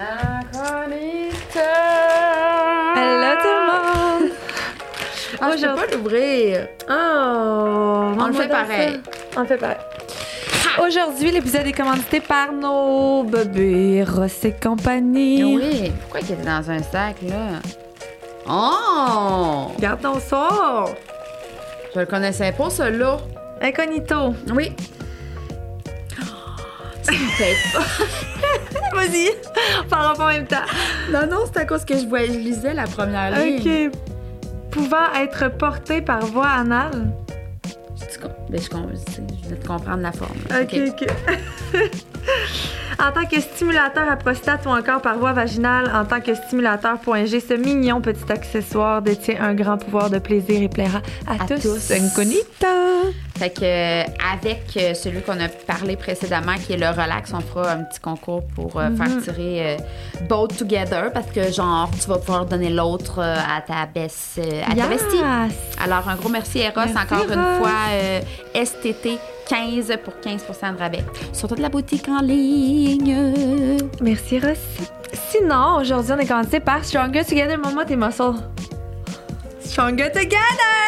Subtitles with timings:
[0.00, 1.72] Incognita.
[2.94, 4.30] Hello tout le monde!
[5.40, 6.68] Ah, je peux pas l'ouvrir.
[6.88, 8.14] Oh!
[8.16, 9.00] On le fait pareil.
[9.36, 9.76] On le fait pareil.
[10.80, 15.56] Aujourd'hui, l'épisode est commandité par nos bébés Ross et compagnie.
[15.56, 17.58] Oui, pourquoi il était dans un sac, là?
[18.48, 19.72] Oh!
[19.74, 20.94] Regarde ton sort!
[21.92, 23.16] Je le connaissais pas, celui-là.
[23.60, 24.32] Incognito.
[24.54, 24.72] Oui.
[27.02, 28.37] Ça me paye pas.
[28.94, 29.30] Vas-y,
[29.88, 30.56] pas en même temps.
[31.12, 33.90] Non, non, c'est à cause que je, voyais, je lisais la première ligne.
[33.90, 33.98] OK.
[34.70, 37.10] Pouvant être porté par voie anale?
[37.64, 38.18] Je,
[38.50, 38.68] ben, je, je
[39.42, 40.38] je vais te comprendre la forme.
[40.50, 41.06] OK, OK.
[43.00, 46.98] en tant que stimulateur à prostate ou encore par voie vaginale, en tant que stimulateur
[46.98, 51.44] point G, ce mignon petit accessoire détient un grand pouvoir de plaisir et plaira à,
[51.44, 51.62] À tous.
[51.62, 51.90] tous.
[51.92, 52.66] Incognita.
[53.38, 57.40] Fait que euh, avec euh, celui qu'on a parlé précédemment, qui est le relax, on
[57.40, 59.76] fera un petit concours pour euh, faire tirer euh,
[60.28, 64.86] both together parce que genre tu vas pouvoir donner l'autre à ta euh, à ta
[64.88, 65.16] bestie.
[65.16, 65.54] Yes.
[65.82, 68.20] Alors un gros merci Eros Merci, encore une fois euh,
[68.54, 69.18] STT
[69.48, 73.16] 15 pour 15% de rabais sur toute la boutique en ligne.
[74.00, 74.58] Merci, Ross.
[75.30, 78.34] Sinon, aujourd'hui, on est commencé par Stronger Together, Mama, tes muscles.
[79.60, 80.78] Stronger Together!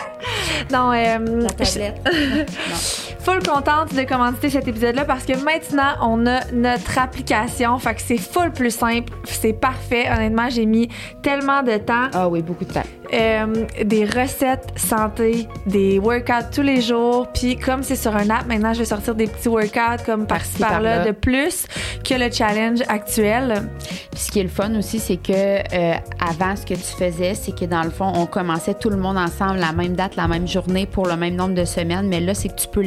[0.70, 2.00] Non, euh, La tablette.
[2.70, 3.09] non.
[3.22, 7.78] Full contente de commencer cet épisode-là parce que maintenant, on a notre application.
[7.78, 9.12] Fait que c'est full plus simple.
[9.24, 10.08] C'est parfait.
[10.10, 10.88] Honnêtement, j'ai mis
[11.22, 12.08] tellement de temps.
[12.12, 12.82] Ah oui, beaucoup de temps.
[13.12, 17.28] Euh, des recettes santé, des workouts tous les jours.
[17.34, 20.58] Puis comme c'est sur un app, maintenant, je vais sortir des petits workouts comme par-ci,
[20.58, 21.66] par-là de plus
[22.04, 23.68] que le challenge actuel.
[24.12, 27.34] Puis ce qui est le fun aussi, c'est que euh, avant, ce que tu faisais,
[27.34, 30.28] c'est que dans le fond, on commençait tout le monde ensemble la même date, la
[30.28, 32.08] même journée pour le même nombre de semaines.
[32.08, 32.82] Mais là, c'est que tu peux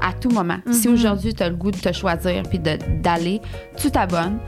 [0.00, 0.58] à tout moment.
[0.72, 3.40] Si aujourd'hui, tu as le goût de te choisir puis de- d'aller,
[3.76, 4.38] tu t'abonnes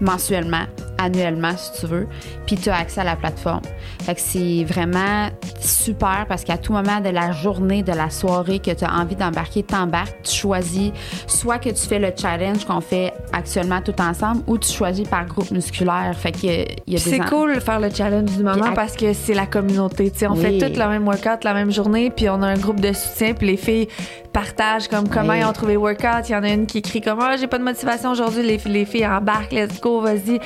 [0.00, 0.64] mensuellement,
[1.02, 2.08] annuellement, si tu veux.
[2.46, 3.62] Puis tu as accès à la plateforme.
[4.02, 5.28] Fait que c'est vraiment
[5.60, 9.16] super parce qu'à tout moment de la journée, de la soirée que tu as envie
[9.16, 10.92] d'embarquer, t'embarques, tu choisis
[11.26, 15.26] soit que tu fais le challenge qu'on fait actuellement tout ensemble ou tu choisis par
[15.26, 16.12] groupe musculaire.
[16.16, 16.38] Fait que
[16.86, 19.34] il y a C'est cool de faire le challenge du moment à- parce que c'est
[19.34, 20.10] la communauté.
[20.10, 20.26] tu sais.
[20.26, 20.40] On Oui.
[20.60, 23.34] fait tout le même workout la même journée, puis on a un groupe de soutien,
[23.34, 23.88] puis les filles
[24.32, 25.40] partagent comme comment Oui.
[25.40, 26.28] ils ont trouvé le workout.
[26.28, 28.42] Il y en a une qui écrit comme Ah, j'ai pas de motivation aujourd'hui.
[28.42, 30.40] Les, les filles embarquent, let's go, vas-y.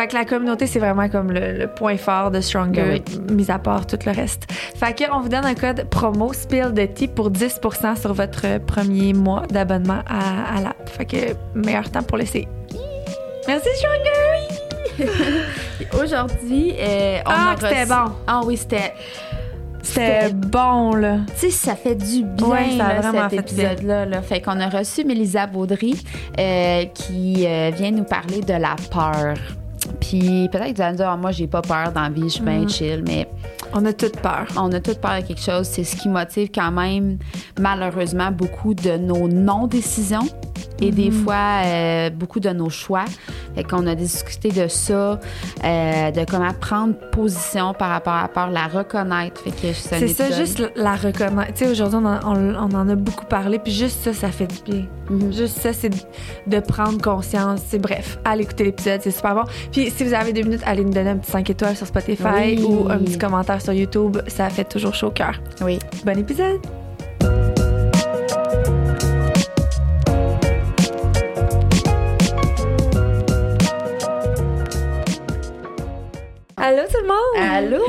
[0.00, 3.58] Fait que la communauté, c'est vraiment comme le, le point fort de Stronger, mis à
[3.58, 4.44] part tout le reste.
[4.50, 8.58] Fait que on vous donne un code promo Spill de tea pour 10% sur votre
[8.64, 10.88] premier mois d'abonnement à, à l'app.
[10.88, 11.16] Fait que
[11.54, 12.48] meilleur temps pour l'essayer.
[13.46, 15.06] Merci Stronger!
[16.02, 18.12] Aujourd'hui, euh, on Ah, a reçu- bon.
[18.26, 18.94] Ah oui, c'était.
[19.82, 21.16] C'était bon, là.
[21.38, 24.04] Tu sais, ça fait du bien, Ouais, ça a là, cet épisode-là.
[24.06, 24.22] Là.
[24.22, 25.94] Fait qu'on a reçu Mélisa Baudry
[26.38, 29.34] euh, qui euh, vient nous parler de la peur.
[30.00, 32.28] Puis peut-être que vous allez me dire, moi, j'ai pas peur dans la vie, je
[32.28, 33.28] suis bien chill, mais
[33.72, 34.46] On a toute peur.
[34.56, 35.66] on a toutes peur de quelque chose.
[35.66, 37.18] C'est ce qui motive quand même,
[37.58, 40.28] malheureusement, beaucoup de nos non-décisions
[40.80, 43.04] et des fois euh, beaucoup de nos choix.
[43.54, 45.18] Fait qu'on a discuté de ça,
[45.64, 49.40] euh, de comment prendre position par rapport à la peur, la reconnaître.
[49.42, 51.54] Fait que c'est ça, juste la- reconnaître.
[51.54, 54.28] Tu sais, aujourd'hui, on, en- on- on en a beaucoup parlé, puis juste ça, ça
[54.28, 54.86] fait du bien.
[55.10, 55.32] Mhm.
[55.32, 55.90] Juste ça, c'est
[56.46, 57.60] de prendre conscience.
[57.68, 59.42] C'est bref, allez écouter l'épisode, c'est super bon.
[59.72, 62.56] Puis si vous avez deux minutes, allez nous donner un petit 5 étoiles sur Spotify
[62.56, 62.62] Oui.
[62.64, 64.18] ou un petit commentaire sur YouTube.
[64.28, 65.40] Ça fait toujours chaud au cœur.
[65.62, 65.78] Oui.
[66.04, 66.79] Bon épisode!
[76.70, 77.52] Allô tout le monde!
[77.52, 77.84] Allô?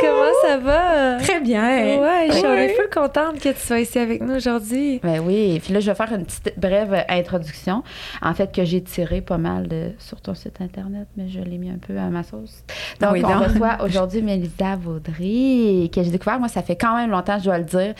[0.00, 1.16] Comment ça va?
[1.18, 1.98] Très bien.
[2.00, 2.68] Ouais, je suis Ouais.
[2.76, 5.00] full contente que tu sois ici avec nous aujourd'hui.
[5.02, 7.82] Ben oui, puis là, je vais faire une petite brève introduction,
[8.22, 11.58] en fait, que j'ai tiré pas mal de- sur ton site Internet, mais je l'ai
[11.58, 12.62] mis un peu à ma sauce.
[13.00, 13.48] Donc, Oui, on donc.
[13.48, 17.58] reçoit aujourd'hui Mélisa Vaudry, que j'ai découvert, moi, ça fait quand même longtemps, je dois
[17.58, 17.94] le dire,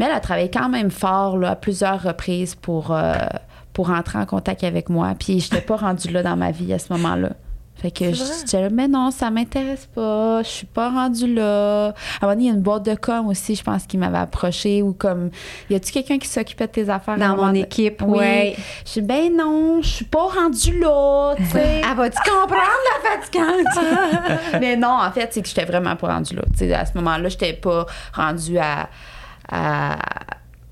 [0.00, 3.12] mais elle a travaillé quand même fort, là, à plusieurs reprises pour, euh,
[3.72, 6.72] pour entrer en contact avec moi, puis je n'étais pas rendue là dans ma vie
[6.72, 7.30] à ce moment-là.
[7.80, 11.88] Fait que je disais, mais non, ça m'intéresse pas, je suis pas rendue là.
[11.88, 13.96] À un moment donné, il y a une boîte de com aussi, je pense, qui
[13.96, 15.30] m'avait approché ou comme,
[15.70, 17.16] y a-tu quelqu'un qui s'occupait de tes affaires?
[17.16, 18.54] Dans mon équipe, Oui.
[18.84, 21.80] Je dis, ben non, je suis pas rendue là, tu sais.
[21.88, 22.62] Elle va-tu comprendre
[23.04, 24.40] la fatigante?
[24.60, 26.42] mais non, en fait, c'est que j'étais vraiment pas rendue là.
[26.52, 28.88] Tu sais, à ce moment-là, j'étais pas rendue à,
[29.52, 29.98] à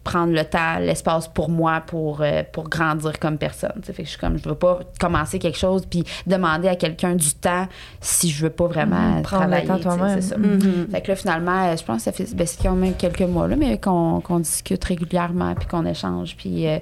[0.06, 3.80] prendre le temps, l'espace pour moi pour, euh, pour grandir comme personne.
[3.82, 7.16] Fait que je suis comme, je veux pas commencer quelque chose puis demander à quelqu'un
[7.16, 7.66] du temps
[8.00, 9.66] si je veux pas vraiment le travailler.
[10.14, 10.38] C'est ça.
[10.38, 10.88] Mhm.
[10.92, 13.48] Fait que là, finalement, euh, je pense que ça fait ben, quand même quelques mois,
[13.48, 16.36] là, mais qu'on discute régulièrement puis qu'on échange.
[16.36, 16.78] Puis euh,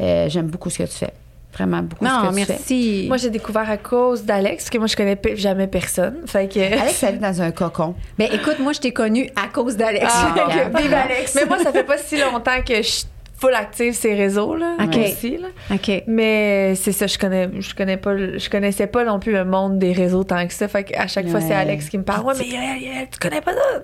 [0.00, 1.12] euh, j'aime beaucoup ce que tu fais.
[1.52, 2.52] Vraiment beaucoup Non, ce que tu fais.
[2.52, 3.04] merci.
[3.08, 6.16] Moi, j'ai découvert à cause d'Alex, parce que moi, je connais jamais personne.
[6.26, 6.60] Fait que.
[6.60, 7.94] Alex, elle vit dans un cocon.
[8.18, 10.06] Ben écoute, moi, je t'ai connue à cause d'Alex.
[10.08, 10.34] Ah.
[10.78, 11.34] Vive Alex.
[11.34, 13.04] Mais moi, ça fait pas si longtemps que je suis
[13.36, 14.76] full active ces réseaux, là.
[14.80, 14.94] Ok.
[14.96, 15.48] moi aussi, là.
[15.74, 16.04] OK.
[16.06, 19.44] Mais c'est ça, je connais, je connais pas, le- je connaissais pas non plus le
[19.44, 20.68] monde des réseaux tant que ça.
[20.68, 22.24] Fait qu'à chaque fois, c'est Alex qui me parle.
[22.24, 23.82] Ouais, mais tu connais pas ça?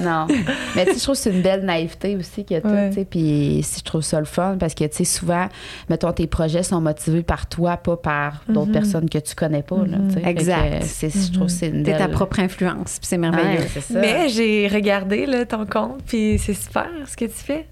[0.00, 0.26] Non.
[0.76, 2.88] Mais tu sais, je trouve que c'est une belle naïveté aussi que tu Ouais.
[2.90, 3.04] tu sais.
[3.04, 5.48] Puis si je trouve ça le fun parce que, tu sais, souvent,
[5.90, 8.72] mettons, tes projets sont motivés par toi, pas par d'autres Mhm.
[8.72, 10.82] personnes que tu connais pas, là, que, Exact.
[10.84, 11.98] c'est- Je trouve c'est une belle...
[11.98, 13.60] ta propre influence, puis c'est merveilleux.
[13.60, 14.00] Ouais, c'est ça.
[14.00, 17.66] Mais j'ai regardé là, ton compte, puis c'est super ce que tu fais.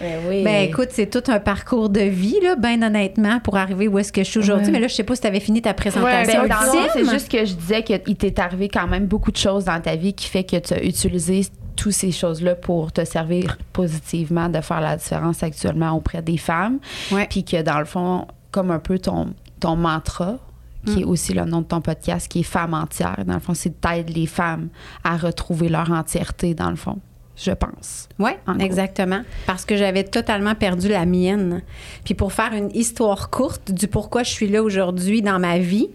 [0.00, 0.42] Ben oui.
[0.42, 4.10] Ben écoute, c'est tout un parcours de vie, là, ben honnêtement, pour arriver où est-ce
[4.10, 4.66] que je suis aujourd'hui.
[4.68, 4.72] Ouais.
[4.72, 6.40] Mais là, je sais pas si tu avais fini ta présentation.
[6.48, 6.88] Ben, ultime.
[6.94, 9.94] c'est juste que je disais qu'il t'est arrivé quand même beaucoup de choses dans ta
[9.96, 11.42] vie qui fait que tu as utilisé
[11.76, 16.78] toutes ces choses-là pour te servir positivement de faire la différence actuellement auprès des femmes.
[17.10, 17.26] Ouais.
[17.28, 20.38] Puis que dans le fond, comme un peu ton, ton mantra,
[20.86, 23.24] qui est aussi le nom de ton podcast, qui est Femmes entières.
[23.24, 24.68] Dans le fond, c'est d'aider les femmes
[25.04, 26.98] à retrouver leur entièreté, dans le fond,
[27.36, 28.08] je pense.
[28.18, 29.22] Oui, exactement.
[29.46, 31.62] Parce que j'avais totalement perdu la mienne.
[32.04, 35.88] Puis pour faire une histoire courte du pourquoi je suis là aujourd'hui dans ma vie,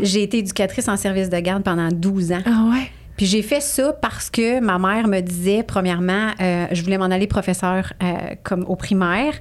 [0.00, 2.42] j'ai été éducatrice en service de garde pendant 12 ans.
[2.46, 2.90] Ah ouais?
[3.16, 7.04] Puis j'ai fait ça parce que ma mère me disait, premièrement, euh, je voulais m'en
[7.04, 9.34] aller professeur euh, comme au primaire.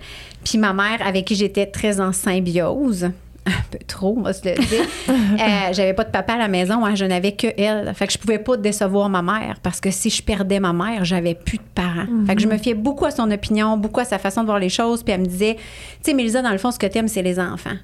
[0.44, 3.06] Puis ma mère, avec qui j'étais très en symbiose,
[3.46, 6.48] un peu trop, on va se le dire, euh, j'avais pas de papa à la
[6.48, 7.92] maison, hein, je n'avais que elle.
[7.96, 11.04] Fait que je pouvais pas décevoir ma mère parce que si je perdais ma mère,
[11.04, 12.06] j'avais plus de parents.
[12.28, 14.60] Fait que je me fiais beaucoup à son opinion, beaucoup à sa façon de voir
[14.60, 15.04] les choses.
[15.04, 17.40] Puis elle me disait, tu sais, Mélisa, dans le fond, ce que t'aimes, c'est les
[17.40, 17.76] enfants.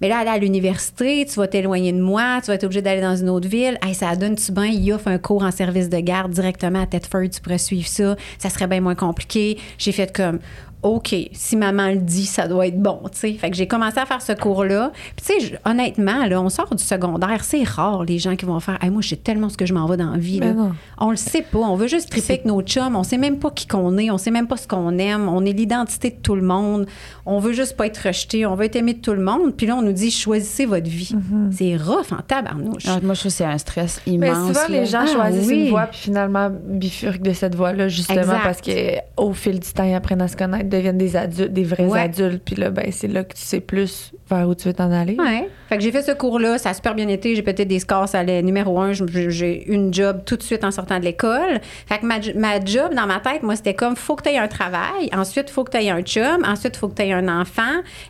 [0.00, 3.00] Mais là, aller à l'université, tu vas t'éloigner de moi, tu vas être obligé d'aller
[3.00, 3.78] dans une autre ville.
[3.82, 4.66] Hey, ça donne-tu bien?
[4.66, 8.16] Il offre un cours en service de garde directement à Thetford, tu pourrais suivre ça.
[8.38, 9.58] Ça serait bien moins compliqué.
[9.78, 10.38] J'ai fait comme,
[10.82, 13.32] OK, si maman le dit, ça doit être bon, tu sais.
[13.32, 14.92] Fait que j'ai commencé à faire ce cours-là.
[15.16, 18.60] Puis, tu sais, honnêtement, là, on sort du secondaire, c'est rare les gens qui vont
[18.60, 20.38] faire, hey, moi, je sais tellement ce que je m'en vais dans la vie.
[20.38, 20.68] Ben là.
[20.98, 21.58] On le sait pas.
[21.58, 22.94] On veut juste triper avec nos chums.
[22.94, 24.10] On sait même pas qui qu'on est.
[24.10, 25.28] On sait même pas ce qu'on aime.
[25.28, 26.86] On est l'identité de tout le monde.
[27.24, 28.46] On veut juste pas être rejeté.
[28.46, 29.54] On veut être aimé de tout le monde.
[29.56, 31.14] Puis là, on nous dit choisissez votre vie.
[31.50, 32.84] C'est rough en tabarnouche.
[32.86, 34.48] Ah, moi, je trouve que c'est un stress Mais immense.
[34.48, 34.68] souvent, là.
[34.68, 35.64] les gens Ah, choisissent oui.
[35.64, 38.42] une voie, puis finalement bifurquent de cette voie-là, justement, Exact.
[38.44, 41.84] parce qu'au fil du temps, ils apprennent à se connaître, deviennent des adultes, des vrais
[41.86, 42.00] Ouais.
[42.00, 44.90] adultes, puis là, ben, c'est là que tu sais plus vers où tu veux t'en
[44.90, 45.16] aller.
[45.18, 45.48] Ouais.
[45.68, 47.34] Fait que j'ai fait ce cours-là, ça a super bien été.
[47.34, 48.92] J'ai pété des scores, ça allait numéro un.
[48.92, 51.60] J'ai eu une job tout de suite en sortant de l'école.
[51.86, 54.38] Fait que ma, ma job dans ma tête, moi, c'était comme faut que tu aies
[54.38, 57.28] un travail, ensuite faut que tu aies un chum, ensuite faut que tu aies un
[57.40, 57.62] enfant,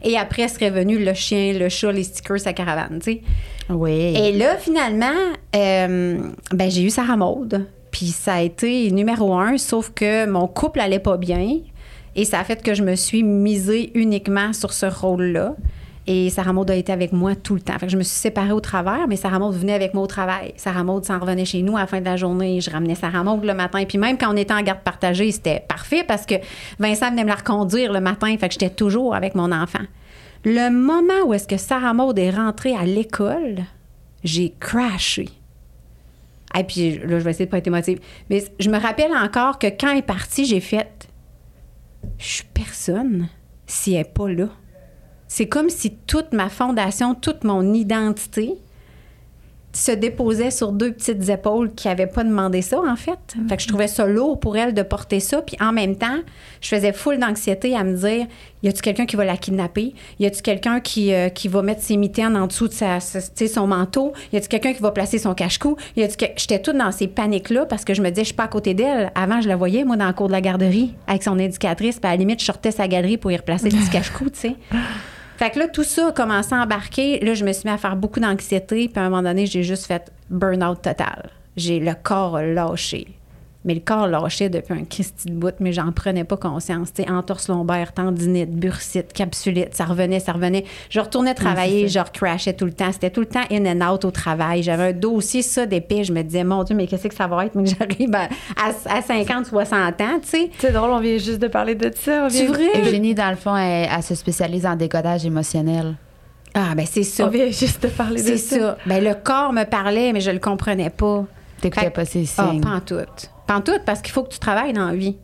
[0.03, 3.20] et après serait venu le chien, le chat, les stickers, sa caravane, tu sais.
[3.69, 4.14] Oui.
[4.17, 5.06] Et là, finalement,
[5.55, 6.19] euh,
[6.53, 7.67] ben, j'ai eu Sarah Maud.
[7.91, 11.61] Puis ça a été numéro un, sauf que mon couple allait pas bien.
[12.17, 15.55] Et ça a fait que je me suis misée uniquement sur ce rôle-là.
[16.09, 17.79] Et Sarah Maud a été avec moi tout le temps.
[17.79, 20.07] Fait que je me suis séparée au travers, mais Sarah Maud venait avec moi au
[20.07, 20.55] travail.
[20.57, 22.61] Sarah Maud s'en revenait chez nous à la fin de la journée.
[22.61, 23.85] Je ramenais Sarah Maud le matin.
[23.87, 26.37] Puis même quand on était en garde partagée, c'était parfait parce que
[26.79, 28.35] Vincent venait me la reconduire le matin.
[28.39, 29.85] Fait que j'étais toujours avec mon enfant.
[30.45, 33.65] Le moment où est-ce que Sarah Maud est rentrée à l'école,
[34.23, 35.29] j'ai crashé.
[36.57, 37.99] Et puis là, je vais essayer de pas être émotive.
[38.31, 41.09] Mais je me rappelle encore que quand elle est partie, j'ai fait
[42.19, 43.29] Je suis personne
[43.67, 44.49] si elle n'est pas là.
[45.29, 48.55] C'est comme si toute ma fondation, toute mon identité
[49.76, 53.19] se déposait sur deux petites épaules qui n'avaient pas demandé ça, en fait.
[53.48, 55.43] Fait que je trouvais ça lourd pour elle de porter ça.
[55.43, 56.19] Puis en même temps,
[56.60, 58.27] je faisais full d'anxiété à me dire
[58.62, 59.94] y a-tu quelqu'un qui va la kidnapper?
[60.19, 63.67] Y a-tu quelqu'un qui, euh, qui va mettre ses mitaines en dessous de sa, son
[63.67, 64.12] manteau?
[64.32, 65.77] Y a-tu quelqu'un qui va placer son cache-cou?
[65.96, 68.34] Y a-tu que- J'étais toute dans ces paniques-là parce que je me disais je suis
[68.34, 69.12] pas à côté d'elle.
[69.15, 71.98] Avant, je la voyais, moi, dans le cours de la garderie avec son éducatrice.
[72.01, 74.41] Puis à la limite, je sortais sa galerie pour y replacer le petit cache-cou, tu
[74.41, 74.55] sais.
[75.36, 77.20] Fait que là, tout ça a commencé à embarquer.
[77.20, 78.88] Là, je me suis mis à faire beaucoup d'anxiété.
[78.88, 81.31] Puis à un moment donné, j'ai juste fait burn-out total.
[81.56, 83.08] J'ai le corps lâché.
[83.67, 86.93] Mais le corps lâchait depuis un Christy de bout, mais j'en prenais pas conscience.
[86.94, 90.65] Tu sais, entorse lombaire, tendinite, bursite, capsulite, ça revenait, ça revenait.
[90.89, 92.93] Je retournais travailler, je recrashais tout le temps.
[92.93, 94.63] C'était tout le temps in and out au travail.
[94.63, 96.05] J'avais un dossier, ça, d'épais.
[96.05, 98.29] Je me disais, mon Dieu, mais qu'est-ce que ça va être, mais que j'arrive à,
[98.56, 100.51] à, à 50, 60 ans, tu sais.
[100.58, 102.29] C'est drôle, on vient juste de parler de ça.
[102.31, 102.69] C'est vrai?
[102.82, 105.94] Eugénie, dans le fond, elle, elle se spécialise en décodage émotionnel.
[106.55, 107.27] Ah, ben c'est ça.
[107.27, 108.58] On vient juste de parler de C'est ça.
[108.58, 108.79] ça.
[108.87, 111.25] Ben, le corps me parlait, mais je le comprenais pas.
[111.61, 112.61] T'écoutais pas ses Ah, signes.
[112.63, 113.31] pantoute.
[113.46, 115.17] Pantoute, parce qu'il faut que tu travailles dans la vie.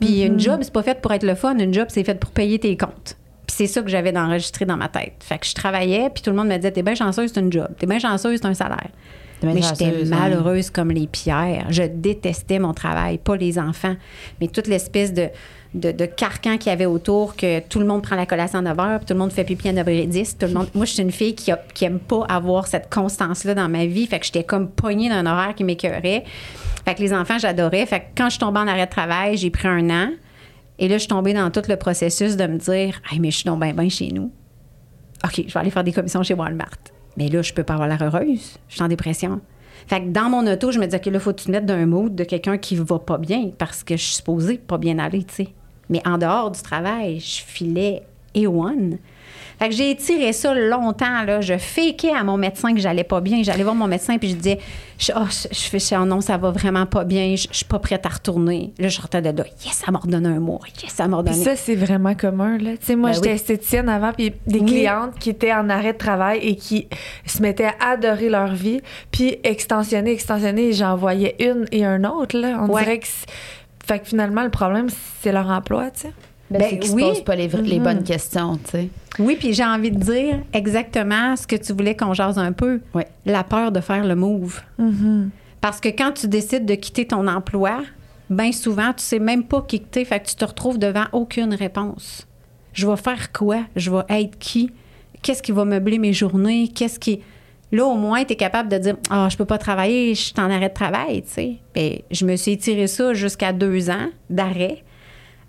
[0.00, 1.56] Puis une job, c'est pas fait pour être le fun.
[1.58, 3.16] Une job, c'est fait pour payer tes comptes.
[3.46, 5.14] Puis c'est ça que j'avais d'enregistrer dans ma tête.
[5.20, 7.52] Fait que je travaillais, puis tout le monde me disait T'es bien chanceuse, c'est une
[7.52, 7.68] job.
[7.78, 8.90] T'es bien chanceuse, c'est un salaire.
[9.42, 11.66] Mais j'étais malheureuse comme les pierres.
[11.70, 13.94] Je détestais mon travail, pas les enfants,
[14.40, 15.28] mais toute l'espèce de,
[15.74, 18.62] de, de carcan qu'il y avait autour, que tout le monde prend la collation à
[18.62, 20.38] 9 h, puis tout le monde fait pipi à 9h10.
[20.38, 20.68] Tout le monde...
[20.74, 23.86] Moi, je suis une fille qui, a, qui aime pas avoir cette constance-là dans ma
[23.86, 24.06] vie.
[24.06, 26.24] Fait que j'étais comme poignée d'un horaire qui m'écœurait.
[26.84, 27.86] Fait que les enfants, j'adorais.
[27.86, 30.10] Fait que quand je suis tombée en arrêt de travail, j'ai pris un an.
[30.78, 33.38] Et là, je suis tombée dans tout le processus de me dire Hey, mais je
[33.38, 34.32] suis donc bien, bien chez nous.
[35.24, 36.78] OK, je vais aller faire des commissions chez Walmart.
[37.18, 38.58] Mais là, je peux pas avoir l'air heureuse.
[38.68, 39.40] Je suis en dépression.
[39.88, 42.14] Fait que dans mon auto, je me disais que là, faut que tu d'un mood
[42.14, 45.48] de quelqu'un qui va pas bien parce que je suis supposée pas bien aller, tu.
[45.90, 48.02] Mais en dehors du travail, je filais
[48.36, 48.98] A1.
[49.58, 51.40] Fait que j'ai étiré ça longtemps, là.
[51.40, 53.42] Je fakeais à mon médecin que j'allais pas bien.
[53.42, 54.58] J'allais voir mon médecin puis je disais,
[54.98, 57.34] je, oh, je, je fais, oh non, ça va vraiment pas bien.
[57.36, 58.72] Je, je suis pas prête à retourner.
[58.78, 59.44] Là, je sortais de là.
[59.64, 60.60] Yes, ça m'a redonné un mois.
[60.82, 61.44] Yes, ça m'a Puis redonné.
[61.44, 62.58] ça, c'est vraiment commun.
[62.58, 62.72] Là.
[62.78, 63.34] Tu sais, moi, Ben j'étais oui.
[63.34, 64.66] esthéticienne avant, puis des Oui.
[64.66, 66.86] clientes qui étaient en arrêt de travail et qui
[67.26, 72.38] se mettaient à adorer leur vie, puis extensionner, extensionner, j'en voyais une et un autre.
[72.38, 72.60] Là.
[72.62, 72.82] On Ouais.
[72.84, 73.06] dirait que...
[73.86, 74.88] Fait que finalement, le problème,
[75.22, 76.12] c'est leur emploi, tu sais.
[76.50, 77.02] Ben, Ben c'est qu'ils oui.
[77.02, 78.88] se posent pas les, les bonnes questions, tu sais.
[79.18, 82.80] Oui, puis j'ai envie de dire exactement ce que tu voulais qu'on jase un peu.
[83.26, 84.60] La peur de faire le move.
[85.60, 87.82] Parce que quand tu décides de quitter ton emploi,
[88.30, 91.06] bien souvent, tu sais même pas qui que t'es, fait que tu te retrouves devant
[91.12, 92.26] aucune réponse.
[92.72, 93.64] Je vais faire quoi?
[93.74, 94.70] Je vais être qui?
[95.20, 96.68] Qu'est-ce qui va meubler mes journées?
[96.68, 97.20] Qu'est-ce qui...
[97.72, 100.34] Là, au moins, tu es capable de dire Ah, je peux pas travailler, je suis
[100.38, 101.56] en arrêt de travail, tu sais.
[101.74, 104.84] Ben, je me suis étiré ça jusqu'à deux ans d'arrêt,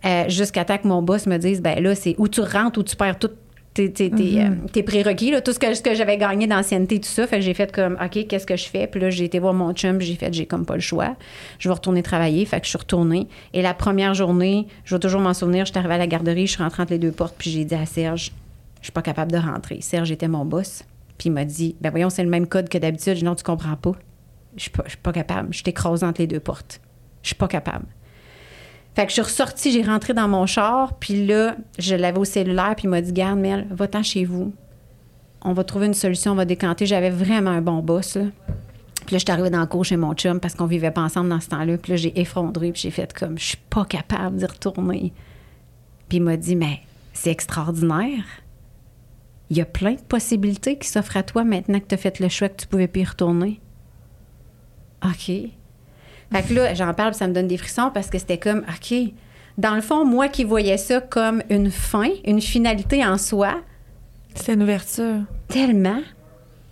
[0.06, 2.84] euh, jusqu'à temps que mon boss me dise ben là, c'est où tu rentres, où
[2.84, 3.32] tu perds tout
[3.74, 7.00] tes, tes, tes, euh, tes prérequis, là, tout ce que, ce que j'avais gagné d'ancienneté,
[7.00, 7.27] tout ça.
[7.27, 8.88] Fait que j'ai fait comme, OK, qu'est-ce que je fais?
[8.88, 11.15] Puis là, j'ai été voir mon chum, puis j'ai fait, j'ai comme pas le choix.
[11.60, 12.46] Je vais retourner travailler.
[12.46, 13.27] Fait que je suis retournée.
[13.53, 16.48] Et la première journée, je vais toujours m'en souvenir, je suis arrivée à la garderie,
[16.48, 18.32] je suis rentrée entre les deux portes, puis j'ai dit à Serge,
[18.79, 19.82] je suis pas capable de rentrer.
[19.82, 20.84] Serge était mon boss.
[21.18, 23.13] Puis il m'a dit, ben voyons, c'est le même code que d'habitude.
[23.13, 23.91] Je dis, non, tu comprends pas.
[24.56, 25.53] Je suis pas, je suis pas capable.
[25.53, 26.79] Je t'écrase entre les deux portes.
[27.22, 27.86] Je suis pas capable.
[28.96, 32.25] Fait que je suis ressortie, j'ai rentré dans mon char, puis là, je l'avais au
[32.25, 34.53] cellulaire, puis il m'a dit Garde, Mel, va-t'en chez vous.
[35.41, 36.86] On va trouver une solution, on va décanter.
[36.86, 38.25] J'avais vraiment un bon boss, là.
[39.05, 41.01] Puis là, je suis arrivée dans le cours chez mon chum parce qu'on vivait pas
[41.01, 41.77] ensemble dans ce temps-là.
[41.77, 45.13] Puis là, j'ai effondré, puis j'ai fait comme Je suis pas capable d'y retourner.
[46.08, 46.81] Puis il m'a dit Mais
[47.13, 48.24] c'est extraordinaire.
[49.50, 52.19] Il y a plein de possibilités qui s'offrent à toi maintenant que tu as fait
[52.19, 53.60] le choix que tu pouvais plus y retourner.
[55.03, 55.31] OK.
[56.31, 58.98] Fait que là, j'en parle, ça me donne des frissons parce que c'était comme, OK.
[59.57, 63.55] Dans le fond, moi qui voyais ça comme une fin, une finalité en soi,
[64.36, 65.15] C'est une ouverture.
[65.48, 66.00] tellement.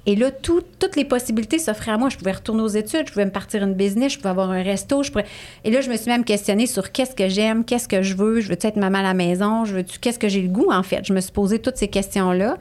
[0.05, 2.07] Et là, tout- toutes les possibilités s'offraient à moi.
[2.07, 4.63] Je pouvais retourner aux études, je pouvais me partir une business, je pouvais avoir un
[4.63, 5.03] resto.
[5.03, 5.25] Je pourrais...
[5.65, 8.39] Et là, je me suis même questionnée sur qu'est-ce que j'aime, qu'est-ce que je veux.
[8.39, 9.65] Je veux-tu être maman à la maison?
[9.65, 11.03] Je qu'est-ce que j'ai le goût, en fait?
[11.03, 12.57] Je me suis posé toutes ces questions-là.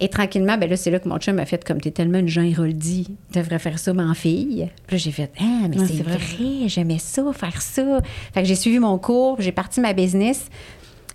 [0.00, 2.28] Et tranquillement, ben là, c'est là que mon chum m'a fait comme t'es tellement une
[2.28, 4.68] Jean Héroldi, tu devrais faire ça, ma fille.
[4.86, 6.68] Puis là, j'ai fait Ah, mais c'est vrai, vrai.
[6.68, 8.00] j'aimais ça, faire ça.
[8.32, 10.48] Fait que j'ai suivi mon cours, j'ai parti ma business.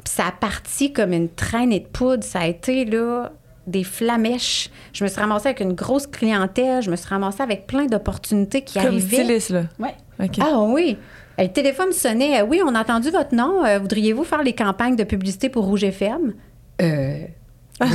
[0.03, 2.23] Puis ça a parti comme une traînée de poudre.
[2.23, 3.31] Ça a été, là,
[3.67, 4.69] des flamèches.
[4.93, 6.81] Je me suis ramassée avec une grosse clientèle.
[6.81, 9.23] Je me suis ramassée avec plein d'opportunités qui Comme arrivaient.
[9.23, 9.63] styliste, là.
[9.77, 9.93] Ouais.
[10.23, 10.37] OK.
[10.41, 10.97] Ah oui.
[11.37, 12.41] Le téléphone sonnait.
[12.41, 13.63] Euh, Oui, on a entendu votre nom.
[13.65, 16.33] Euh, Voudriez-vous faire les campagnes de publicité pour Rouge FM?
[16.81, 17.19] Euh,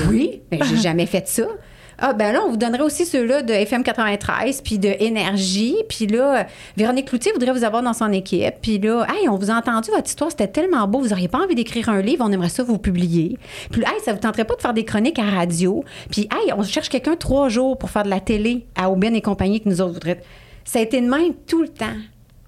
[0.08, 1.46] oui, mais j'ai jamais fait ça.
[1.98, 5.76] Ah, ben là, on vous donnerait aussi ceux-là de FM 93, puis de Énergie.
[5.88, 6.44] Puis là, euh,
[6.76, 8.54] Véronique Cloutier voudrait vous avoir dans son équipe.
[8.60, 11.00] Puis là, hey, on vous a entendu, votre histoire, c'était tellement beau.
[11.00, 13.38] Vous n'auriez pas envie d'écrire un livre, on aimerait ça vous publier.
[13.70, 15.84] Puis là, hey, ça vous tenterait pas de faire des chroniques à radio?
[16.10, 19.20] Puis, hey, on cherche quelqu'un trois jours pour faire de la télé à Aubin et
[19.20, 20.16] compagnie que nous autres voudrions.
[20.64, 21.94] Ça a été de même tout le temps.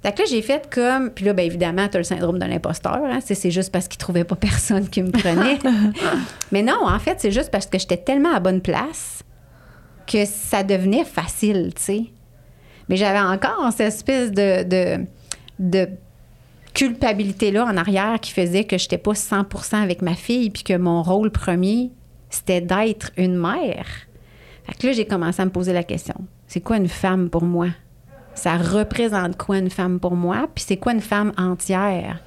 [0.06, 1.10] Fait que là, j'ai fait comme.
[1.10, 3.00] Puis là, bien évidemment, tu as le syndrome de l'imposteur.
[3.04, 3.18] Hein?
[3.24, 5.58] C'est, c'est juste parce qu'ils trouvaient pas personne qui me prenait.
[6.52, 9.24] Mais non, en fait, c'est juste parce que j'étais tellement à bonne place
[10.06, 12.04] que ça devenait facile, tu sais.
[12.88, 15.06] Mais j'avais encore cette espèce de, de,
[15.58, 15.88] de
[16.72, 21.02] culpabilité-là en arrière qui faisait que j'étais pas 100% avec ma fille, puis que mon
[21.02, 21.90] rôle premier,
[22.30, 23.88] c'était d'être une mère.
[24.66, 26.14] Fait que là, j'ai commencé à me poser la question.
[26.46, 27.70] C'est quoi une femme pour moi?
[28.36, 30.46] Ça représente quoi une femme pour moi?
[30.54, 32.20] Puis c'est quoi une femme entière?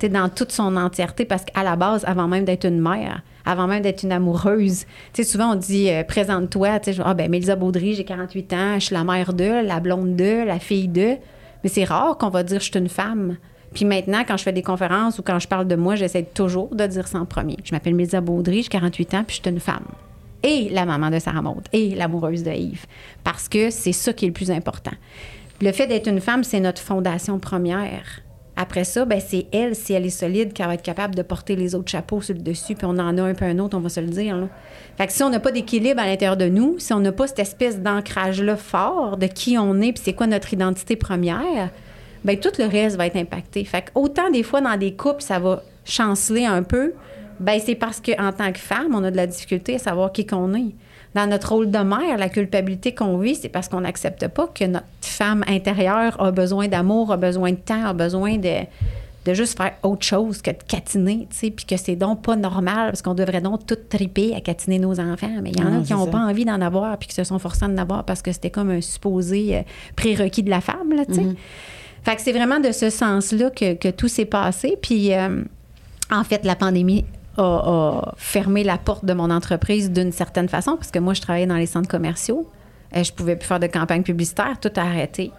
[0.00, 3.68] Tu dans toute son entièreté, parce qu'à la base, avant même d'être une mère, avant
[3.68, 4.80] même d'être une amoureuse,
[5.12, 8.52] tu sais, souvent on dit euh, présente-toi, tu sais, ah ben Mélisa Baudry, j'ai 48
[8.52, 11.16] ans, je suis la mère de, la blonde de, la fille de.
[11.62, 13.36] Mais c'est rare qu'on va dire je suis une femme.
[13.72, 16.74] Puis maintenant, quand je fais des conférences ou quand je parle de moi, j'essaie toujours
[16.74, 17.56] de dire ça en premier.
[17.62, 19.86] Je m'appelle Mélisa Baudry, j'ai 48 ans, puis je suis une femme.
[20.42, 22.86] Et la maman de Sarah Maud, et l'amoureuse de Yves.
[23.22, 24.90] Parce que c'est ça qui est le plus important.
[25.62, 28.20] Le fait d'être une femme, c'est notre fondation première.
[28.56, 31.54] Après ça, ben c'est elle, si elle est solide, qui va être capable de porter
[31.54, 33.80] les autres chapeaux sur le dessus, puis on en a un peu un autre, on
[33.80, 34.48] va se le dire.
[34.98, 37.28] Fait que si on n'a pas d'équilibre à l'intérieur de nous, si on n'a pas
[37.28, 41.70] cette espèce d'ancrage-là fort de qui on est, puis c'est quoi notre identité première,
[42.24, 43.64] ben tout le reste va être impacté.
[43.64, 46.92] Fait que autant des fois dans des couples, ça va chanceler un peu,
[47.38, 50.26] ben c'est parce qu'en tant que femme, on a de la difficulté à savoir qui
[50.26, 50.74] qu'on est.
[51.14, 54.64] Dans notre rôle de mère, la culpabilité qu'on vit, c'est parce qu'on n'accepte pas que
[54.64, 58.60] notre femme intérieure a besoin d'amour, a besoin de temps, a besoin de,
[59.26, 62.34] de juste faire autre chose que de catiner, tu sais, puis que c'est donc pas
[62.34, 65.30] normal parce qu'on devrait donc tout triper à catiner nos enfants.
[65.42, 67.38] Mais il y en a qui n'ont pas envie d'en avoir puis qui se sont
[67.38, 69.62] forcés d'en avoir parce que c'était comme un supposé euh,
[69.96, 71.26] prérequis de la femme, là, tu sais.
[72.04, 74.76] Fait que c'est vraiment de ce sens-là que, que tout s'est passé.
[74.80, 75.42] Puis, euh,
[76.10, 77.04] en fait, la pandémie
[77.38, 81.46] a, fermé la porte de mon entreprise d'une certaine façon parce que moi, je travaillais
[81.46, 82.48] dans les centres commerciaux.
[82.96, 84.58] Euh, je pouvais plus faire de campagne publicitaire.
[84.60, 85.32] Tout a arrêté.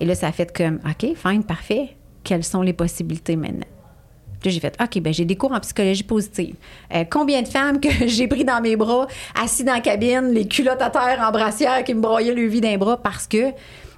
[0.00, 1.96] Et là, ça a fait comme, OK, fine, parfait.
[2.22, 3.66] Quelles sont les possibilités maintenant?
[4.40, 6.54] Puis j'ai fait, OK, ben j'ai des cours en psychologie positive.
[6.94, 10.46] Euh, combien de femmes que j'ai pris dans mes bras, assis dans la cabine, les
[10.46, 13.52] culottes à terre en brassière, qui me broyaient le vie d'un bras parce que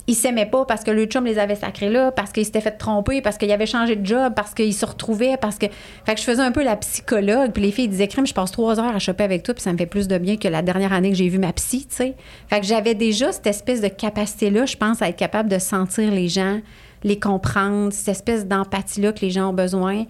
[0.08, 2.72] ils s'aimaient pas, parce que le chum les avait sacrés là, parce qu'ils s'étaient fait
[2.72, 5.66] tromper, parce qu'ils avaient changé de job, parce qu'ils se retrouvaient, parce que...
[6.04, 8.52] Fait que je faisais un peu la psychologue, puis les filles disaient, crème, je passe
[8.52, 10.62] trois heures à choper avec toi, puis ça me fait plus de bien que la
[10.62, 12.14] dernière année que j'ai vu ma psy, tu sais.
[12.48, 16.12] Fait que j'avais déjà cette espèce de capacité-là, je pense, à être capable de sentir
[16.12, 16.60] les gens,
[17.02, 20.04] les comprendre, cette espèce d'empathie-là que les gens ont besoin,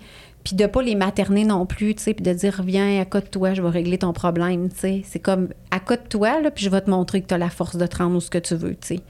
[0.44, 3.62] puis de pas les materner non plus, tu sais, puis de dire viens, accote-toi, je
[3.62, 5.02] vais régler ton problème, tu sais.
[5.04, 7.86] C'est comme accote-toi là, puis je vais te montrer que tu as la force de
[7.86, 9.00] te rendre où ce que tu veux, tu sais.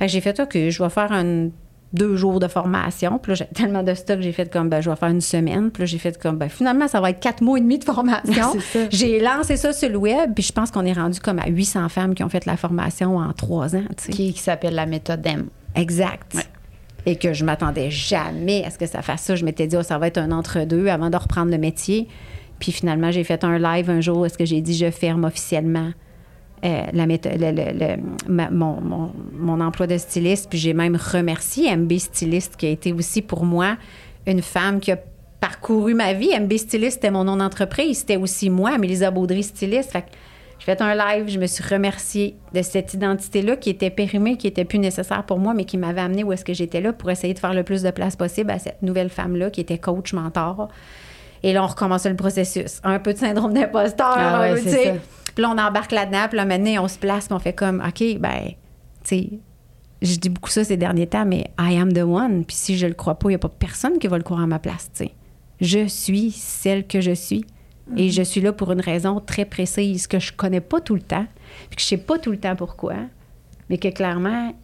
[0.00, 1.50] Fait que j'ai fait OK, je vais faire un
[1.92, 3.18] deux jours de formation.
[3.18, 5.70] Puis là, j'ai tellement de stock, j'ai fait comme, ben, je vais faire une semaine.
[5.70, 7.84] Puis là, j'ai fait comme, ben, finalement, ça va être quatre mois et demi de
[7.84, 8.56] formation.
[8.90, 11.90] J'ai lancé ça sur le web, puis je pense qu'on est rendu comme à 800
[11.90, 14.12] femmes qui ont fait la formation en trois ans, tu sais.
[14.12, 15.48] Qui, qui s'appelle la méthode M.
[15.74, 16.34] Exact.
[16.34, 16.46] Ouais.
[17.04, 19.34] Et que je m'attendais jamais à ce que ça fasse ça.
[19.34, 22.08] Je m'étais dit, oh, ça va être un entre-deux avant de reprendre le métier.
[22.58, 25.24] Puis finalement, j'ai fait un live un jour où est-ce que j'ai dit, je ferme
[25.24, 25.90] officiellement
[26.64, 27.96] euh, la méthode, le- le- le-
[28.28, 30.48] ma- mon, mon- mon emploi de styliste.
[30.50, 33.76] Puis j'ai même remercié MB Styliste, qui a été aussi pour moi
[34.26, 34.98] une femme qui a
[35.40, 36.30] parcouru ma vie.
[36.38, 38.00] MB Styliste, c'était mon nom d'entreprise.
[38.00, 39.90] C'était aussi moi, Mélisa Baudry Styliste.
[39.92, 40.06] Fait que
[40.58, 44.46] j'ai fait un live, je me suis remerciée de cette identité-là qui était périmée, qui
[44.46, 47.10] était plus nécessaire pour moi, mais qui m'avait amené où est-ce que j'étais là pour
[47.10, 50.12] essayer de faire le plus de place possible à cette nouvelle femme-là qui était coach,
[50.12, 50.68] mentor.
[51.42, 52.82] Et là, on recommençait le processus.
[52.84, 54.60] Un peu de syndrome d'imposteur, Ah ouais,
[55.40, 57.80] Puis là, on embarque là-dedans, puis là, maintenant, on se place, puis on fait comme,
[57.80, 58.50] OK, ben,
[59.02, 59.30] tu sais,
[60.02, 62.44] je dis beaucoup ça ces derniers temps, mais I am the one.
[62.44, 64.42] Puis si je le crois pas, il n'y a pas personne qui va le croire
[64.42, 65.14] à ma place, tu sais.
[65.62, 67.46] Je suis celle que je suis.
[67.96, 71.00] Et je suis là pour une raison très précise que je connais pas tout le
[71.00, 71.24] temps,
[71.70, 72.96] puis que je sais pas tout le temps pourquoi,
[73.70, 74.54] mais que clairement,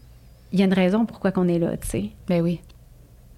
[0.52, 2.10] il y a une raison pourquoi qu'on est là, tu sais.
[2.28, 2.60] Ben oui.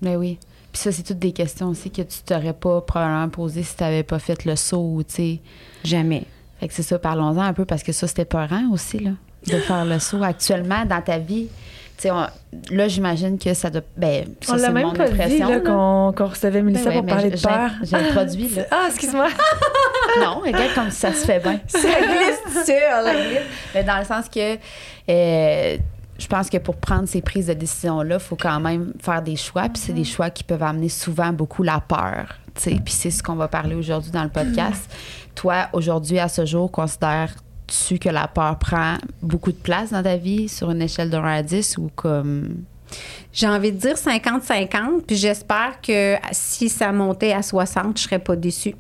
[0.03, 0.41] Ben oui.
[0.73, 3.85] Puis ça, c'est toutes des questions aussi que tu t'aurais pas probablement posées si tu
[3.85, 5.41] n'avais pas fait le saut, tu sais.
[5.85, 6.25] Jamais.
[6.61, 9.11] Fait que c'est ça, parlons-en un peu parce que ça, c'était peurant aussi, là,
[9.47, 10.23] de faire le saut.
[10.23, 11.49] Actuellement, dans ta vie,
[11.97, 12.27] tu on-
[12.71, 13.83] là, j'imagine que ça doit.
[13.97, 17.07] Ben, ça, On l'a c'est même pas dit qu'on qu'on recevait Mélissa Ben ouais, pour
[17.15, 17.71] parler de peur.
[17.83, 18.63] j'ai introduit, là.
[18.71, 19.29] Ah, excuse-moi.
[20.21, 21.61] Non, regarde comme ça se fait bien.
[21.67, 22.75] Ça glisse sur
[23.75, 24.57] Mais dans le sens que
[25.09, 25.77] euh,
[26.19, 29.37] je pense que pour prendre ces prises de décision-là, il faut quand même faire des
[29.37, 29.65] choix.
[29.69, 32.37] Puis c'est des choix qui peuvent amener souvent beaucoup la peur.
[32.55, 32.71] tu.
[32.77, 34.91] Puis c'est ce qu'on va parler aujourd'hui dans le podcast.
[35.39, 40.17] Toi, aujourd'hui, à ce jour, considères-tu que la peur prend beaucoup de place dans ta
[40.17, 42.65] vie sur une échelle de 1 à 10 ou comme.
[43.33, 48.19] J'ai envie de dire 50-50, puis j'espère que si ça montait à 60, je serais
[48.19, 48.75] pas déçue.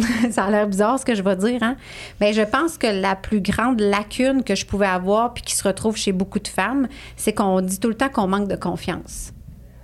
[0.32, 1.76] ça a l'air bizarre ce que je vais dire, hein?
[2.20, 5.62] Mais je pense que la plus grande lacune que je pouvais avoir, puis qui se
[5.62, 9.32] retrouve chez beaucoup de femmes, c'est qu'on dit tout le temps qu'on manque de confiance.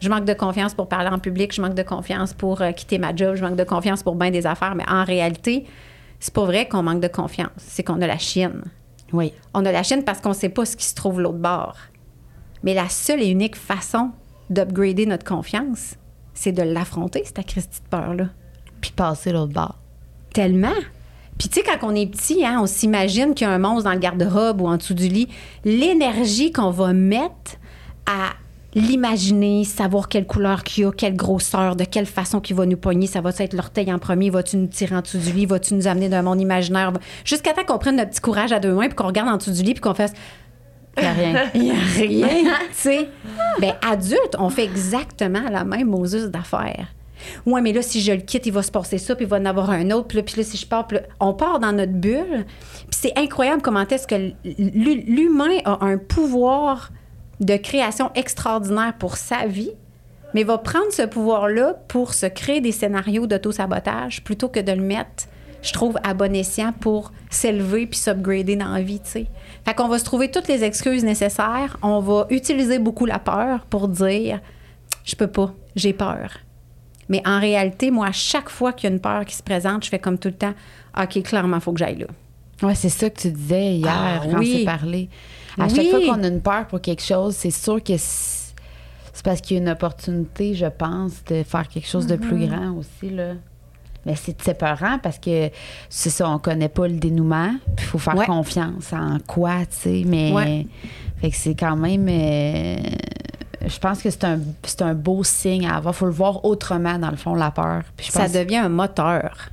[0.06, 2.96] Je manque de confiance pour parler en public, je manque de confiance pour euh, quitter
[2.98, 5.64] ma job, je manque de confiance pour bien des affaires, mais en réalité,
[6.20, 8.62] c'est pas vrai qu'on manque de confiance, c'est qu'on a la chienne.
[9.12, 9.32] Oui.
[9.52, 11.74] On a la chienne parce qu'on ne sait pas ce qui se trouve l'autre bord.
[12.62, 14.12] Mais la seule et unique façon
[14.48, 15.96] d'upgrader notre confiance,
[16.34, 18.28] c'est de l'affronter, cette Christie de peur-là.
[18.80, 19.74] Puis passer l'autre bord.
[20.32, 20.68] Tellement.
[21.36, 23.82] Puis tu sais, quand on est petit, hein, on s'imagine qu'il y a un monstre
[23.82, 25.26] dans le garde-robe ou en dessous du lit.
[25.64, 27.56] L'énergie qu'on va mettre
[28.06, 28.34] à
[28.76, 32.76] l'imaginer, savoir quelle couleur qu'il y a, quelle grosseur, de quelle façon qu'il va nous
[32.76, 35.74] pogner, ça va être l'orteil en premier, vas-tu nous tirer en dessous du lit, vas-tu
[35.74, 36.92] nous amener d'un monde imaginaire,
[37.24, 39.50] jusqu'à temps qu'on prenne notre petit courage à deux mains puis qu'on regarde en dessous
[39.52, 40.12] du lit puis qu'on fasse
[40.98, 41.42] Il n'y a rien.
[41.54, 42.28] il n'y a rien,
[42.68, 43.08] tu sais.
[43.60, 46.88] Ben, adulte, on fait exactement la même Moses d'affaires.
[47.46, 49.38] Ouais, mais là, si je le quitte, il va se passer ça, puis il va
[49.38, 51.60] en avoir un autre, puis là, puis là, si je pars, puis là, on part
[51.60, 52.44] dans notre bulle.
[52.90, 56.90] Puis c'est incroyable comment est-ce que l'hu- l'humain a un pouvoir
[57.40, 59.72] de création extraordinaire pour sa vie,
[60.34, 64.82] mais va prendre ce pouvoir-là pour se créer des scénarios d'auto-sabotage plutôt que de le
[64.82, 65.24] mettre,
[65.62, 69.26] je trouve, à bon escient pour s'élever puis s'upgrader dans la vie, tu sais.
[69.64, 71.76] Fait qu'on va se trouver toutes les excuses nécessaires.
[71.82, 74.40] On va utiliser beaucoup la peur pour dire
[75.04, 76.38] je peux pas, j'ai peur.
[77.08, 79.84] Mais en réalité, moi, à chaque fois qu'il y a une peur qui se présente,
[79.84, 80.54] je fais comme tout le temps
[81.00, 82.06] OK, clairement, il faut que j'aille là.
[82.62, 84.52] Ouais, c'est ça que tu disais hier Ah, quand oui.
[84.54, 85.08] on s'est parlé.
[85.58, 85.74] À Oui.
[85.74, 89.56] chaque fois qu'on a une peur pour quelque chose, c'est sûr que c'est parce qu'il
[89.56, 92.20] y a une opportunité, je pense, de faire quelque chose de Mm-hmm.
[92.20, 93.10] plus grand aussi.
[93.10, 93.32] Là.
[94.04, 95.50] Mais c'est séparant parce que
[95.88, 97.54] c'est ça, on connaît pas le dénouement.
[97.78, 98.26] Il faut faire Ouais.
[98.26, 100.02] confiance en quoi, tu sais.
[100.06, 100.66] Mais Ouais.
[101.20, 102.06] fait que c'est quand même.
[102.08, 102.76] euh,
[103.66, 105.92] je pense que c'est un, c'est un beau signe à avoir.
[105.94, 107.82] faut le voir autrement, dans le fond, la peur.
[107.96, 109.48] Puis je ça devient un moteur.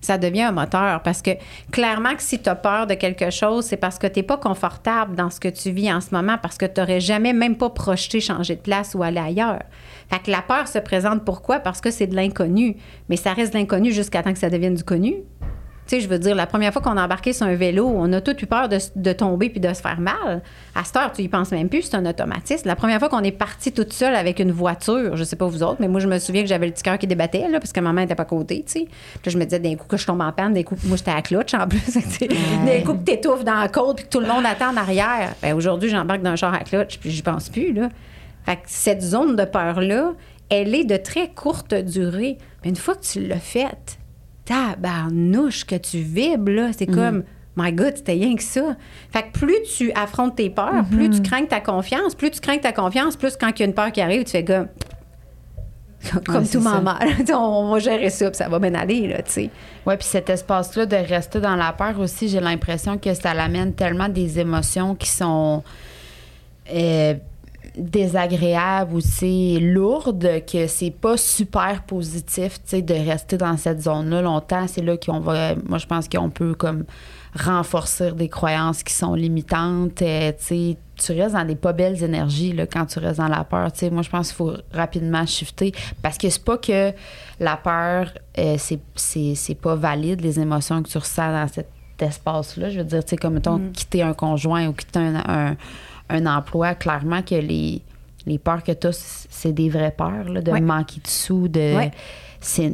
[0.00, 1.30] Ça devient un moteur parce que
[1.70, 4.38] clairement que si tu as peur de quelque chose, c'est parce que tu n'es pas
[4.38, 7.56] confortable dans ce que tu vis en ce moment parce que tu n'aurais jamais même
[7.56, 9.62] pas projeté changer de place ou aller ailleurs.
[10.10, 11.60] Fait que la peur se présente pourquoi?
[11.60, 12.76] Parce que c'est de l'inconnu.
[13.08, 15.16] Mais ça reste de l'inconnu jusqu'à temps que ça devienne du connu.
[15.90, 18.20] Sais, je veux dire, la première fois qu'on a embarqué sur un vélo, on a
[18.20, 20.40] tous eu peur de, de tomber puis de se faire mal.
[20.72, 22.68] À cette heure, tu y penses même plus, c'est un automatisme.
[22.68, 25.64] La première fois qu'on est parti toute seule avec une voiture, je sais pas vous
[25.64, 27.72] autres, mais moi, je me souviens que j'avais le petit cœur qui débattait, là, parce
[27.72, 28.88] que maman n'était pas à côté, tu sais.
[29.20, 31.10] Puis je me disais, d'un coup, que je tombe en panne, d'un coup, moi, j'étais
[31.10, 31.80] à clutch en plus.
[31.90, 35.34] D'un coup, que t'étouffes dans la côte puis que tout le monde attend en arrière.
[35.42, 37.88] Ben, aujourd'hui, j'embarque dans un char à clutch puis j'y pense plus, là.
[38.46, 40.12] Fait que cette zone de peur-là,
[40.50, 42.38] elle est de très courte durée.
[42.62, 43.98] Mais une fois que tu l'as faite,
[44.50, 46.70] tabarnouche que tu vibres, là.
[46.76, 47.22] C'est comme,
[47.56, 48.76] my God, c'était rien que ça.
[49.10, 52.58] Fait que plus tu affrontes tes peurs, plus tu crains ta confiance, plus tu crains
[52.58, 54.68] ta confiance, plus quand il y a une peur qui arrive, tu fais comme.
[56.24, 56.94] Comme Ouais, tout maman.
[57.34, 59.50] on va gérer ça, puis ça va bien aller, là, tu sais.
[59.84, 63.74] Oui, puis cet espace-là de rester dans la peur aussi, j'ai l'impression que ça l'amène
[63.74, 65.62] tellement des émotions qui sont
[66.72, 67.14] euh,
[67.80, 74.66] désagréables ou c'est lourdes que c'est pas super positif, de rester dans cette zone-là longtemps.
[74.68, 76.84] C'est là qu'on va, moi je pense qu'on peut comme
[77.34, 80.02] renforcer des croyances qui sont limitantes.
[80.02, 83.72] euh, tu restes dans des pas belles énergies là, quand tu restes dans la peur.
[83.72, 86.92] Tu sais, moi, je pense qu'il faut rapidement shifter parce que c'est pas que
[87.38, 91.68] la peur, euh, c'est, pas valide, les émotions que tu ressens dans cet
[92.00, 92.70] espace-là.
[92.70, 95.56] Je veux dire, tu sais, comme mettons, quitter un conjoint ou quitter un, un,
[96.10, 97.82] un emploi, clairement que les,
[98.26, 100.60] les peurs que tu as, c'est des vraies peurs, là, de Ouais.
[100.60, 101.74] manquer de sous, de.
[101.76, 101.90] Ouais.
[102.40, 102.72] c'est,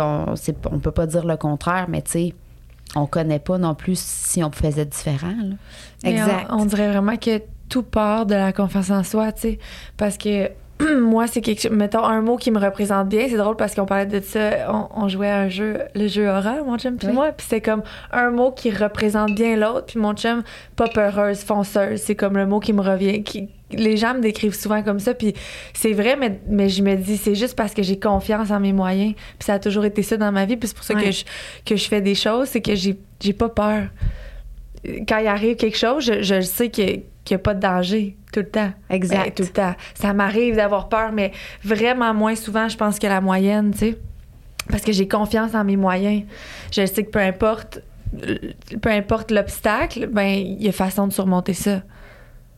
[0.00, 2.34] on, c'est- on peut pas dire le contraire, mais tu sais,
[2.94, 5.34] on connaît pas non plus si on faisait différent.
[5.42, 5.56] là.
[6.10, 6.46] Exact.
[6.50, 9.58] On, on dirait vraiment que tout part de la confiance en soi, tu sais.
[9.96, 10.50] Parce que
[11.00, 11.70] moi, c'est quelque chose.
[11.72, 13.26] Mettons un mot qui me représente bien.
[13.28, 14.72] C'est drôle parce qu'on parlait de ça.
[14.72, 17.14] On, on jouait à un jeu, le jeu horreur, mon chum puis Oui.
[17.14, 17.32] moi.
[17.32, 19.86] Puis c'est comme un mot qui représente bien l'autre.
[19.86, 20.42] Puis mon chum,
[20.76, 22.00] pas peureuse, fonceuse.
[22.00, 23.22] C'est comme le mot qui me revient.
[23.22, 25.14] Qui, les gens me décrivent souvent comme ça.
[25.14, 25.34] Puis
[25.72, 28.72] c'est vrai, mais, mais je me dis, c'est juste parce que j'ai confiance en mes
[28.72, 29.14] moyens.
[29.14, 30.56] Puis ça a toujours été ça dans ma vie.
[30.56, 31.24] Puis c'est pour ça que, je,
[31.64, 32.48] que je fais des choses.
[32.48, 33.84] C'est que j'ai pas peur
[35.08, 36.70] quand il arrive quelque chose, je, je sais
[37.26, 38.72] qu'il n'y a pas de danger tout le temps.
[38.88, 39.24] Exact.
[39.24, 39.74] Ben, tout le temps.
[39.94, 43.98] Ça m'arrive d'avoir peur, mais vraiment moins souvent, je pense, que la moyenne, tu sais.
[44.70, 46.24] Parce que j'ai confiance en mes moyens.
[46.72, 47.82] Je sais que peu importe,
[48.80, 51.82] peu importe l'obstacle, ben il y a façon de surmonter ça.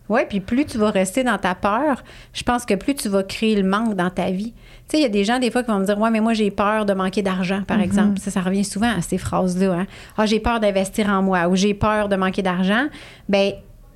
[0.08, 2.02] Oui, puis plus tu vas rester dans ta peur,
[2.32, 4.54] je pense que plus tu vas créer le manque dans ta vie.
[4.88, 6.20] Tu sais, il y a des gens, des fois, qui vont me dire Ouais, mais
[6.20, 8.18] moi, j'ai peur de manquer d'argent, par exemple.
[8.18, 9.80] Ça, ça revient souvent à ces phrases-là.
[9.80, 9.86] Hein?
[10.16, 12.86] Ah, j'ai peur d'investir en moi ou j'ai peur de manquer d'argent.
[13.28, 13.52] Ben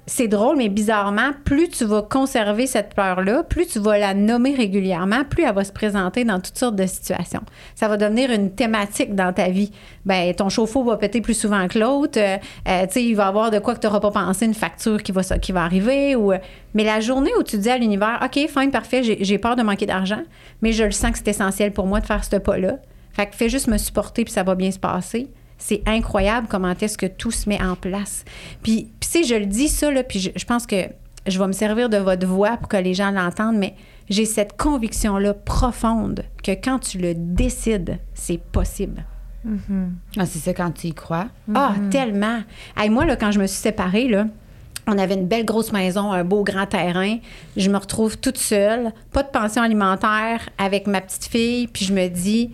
[0.07, 4.53] c'est drôle, mais bizarrement, plus tu vas conserver cette peur-là, plus tu vas la nommer
[4.53, 7.43] régulièrement, plus elle va se présenter dans toutes sortes de situations.
[7.77, 9.71] Ça va devenir une thématique dans ta vie.
[10.05, 12.19] Ben, ton chauffe-eau va péter plus souvent que l'autre.
[12.19, 12.37] Euh,
[12.69, 15.13] euh, il va y avoir de quoi que tu n'auras pas pensé, une facture qui
[15.13, 15.23] va,
[15.63, 16.17] arriver.
[16.17, 16.39] Euh,
[16.75, 19.63] mais la journée où tu dis à l'univers, OK, fine, parfait, j'ai j'ai peur de
[19.63, 20.23] manquer d'argent,
[20.63, 22.79] mais je le sens que c'est essentiel pour moi de faire ce pas-là.
[23.13, 25.29] Fait que fais juste me supporter, puis ça va bien se passer.
[25.65, 28.25] C'est incroyable comment est-ce que tout se met en place.
[28.65, 30.89] Puis, puis tu sais, je le dis ça, là, puis je, je pense que
[31.27, 33.77] je vais me servir de votre voix pour que les gens l'entendent, mais
[34.11, 39.05] j'ai cette conviction-là profonde que quand tu le décides, c'est possible.
[40.19, 41.29] Ah, c'est ça quand tu y crois?
[41.55, 42.41] Ah, tellement.
[42.77, 44.27] Hey, moi, là, quand je me suis séparée, là,
[44.89, 47.19] on avait une belle grosse maison, un beau grand terrain.
[47.57, 51.93] Je me retrouve toute seule, pas de pension alimentaire avec ma petite fille, puis je
[51.93, 52.51] me dis,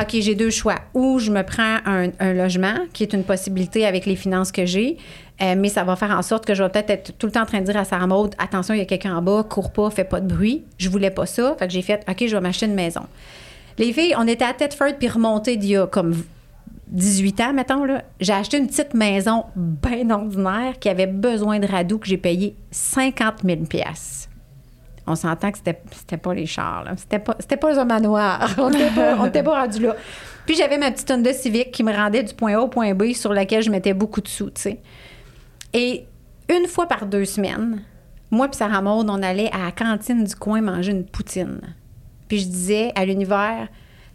[0.00, 0.76] OK, j'ai deux choix.
[0.94, 4.64] Ou je me prends un, un logement, qui est une possibilité avec les finances que
[4.64, 4.96] j'ai,
[5.42, 7.42] euh, mais ça va faire en sorte que je vais peut-être être tout le temps
[7.42, 9.72] en train de dire à Sarah Maud, attention, il y a quelqu'un en bas, cours
[9.72, 10.64] pas, fais pas de bruit.
[10.78, 11.56] Je voulais pas ça.
[11.58, 13.02] Fait que j'ai fait, OK, je vais m'acheter une maison.
[13.78, 16.14] Les filles, on était à Thetford puis remonté d'il y a comme
[16.88, 21.66] 18 ans, mettons, là, j'ai acheté une petite maison bien ordinaire qui avait besoin de
[21.66, 24.28] radoux que j'ai payé 50 000 pièces.
[25.12, 26.92] On s'entend que c'était, c'était pas les chars, là.
[26.96, 28.54] C'était pas, c'était pas un manoir.
[28.58, 29.94] On était pas, pas rendu là.
[30.46, 33.12] Puis j'avais ma petite Honda Civic qui me rendait du point A au point B
[33.12, 34.80] sur laquelle je mettais beaucoup de sous, tu sais.
[35.74, 36.06] Et
[36.48, 37.82] une fois par deux semaines,
[38.30, 41.60] moi puis Sarah Maud, on allait à la cantine du coin manger une poutine.
[42.28, 43.68] Puis je disais à l'univers,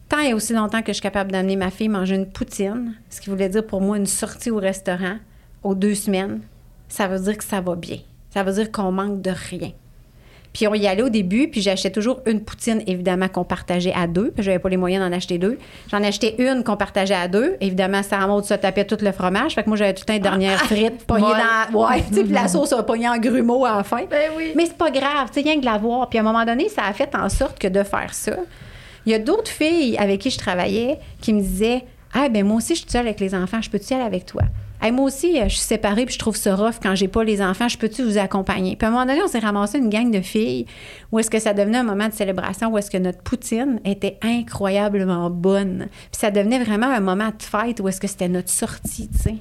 [0.09, 3.21] tant et aussi longtemps que je suis capable d'amener ma fille manger une poutine, ce
[3.21, 5.17] qui voulait dire pour moi une sortie au restaurant
[5.63, 6.41] aux deux semaines,
[6.89, 7.99] ça veut dire que ça va bien.
[8.29, 9.71] Ça veut dire qu'on manque de rien.
[10.53, 14.07] Puis on y allait au début, puis j'achetais toujours une poutine, évidemment, qu'on partageait à
[14.07, 15.57] deux, que j'avais pas les moyens d'en acheter deux.
[15.91, 17.55] J'en achetais une qu'on partageait à deux.
[17.61, 19.53] Évidemment, Sarah Maud se tapait tout le fromage.
[19.53, 21.25] Fait que moi, j'avais tout le temps une dernière frite pognée
[21.71, 21.79] dans...
[21.79, 24.05] Ouais, tu sais, puis la sauce a pogné en grumeaux à la fin.
[24.09, 24.53] Ben oui.
[24.55, 26.09] Mais c'est pas grave, tu sais, rien que de la voir.
[26.09, 28.33] Puis à un moment donné, ça a fait en sorte que de faire ça,
[29.05, 31.83] il y a d'autres filles avec qui je travaillais qui me disaient
[32.13, 34.43] Ah, ben moi aussi, je suis seule avec les enfants, je peux-tu aller avec toi?
[34.81, 37.41] Moi aussi, euh, je suis séparée puis je trouve ça rough quand j'ai pas les
[37.41, 37.67] enfants.
[37.67, 38.75] Je peux-tu vous accompagner?
[38.75, 40.65] Puis à un moment donné, on s'est ramassé une gang de filles
[41.11, 44.17] où est-ce que ça devenait un moment de célébration, où est-ce que notre poutine était
[44.21, 45.87] incroyablement bonne.
[46.11, 49.17] Puis ça devenait vraiment un moment de fête où est-ce que c'était notre sortie, tu
[49.17, 49.35] sais.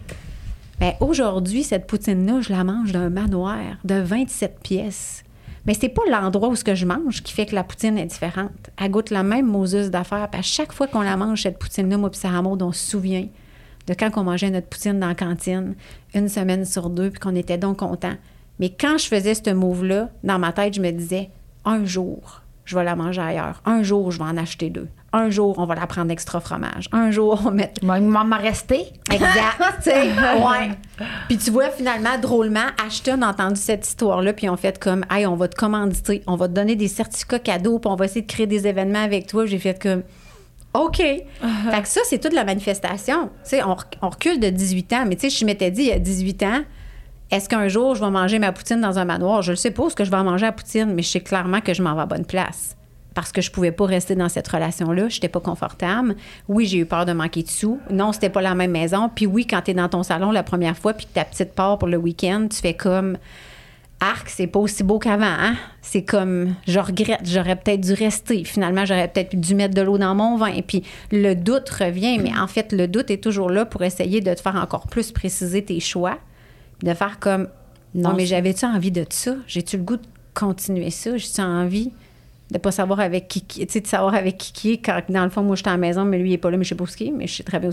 [0.80, 5.22] Ben, aujourd'hui, cette poutine-là, je la mange d'un manoir de 27 pièces.
[5.64, 8.06] Mais c'est pas l'endroit où ce que je mange qui fait que la poutine est
[8.06, 8.70] différente.
[8.80, 10.28] Elle goûte la même Moses d'affaires.
[10.30, 12.90] Puis à chaque fois qu'on la mange, cette poutine-là, moi puis Sarah Maud, on se
[12.90, 13.26] souvient
[13.86, 15.74] de quand on mangeait notre poutine dans la cantine,
[16.14, 18.16] une semaine sur deux, puis qu'on était donc contents.
[18.58, 21.30] Mais quand je faisais ce move-là, dans ma tête, je me disais,
[21.64, 23.62] un jour, je vais la manger ailleurs.
[23.64, 24.88] Un jour, je vais en acheter deux.
[25.12, 26.88] Un jour, on va la prendre extra fromage.
[26.92, 28.86] Un jour, on va mettre il m'en resté.
[29.10, 29.86] Exact.
[29.86, 30.70] ouais.
[31.28, 35.26] Puis tu vois, finalement, drôlement, Ashton a entendu cette histoire-là, puis on fait comme, hey,
[35.26, 38.22] on va te commanditer, on va te donner des certificats cadeaux, puis on va essayer
[38.22, 39.46] de créer des événements avec toi.
[39.46, 40.02] J'ai fait comme,
[40.76, 40.98] OK.
[40.98, 43.26] Fait que ça, c'est toute la manifestation.
[43.44, 45.88] Tu sais, on, on recule de 18 ans, mais tu sais, je m'étais dit, il
[45.88, 46.62] y a 18 ans,
[47.30, 49.42] est-ce qu'un jour, je vais manger ma poutine dans un manoir?
[49.42, 51.20] Je ne sais pas ce que je vais en manger à poutine, mais je sais
[51.20, 52.76] clairement que je m'en vais à bonne place.
[53.14, 55.08] Parce que je pouvais pas rester dans cette relation-là.
[55.08, 56.14] Je n'étais pas confortable.
[56.48, 57.80] Oui, j'ai eu peur de manquer de sous.
[57.90, 59.10] Non, c'était pas la même maison.
[59.12, 61.54] Puis oui, quand tu es dans ton salon la première fois, puis que ta petite
[61.54, 63.16] part pour le week-end, tu fais comme
[64.00, 65.24] arc, c'est pas aussi beau qu'avant.
[65.24, 65.56] Hein?
[65.80, 68.44] C'est comme, je regrette, j'aurais peut-être dû rester.
[68.44, 70.48] Finalement, j'aurais peut-être dû mettre de l'eau dans mon vin.
[70.48, 70.82] Et puis,
[71.12, 74.40] le doute revient, mais en fait, le doute est toujours là pour essayer de te
[74.40, 76.18] faire encore plus préciser tes choix.
[76.82, 77.48] De faire comme,
[77.94, 79.34] non, mais j'avais-tu envie de ça?
[79.46, 81.16] J'ai-tu le goût de continuer ça?
[81.16, 81.92] J'ai-tu envie
[82.50, 85.00] de pas savoir avec qui, qui- tu sais, de savoir avec qui qui est quand,
[85.08, 86.64] dans le fond, moi, j'étais à la maison, mais lui, il est pas là, mais
[86.64, 87.72] je sais pas où ski, mais je sais très bien où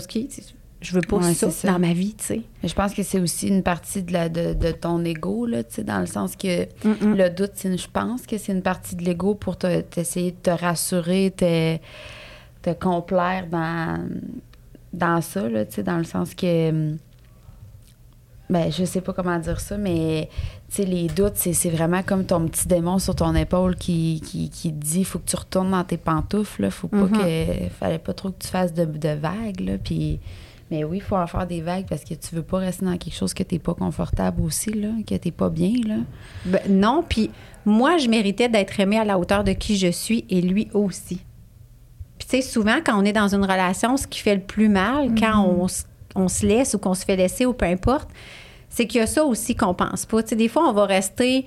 [0.84, 1.72] Je veux pas Ouais, ça, ça.
[1.72, 2.42] dans ma vie, tu sais.
[2.62, 5.64] Mais je pense que c'est aussi une partie de, la, de, de ton ego, là,
[5.64, 9.02] tu sais, dans le sens que le doute, je pense que c'est une partie de
[9.02, 11.76] l'ego pour te- t'essayer de te rassurer, te,
[12.62, 14.06] te complaire dans,
[14.92, 16.68] dans ça, là, tu sais, dans le sens que.
[16.70, 16.98] hum,
[18.50, 20.28] Ben, je sais pas comment dire ça, mais
[20.68, 24.50] tu sais, les doutes, c'est, vraiment comme ton petit démon sur ton épaule qui, qui,
[24.50, 27.10] qui te dit faut que tu retournes dans tes pantoufles, là, faut pas Mhm.
[27.12, 27.68] que.
[27.80, 30.20] Fallait pas trop que tu fasses de, de vagues, là, puis.
[30.74, 32.96] Mais oui, il faut en faire des vagues parce que tu veux pas rester dans
[32.96, 35.96] quelque chose que t'es pas confortable aussi, là, que t'es pas bien, là.
[36.46, 37.30] Ben, non, puis
[37.64, 41.20] moi, je méritais d'être aimée à la hauteur de qui je suis et lui aussi.
[42.18, 44.68] Puis tu sais, souvent, quand on est dans une relation, ce qui fait le plus
[44.68, 48.08] mal, quand on, s- on se laisse ou qu'on se fait laisser ou peu importe,
[48.68, 50.22] c'est qu'il y a ça aussi qu'on pense pas.
[50.24, 51.44] Tu sais, des fois, on va rester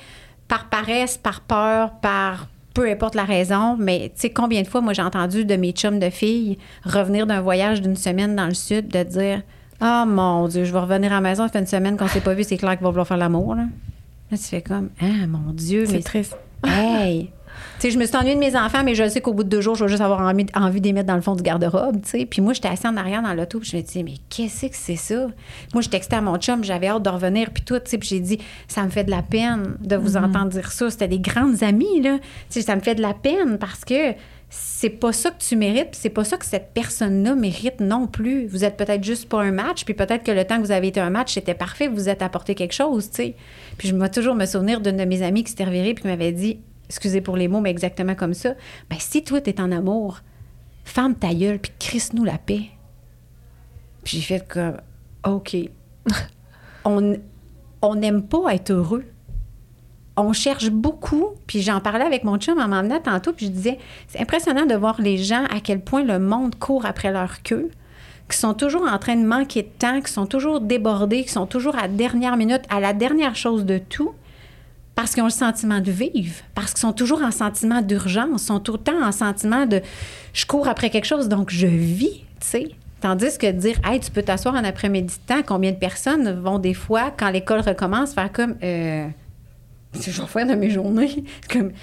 [0.48, 4.82] par paresse, par peur, par peu importe la raison, mais tu sais, combien de fois,
[4.82, 8.54] moi, j'ai entendu de mes chums de filles revenir d'un voyage d'une semaine dans le
[8.54, 9.42] sud, de dire
[9.82, 12.22] Ah mon Dieu, je vais revenir à la maison, ça fait une semaine qu'on s'est
[12.22, 13.56] pas vu, c'est clair qu'il va vouloir faire l'amour.
[13.56, 13.64] Là.
[14.30, 16.38] Là, tu fais comme Ah mon Dieu, mais C'est triste.
[16.64, 17.32] Hey!
[17.80, 19.50] Tu sais, je me suis ennuyée de mes enfants, mais je sais qu'au bout de
[19.50, 22.02] deux jours, je vais juste avoir envie, envie les mettre dans le fond du garde-robe,
[22.02, 22.26] tu sais.
[22.26, 24.76] Puis moi, j'étais assise en arrière dans l'auto, puis je me disais, mais qu'est-ce que
[24.76, 25.28] c'est ça?
[25.74, 27.98] Moi, je textais à mon chum, j'avais hâte de revenir, puis tout, tu sais.
[27.98, 30.90] Puis j'ai dit, ça me fait de la peine de vous entendre dire ça.
[30.90, 32.18] C'était des grandes amies, là.
[32.20, 34.14] Tu sais, ça me fait de la peine parce que
[34.50, 38.48] c'est pas ça que tu mérites, c'est pas ça que cette personne-là mérite non plus.
[38.48, 40.88] Vous êtes peut-être juste pas un match, puis peut-être que le temps que vous avez
[40.88, 43.36] été un match, c'était parfait, vous vous êtes apporté quelque chose, tu sais.
[43.78, 46.08] Puis je vais toujours me souvenir d'une de mes amies qui s'était revirée puis qui
[46.08, 48.56] m'avait dit, excusez pour les mots, mais exactement comme ça,
[48.90, 50.22] ben si toi t'es en amour,
[50.84, 52.70] ferme ta gueule puis crisse-nous la paix.
[54.04, 54.78] Puis j'ai fait comme,
[55.26, 55.56] OK.
[56.86, 57.16] on
[57.82, 59.06] on n'aime pas être heureux
[60.18, 63.78] on cherche beaucoup, puis j'en parlais avec mon chum en m'emmenant tantôt, puis je disais,
[64.08, 67.70] c'est impressionnant de voir les gens à quel point le monde court après leur queue,
[68.30, 71.46] qui sont toujours en train de manquer de temps, qui sont toujours débordés, qui sont
[71.46, 74.14] toujours à la dernière minute, à la dernière chose de tout,
[74.98, 78.60] parce qu'ils ont le sentiment de vivre, parce qu'ils sont toujours en sentiment d'urgence, sont
[78.60, 79.82] tout le temps en sentiment de
[80.34, 82.72] je cours après quelque chose, donc je vis, tu sais.
[83.00, 86.58] Tandis que dire, hey, tu peux t'asseoir en après-midi de temps, combien de personnes vont
[86.58, 89.08] des fois, quand l'école recommence, faire comme, euh,
[89.94, 91.24] c'est je vais faire de mes journées.
[91.54, 91.74] Comme,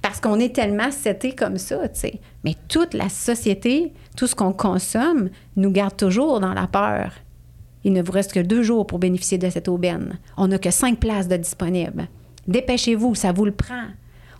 [0.00, 2.20] Parce qu'on est tellement seté comme ça, tu sais.
[2.44, 7.14] Mais toute la société, tout ce qu'on consomme, nous garde toujours dans la peur.
[7.82, 10.20] Il ne vous reste que deux jours pour bénéficier de cette aubaine.
[10.36, 12.06] On n'a que cinq places de disponibles.
[12.50, 13.84] Dépêchez-vous, ça vous le prend.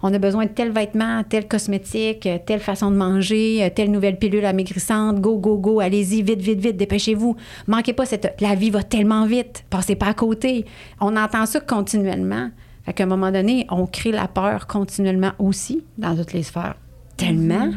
[0.03, 4.45] On a besoin de tel vêtement, tel cosmétique, telle façon de manger, telle nouvelle pilule
[4.45, 5.21] amaigrissante.
[5.21, 7.37] Go, go, go, allez-y, vite, vite, vite, dépêchez-vous.
[7.67, 8.35] Manquez pas cette.
[8.41, 10.65] La vie va tellement vite, passez pas à côté.
[11.01, 12.51] On entend ça continuellement.
[12.85, 15.85] Fait qu'à un moment donné, on crée la peur continuellement aussi.
[15.99, 16.75] Dans toutes les sphères.
[17.17, 17.71] Tellement.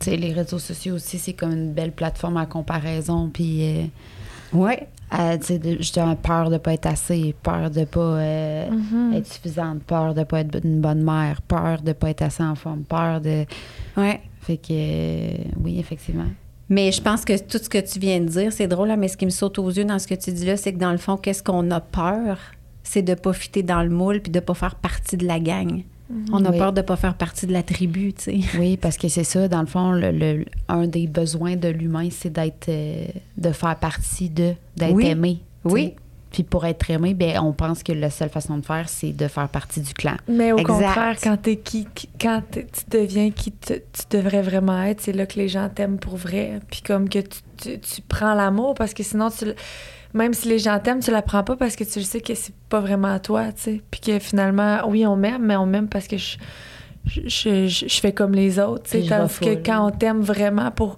[0.00, 3.28] Tu sais, les réseaux sociaux aussi, c'est comme une belle plateforme à comparaison.
[3.32, 3.84] Puis, euh,
[4.52, 4.86] Ouais.
[5.40, 10.14] Sais, de- justement, peur de pas être assez, peur de pas euh, être suffisante, peur
[10.14, 13.44] de pas être une bonne mère, peur de pas être assez en forme, peur de.
[13.96, 14.20] Ouais.
[14.40, 15.30] Fait que, euh,
[15.62, 16.26] oui, effectivement.
[16.70, 19.08] Mais je pense que tout ce que tu viens de dire, c'est drôle, là, mais
[19.08, 20.92] ce qui me saute aux yeux dans ce que tu dis là, c'est que dans
[20.92, 22.38] le fond, qu'est-ce qu'on a peur?
[22.82, 25.82] C'est de pas fitter dans le moule puis de pas faire partie de la gang.
[26.32, 26.58] On a Oui.
[26.58, 28.38] peur de pas faire partie de la tribu, tu sais.
[28.58, 32.08] Oui, parce que c'est ça, dans le fond, le, le- un des besoins de l'humain,
[32.10, 35.06] c'est d'être, euh, de faire partie de, d'être Oui.
[35.06, 35.38] aimé.
[35.64, 35.94] Oui.
[36.30, 39.28] Puis pour être aimé, ben, on pense que la seule façon de faire, c'est de
[39.28, 40.16] faire partie du clan.
[40.28, 40.74] Mais au Exact.
[40.74, 41.86] contraire, quand, t'es qui,
[42.20, 45.98] quand tu deviens qui te- tu devrais vraiment être, c'est là que les gens t'aiment
[45.98, 46.60] pour vrai.
[46.70, 49.46] Puis comme que tu, tu- tu prends l'amour parce que sinon, tu,
[50.14, 52.34] même si les gens t'aiment, tu la prends pas parce que tu le sais que
[52.34, 53.82] c'est pas vraiment à toi, tu sais.
[53.90, 56.38] Puis que finalement, oui, on m'aime, mais on m'aime parce que je,
[57.06, 57.20] je,
[57.66, 59.08] je- je- fais comme les autres, tu sais.
[59.08, 60.96] Tandis que quand on t'aime vraiment pour,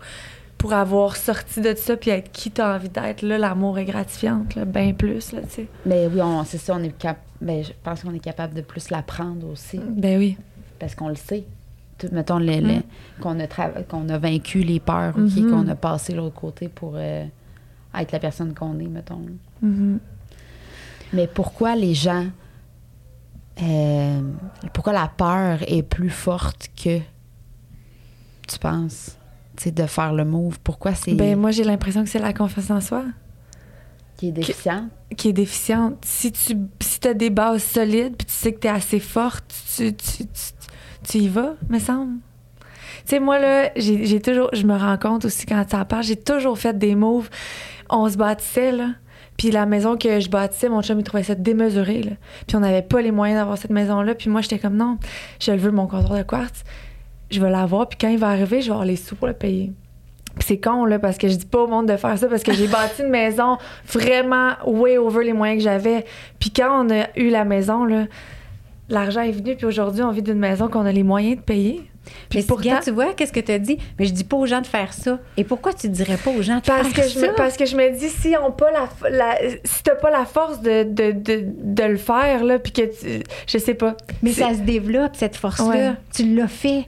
[0.58, 4.54] pour avoir sorti de ça puis être qui t'as envie d'être, là, l'amour est gratifiante,
[4.54, 5.66] là, bien plus, là, tu sais.
[5.86, 8.60] Mais oui, on, c'est ça, on est cap- ben, je pense qu'on est capable de
[8.60, 10.36] plus l'apprendre aussi, Ben oui.
[10.78, 11.44] parce qu'on le sait.
[12.12, 12.80] Mettons, Mm.
[13.20, 15.50] qu'on, a qu'on a vaincu les peurs, ok, Mhm.
[15.50, 17.24] qu'on a passé l'autre côté pour euh,
[17.94, 19.24] être la personne qu'on est, mettons.
[19.62, 19.98] Mhm.
[21.12, 22.26] Mais pourquoi les gens.
[23.62, 24.22] euh,
[24.72, 26.98] pourquoi la peur est plus forte que.
[28.48, 29.16] Tu penses?
[29.56, 30.58] Tu sais, de faire le move.
[30.60, 31.14] Pourquoi c'est.
[31.14, 33.04] Ben moi, j'ai l'impression que c'est la confiance en soi.
[34.16, 34.88] qui est déficient?
[35.16, 35.96] qui est déficiente.
[36.04, 39.44] Si tu si as des bases solides, puis tu sais que tu es assez forte,
[39.76, 40.52] tu, tu, tu,
[41.02, 42.18] tu y vas, me semble.
[43.04, 46.04] Tu sais, moi, là, j'ai toujours, je me rends compte aussi quand tu en parles,
[46.04, 47.28] j'ai toujours fait des moves.
[47.88, 48.88] On se bâtissait, là.
[49.36, 52.12] Puis la maison que je bâtissais, mon chum, il trouvait ça démesuré, là.
[52.46, 54.14] Puis on n'avait pas les moyens d'avoir cette maison-là.
[54.14, 54.98] Puis moi, j'étais comme, non,
[55.40, 56.62] je le veux, mon comptoir de quartz.
[57.30, 59.32] Je vais l'avoir, puis quand il va arriver, je vais avoir les sous pour le
[59.32, 59.72] payer.
[60.38, 62.42] Puis c'est con, là, parce que je dis pas au monde de faire ça, parce
[62.42, 66.04] que j'ai bâti une maison vraiment way over les moyens que j'avais.
[66.38, 68.06] Puis quand on a eu la maison, là,
[68.88, 71.89] l'argent est venu, puis aujourd'hui, on vit d'une maison qu'on a les moyens de payer.
[72.28, 73.78] Puis Mais pourtant, tu vois, qu'est-ce que tu as dit?
[73.98, 75.18] Mais je dis pas aux gens de faire ça.
[75.36, 77.28] Et pourquoi tu dirais pas aux gens de parce faire que, je ça?
[77.28, 80.24] me, parce que je me dis, si on pas la, la si t'as pas la
[80.24, 83.96] force de, de, de, de le faire, là, puis que tu, je sais pas.
[84.22, 85.66] Mais ça se développe, cette force-là.
[85.68, 85.92] Ouais.
[86.14, 86.86] Tu l'as fait.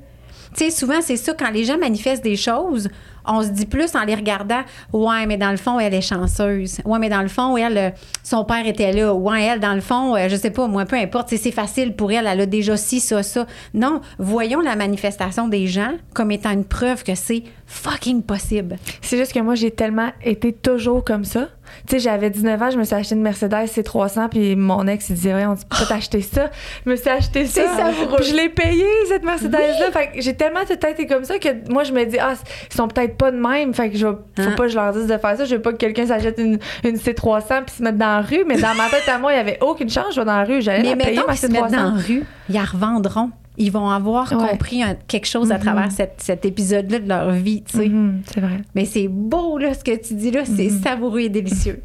[0.55, 2.89] Tu sais, souvent, c'est ça, quand les gens manifestent des choses,
[3.25, 4.63] on se dit plus en les regardant,
[4.93, 6.81] ouais, mais dans le fond, elle est chanceuse.
[6.85, 7.91] Ouais, mais dans le fond, elle, euh,
[8.23, 9.15] son père était là.
[9.15, 12.13] Ouais, elle, dans le fond, euh, je sais pas, moi, peu importe, c'est facile pour
[12.13, 13.47] elle, elle a déjà ci, ça, ça.
[13.75, 18.77] Non, voyons la manifestation des gens comme étant une preuve que c'est fucking possible.
[19.01, 21.49] C'est juste que moi, j'ai tellement été toujours comme ça.
[21.87, 25.09] Tu sais, j'avais 19 ans, je me suis acheté une Mercedes C300, puis mon ex,
[25.09, 26.51] il disait, ouais, on peut t'acheter ça.
[26.85, 27.63] Je me suis acheté ça.
[27.63, 28.17] C'est savoureux.
[28.19, 29.91] Puis je l'ai payé, cette Mercedes-là.
[29.93, 32.35] Fait que j'ai tellement tout été comme ça que moi, je me dis, ah,
[32.71, 33.75] ils sont peut-être pas de même.
[33.75, 34.55] Fait que je faut Hein?
[34.57, 35.45] pas que je leur dise de faire ça.
[35.45, 38.45] Je veux pas que quelqu'un s'achète une, une C300 puis se mette dans la rue.
[38.47, 40.15] Mais dans ma tête, à moi, il y avait aucune chance.
[40.15, 42.07] Je vais dans la rue, j'allais la payer, ma qu'ils se mettent dans la C300.
[42.07, 43.31] rue, ils la revendront.
[43.59, 44.49] Ils vont avoir Ouais.
[44.49, 45.61] compris un- quelque chose à Mhm.
[45.63, 47.89] travers cette- cet épisode-là de leur vie, tu sais.
[47.89, 48.63] Mhm, c'est vrai.
[48.75, 50.45] Mais c'est beau, là, ce que tu dis là.
[50.45, 50.83] C'est Mhm.
[50.83, 51.83] savoureux et délicieux.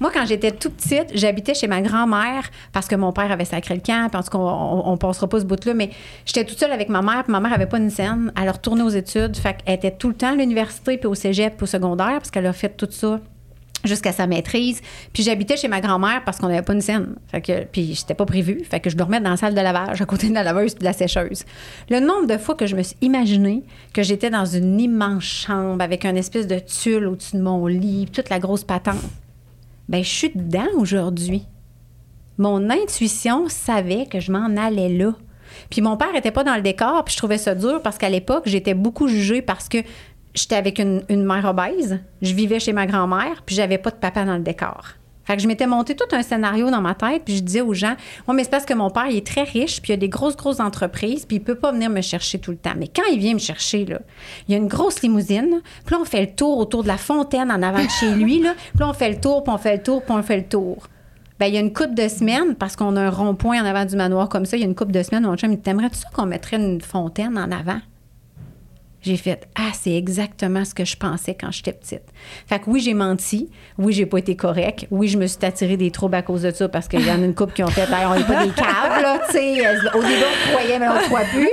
[0.00, 3.74] Moi, quand j'étais tout petite, j'habitais chez ma grand-mère parce que mon père avait sacré
[3.74, 4.08] le camp.
[4.10, 5.74] Puis en tout cas, on, on passera pas ce bout-là.
[5.74, 5.90] Mais
[6.26, 7.22] j'étais toute seule avec ma mère.
[7.22, 8.32] Puis ma mère avait pas une scène.
[8.40, 9.36] Elle a retourné aux études.
[9.36, 12.30] Fait qu'elle était tout le temps à l'université, puis au cégep, puis au secondaire, parce
[12.32, 13.20] qu'elle a fait tout ça
[13.84, 14.80] jusqu'à sa maîtrise.
[15.12, 17.16] Puis j'habitais chez ma grand-mère parce qu'on n'avait pas une scène.
[17.28, 18.62] Fait que, puis c'était pas prévu.
[18.64, 20.78] Fait que je dormais dans la salle de lavage à côté de la laveuse et
[20.78, 21.44] de la sécheuse.
[21.90, 25.82] Le nombre de fois que je me suis imaginé que j'étais dans une immense chambre
[25.82, 28.96] avec un espèce de tulle au-dessus de mon lit, toute la grosse patente.
[29.88, 31.46] Ben, je suis dedans aujourd'hui.
[32.38, 35.12] Mon intuition savait que je m'en allais là.
[35.70, 38.08] Puis mon père était pas dans le décor, puis je trouvais ça dur parce qu'à
[38.08, 39.78] l'époque, j'étais beaucoup jugée parce que
[40.34, 43.96] j'étais avec une, une mère obèse, je vivais chez ma grand-mère, puis j'avais pas de
[43.96, 44.94] papa dans le décor.
[45.24, 47.94] Fait je m'étais monté tout un scénario dans ma tête, puis je disais aux gens,
[48.26, 50.08] ouais, mais c'est parce que mon père, il est très riche, puis il a des
[50.08, 52.72] grosses, grosses entreprises, puis il peut pas venir me chercher tout le temps.
[52.76, 54.00] Mais quand il vient me chercher, là,
[54.48, 56.96] il y a une grosse limousine, puis là, on fait le tour autour de la
[56.96, 59.58] fontaine en avant de chez lui, là, puis là, on fait le tour, puis on
[59.58, 60.88] fait le tour, puis on fait le tour.
[61.38, 63.84] Ben, il y a une coupe de semaines, parce qu'on a un rond-point en avant
[63.84, 65.62] du manoir comme ça, il y a une coupe de semaines, mon chum, il dit,
[65.62, 67.80] T'aimerais-tu ça qu'on mettrait une fontaine en avant?
[69.02, 72.02] J'ai fait Ah, c'est exactement ce que je pensais quand j'étais petite.
[72.46, 73.50] Fait que oui, j'ai menti.
[73.78, 74.86] Oui, j'ai pas été correct.
[74.90, 77.20] Oui, je me suis attiré des troubles à cause de ça parce qu'il y en
[77.20, 79.60] a une couple qui ont fait Hey, on n'est pas des caves, là, tu sais.
[79.94, 80.14] Au début,
[80.46, 81.50] on croyait, mais on ne croit plus.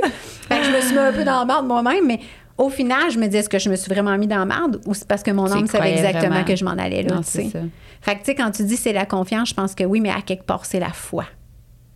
[0.47, 2.19] Fait que je me suis mis un peu dans la merde moi-même, mais
[2.57, 4.81] au final, je me disais est-ce que je me suis vraiment mis dans la merde
[4.85, 6.45] ou c'est parce que mon âme savait exactement vraiment.
[6.45, 7.49] que je m'en allais là, Non, tu c'est sais.
[7.51, 7.59] ça.
[8.01, 10.09] Fait que, tu sais, quand tu dis c'est la confiance, je pense que oui, mais
[10.11, 11.25] à quelque part, c'est la foi.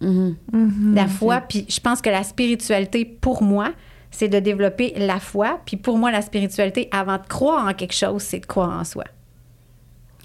[0.02, 0.36] Mhm.
[0.96, 3.70] La foi, puis je pense que la spiritualité, pour moi,
[4.14, 5.60] c'est de développer la foi.
[5.66, 8.84] Puis pour moi, la spiritualité, avant de croire en quelque chose, c'est de croire en
[8.86, 9.04] soi.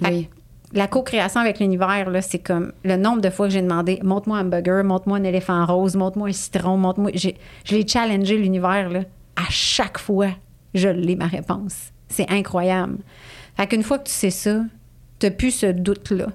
[0.02, 0.28] Oui.
[0.74, 4.38] La co-création avec l'univers, là, c'est comme le nombre de fois que j'ai demandé montre-moi
[4.38, 7.10] un hamburger, montre-moi un éléphant rose, montre-moi un citron, montre-moi.
[7.14, 9.00] j'ai- Je l'ai challengé l'univers, là.
[9.36, 10.28] À chaque fois,
[10.74, 11.90] je l'ai ma réponse.
[12.08, 12.98] C'est incroyable.
[13.56, 14.60] Fait qu'une fois que tu sais ça,
[15.18, 16.26] t'as plus ce doute-là.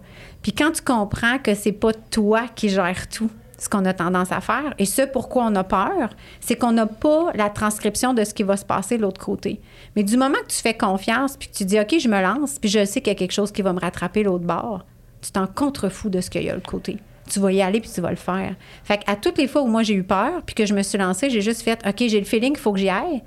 [0.42, 3.30] Puis quand tu comprends que c'est pas toi qui gères tout,
[3.64, 6.10] ce qu'on a tendance à faire, et ce pourquoi on a peur,
[6.42, 9.62] c'est qu'on n'a pas la transcription de ce qui va se passer de l'autre côté.
[9.96, 12.60] Mais du moment que tu fais confiance, puis que tu dis, OK, je me lance,
[12.60, 14.86] puis je sais qu'il y a quelque chose qui va me rattraper l'autre bord,
[15.22, 16.98] tu t'en contrefous de ce qu'il y a de l'autre côté.
[17.30, 18.56] Tu vas y aller, puis tu vas le faire.
[18.84, 20.98] Fait qu'à toutes les fois où moi j'ai eu peur, puis que je me suis
[20.98, 23.24] lancée, j'ai juste fait, OK, j'ai le feeling qu'il faut que j'y aille.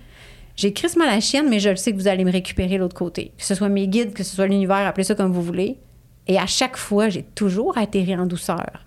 [0.55, 3.32] J'ai crissement la chienne, mais je le sais que vous allez me récupérer l'autre côté.
[3.39, 5.78] Que ce soit mes guides, que ce soit l'univers, appelez ça comme vous voulez.
[6.26, 8.86] Et à chaque fois, j'ai toujours atterri en douceur.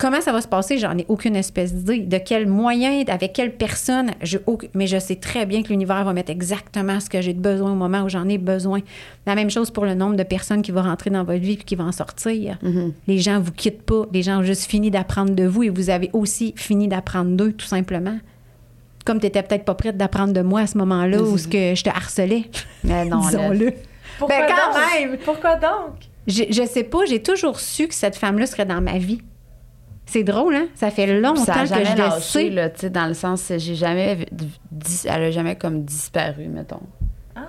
[0.00, 0.78] Comment ça va se passer?
[0.78, 1.98] J'en ai aucune espèce d'idée.
[1.98, 4.12] De quel moyen, avec quelle personne,
[4.46, 7.40] aucun- mais je sais très bien que l'univers va mettre exactement ce que j'ai de
[7.40, 8.80] besoin au moment où j'en ai besoin.
[9.26, 11.56] La même chose pour le nombre de personnes qui vont rentrer dans votre vie et
[11.56, 12.58] qui vont en sortir.
[13.06, 14.06] Les gens vous quittent pas.
[14.12, 17.52] Les gens ont juste fini d'apprendre de vous et vous avez aussi fini d'apprendre d'eux,
[17.52, 18.16] tout simplement.
[19.04, 21.74] Comme tu n'étais peut-être pas prête d'apprendre de moi à ce moment-là où ce que
[21.74, 22.44] je te harcelais.
[22.84, 23.72] Mais non, Disons-le.
[24.18, 25.10] Pourquoi Ben, quand donc?
[25.10, 25.18] même.
[25.18, 25.94] Pourquoi donc?
[26.26, 29.20] Je, je sais pas, j'ai toujours su que cette femme-là serait dans ma vie.
[30.10, 30.66] C'est drôle, hein?
[30.74, 32.50] Ça fait longtemps ça que je le lâché, sais.
[32.50, 34.26] là, tu sais, dans le sens, j'ai jamais,
[34.72, 36.80] dis- elle a jamais comme disparu, mettons.
[37.36, 37.42] Ah,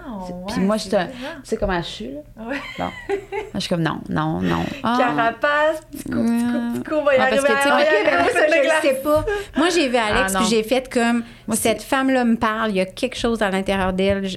[0.47, 1.11] Puis moi, je te- tu
[1.43, 2.19] sais comment je suis, là?
[2.47, 2.55] Ouais.
[2.77, 2.85] Bon.
[3.09, 3.19] Moi,
[3.55, 4.63] je suis comme, non, non, non.
[4.83, 4.95] Ah.
[4.99, 7.47] Carapace, petit coup, petit coup, petit coup, on va y Ah, parce arriver.
[7.47, 9.01] que, tu sais, à- moi, on va y Ok, arriver, moi, ça, je le sais
[9.01, 9.25] pas.
[9.57, 12.75] Moi, j'ai vu Alex, Ah, puis j'ai fait comme Moi, cette femme-là me parle, il
[12.77, 14.27] y a quelque chose à l'intérieur d'elle.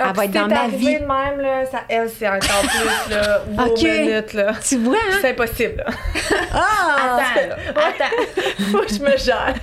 [0.00, 0.84] Ah, elle va être dans ma vie.
[0.86, 3.82] de même, là, ça, elle, c'est encore plus, là, wow, Ok.
[3.82, 4.52] minute, là.
[4.66, 5.18] Tu vois, hein?
[5.20, 5.92] C'est impossible, là.
[6.52, 7.18] Ah!
[7.18, 8.64] Attends, attends.
[8.72, 9.54] Faut que je me gère.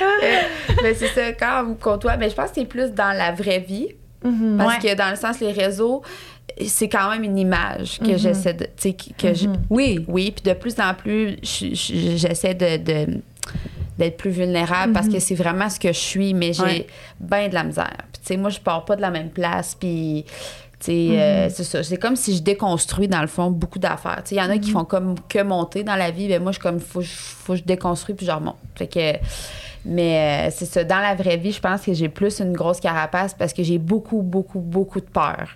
[0.00, 0.40] Euh,
[0.82, 3.32] mais c'est ça, quand on vous côtoie, mais je pense que c'est plus dans la
[3.32, 3.88] vraie vie.
[4.56, 4.90] Parce Ouais.
[4.90, 6.02] que dans le sens, les réseaux,
[6.66, 8.64] c'est quand même une image que j'essaie de.
[8.64, 10.02] Que que je- Oui.
[10.08, 12.78] Oui, puis de plus en plus, je- je- j'essaie de.
[12.78, 13.20] de-
[13.98, 16.86] d'être plus vulnérable parce que c'est vraiment ce que je suis, mais j'ai Ouais.
[17.20, 17.96] bien de la misère.
[18.12, 20.24] Puis, tu sais, moi, je pars pas de la même place, puis,
[20.80, 21.82] sais, euh, c'est ça.
[21.82, 24.22] C'est comme si je déconstruis, dans le fond, beaucoup d'affaires.
[24.30, 26.58] Il y en a qui font comme que monter dans la vie, mais moi, je
[26.58, 28.56] comme, faut, faut que je déconstruis, puis je remonte.
[28.74, 29.12] Fait que,
[29.84, 30.82] mais euh, c'est ça.
[30.84, 33.78] Dans la vraie vie, je pense que j'ai plus une grosse carapace parce que j'ai
[33.78, 35.48] beaucoup, beaucoup, beaucoup de peur.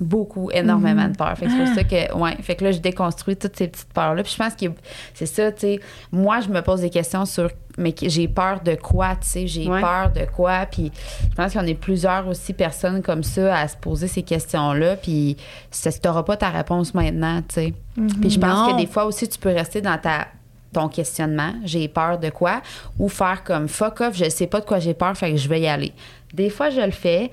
[0.00, 1.36] Beaucoup, énormément de peur.
[1.38, 2.36] Fait que c'est pour ça que, ouais.
[2.42, 4.22] Fait que là, je déconstruis toutes ces petites peurs-là.
[4.24, 4.66] Puis je pense que
[5.14, 5.80] c'est ça, tu sais.
[6.10, 9.46] Moi, je me pose des questions sur, mais j'ai peur de quoi, tu sais?
[9.46, 9.80] J'ai Ouais.
[9.80, 10.66] peur de quoi?
[10.66, 10.90] Puis
[11.30, 14.96] je pense qu'on est plusieurs aussi personnes comme ça à se poser ces questions-là.
[14.96, 15.36] Puis
[15.70, 17.74] tu n'auras pas ta réponse maintenant, tu sais.
[18.20, 18.74] Puis je pense Non.
[18.74, 20.26] que des fois aussi, tu peux rester dans ta
[20.72, 22.60] ton questionnement, j'ai peur de quoi,
[22.98, 25.48] ou faire comme fuck off, je sais pas de quoi j'ai peur, fait que je
[25.48, 25.92] vais y aller.
[26.32, 27.30] Des fois, je le fais,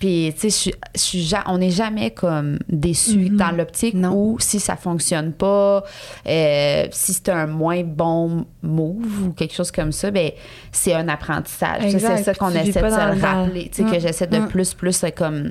[0.00, 0.72] puis tu sais,
[1.46, 4.14] on n'est jamais comme déçu dans l'optique Non.
[4.14, 5.84] où si ça fonctionne pas,
[6.26, 10.30] euh, si c'est un moins bon move ou quelque chose comme ça, ben
[10.72, 11.82] c'est un apprentissage.
[11.90, 14.72] C'est ça qu'on tu essaie de se le rappeler, tu sais, que j'essaie de plus,
[14.72, 15.50] plus euh, comme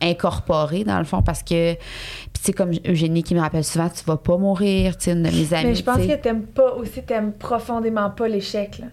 [0.00, 4.04] incorporer dans le fond parce que puis c'est comme Eugénie qui me rappelle souvent tu
[4.04, 6.42] vas pas mourir tu sais une de mes amies Mais je pense tu que t'aimes
[6.42, 8.86] pas aussi, t'aimes profondément pas l'échec, là.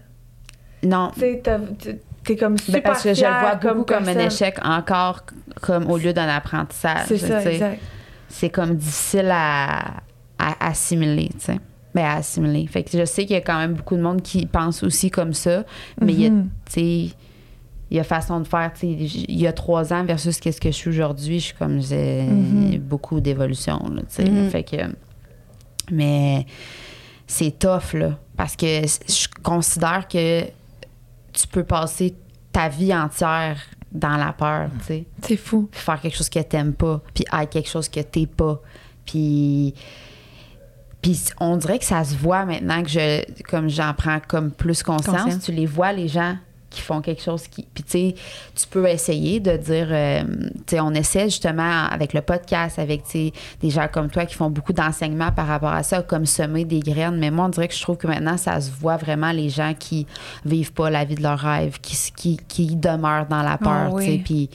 [0.84, 1.10] non.
[1.14, 4.58] Tu sais, t'es- comme Ben, super parce que je le vois beaucoup comme, un échec
[4.64, 5.22] encore
[5.60, 7.80] comme au lieu d'un apprentissage C'est ça, exact.
[8.28, 9.94] c'est comme difficile à,
[10.38, 11.58] à assimiler tu sais
[11.94, 14.22] ben, à assimiler fait que je sais qu'il y a quand même beaucoup de monde
[14.22, 15.64] qui pense aussi comme ça
[16.00, 16.48] mais il y a Mhm.
[16.66, 17.08] tu sais
[17.92, 20.60] il y a façon de faire, tu sais, il y a trois ans versus qu'est-ce
[20.60, 22.78] que je suis aujourd'hui, je suis comme, j'ai Mhm.
[22.78, 24.30] beaucoup d'évolution, tu sais.
[24.30, 24.48] Mhm.
[24.48, 24.76] Fait que,
[25.90, 26.46] mais
[27.26, 30.44] c'est tough, là, parce que je considère que
[31.50, 32.14] peux passer
[32.52, 33.58] ta vie entière
[33.92, 35.68] dans la peur, tu sais C'est fou.
[35.70, 38.60] puis faire quelque chose que t'aimes pas, puis être quelque chose que t'es pas.
[39.04, 39.74] Puis,
[41.02, 44.82] puis on dirait que ça se voit maintenant que je, comme j'en prends comme plus
[44.82, 45.44] conscience, Conscience.
[45.44, 46.36] tu les vois les gens
[46.70, 47.66] qui font quelque chose qui.
[47.74, 48.14] Puis, tu sais,
[48.54, 49.88] tu peux essayer de dire.
[49.90, 50.22] euh,
[50.66, 54.24] tu sais, on essaie justement avec le podcast, avec, tu sais, des gens comme toi
[54.24, 57.18] qui font beaucoup d'enseignements par rapport à ça, comme semer des graines.
[57.18, 59.74] Mais moi, on dirait que je trouve que maintenant, ça se voit vraiment les gens
[59.78, 60.06] qui
[60.44, 63.90] vivent pas la vie de leur rêve, qui, qui, qui demeurent dans la peur, Ah
[63.92, 64.04] oui.
[64.04, 64.18] tu sais.
[64.24, 64.50] Puis,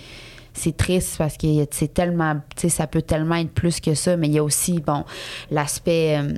[0.57, 4.15] c'est triste parce que c'est tellement, tu sais, ça peut tellement être plus que ça,
[4.15, 5.03] mais il y a aussi, bon,
[5.51, 6.33] l'aspect euh,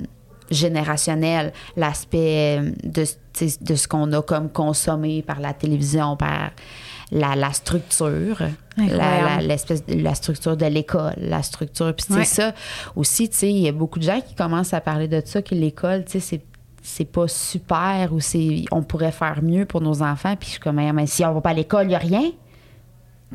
[0.50, 3.04] générationnel, l'aspect euh, de,
[3.60, 6.50] de ce qu'on a comme consommé par la télévision, par
[7.10, 8.36] la, la structure,
[8.76, 9.24] la, Incroyable.
[9.26, 11.94] la- l'espèce la structure de l'école, la structure.
[11.94, 12.24] Puis, Ouais.
[12.24, 12.52] ça
[12.96, 15.40] aussi, tu sais, il y a beaucoup de gens qui commencent à parler de ça,
[15.42, 16.42] que l'école, tu sais, c'est
[16.80, 20.60] c'est pas super ou c'est on pourrait faire mieux pour nos enfants puis je suis
[20.60, 22.30] comme mais si on va pas à l'école il y a rien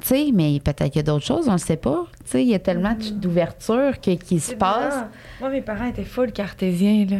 [0.01, 2.05] tu sais, mais peut-être qu'il y a d'autres choses, on ne sait pas.
[2.25, 3.19] Tu sais, il y a tellement Mm.
[3.19, 4.95] d'ouverture que- qui se passe.
[5.39, 7.17] Moi, mes parents étaient full cartésiens, là.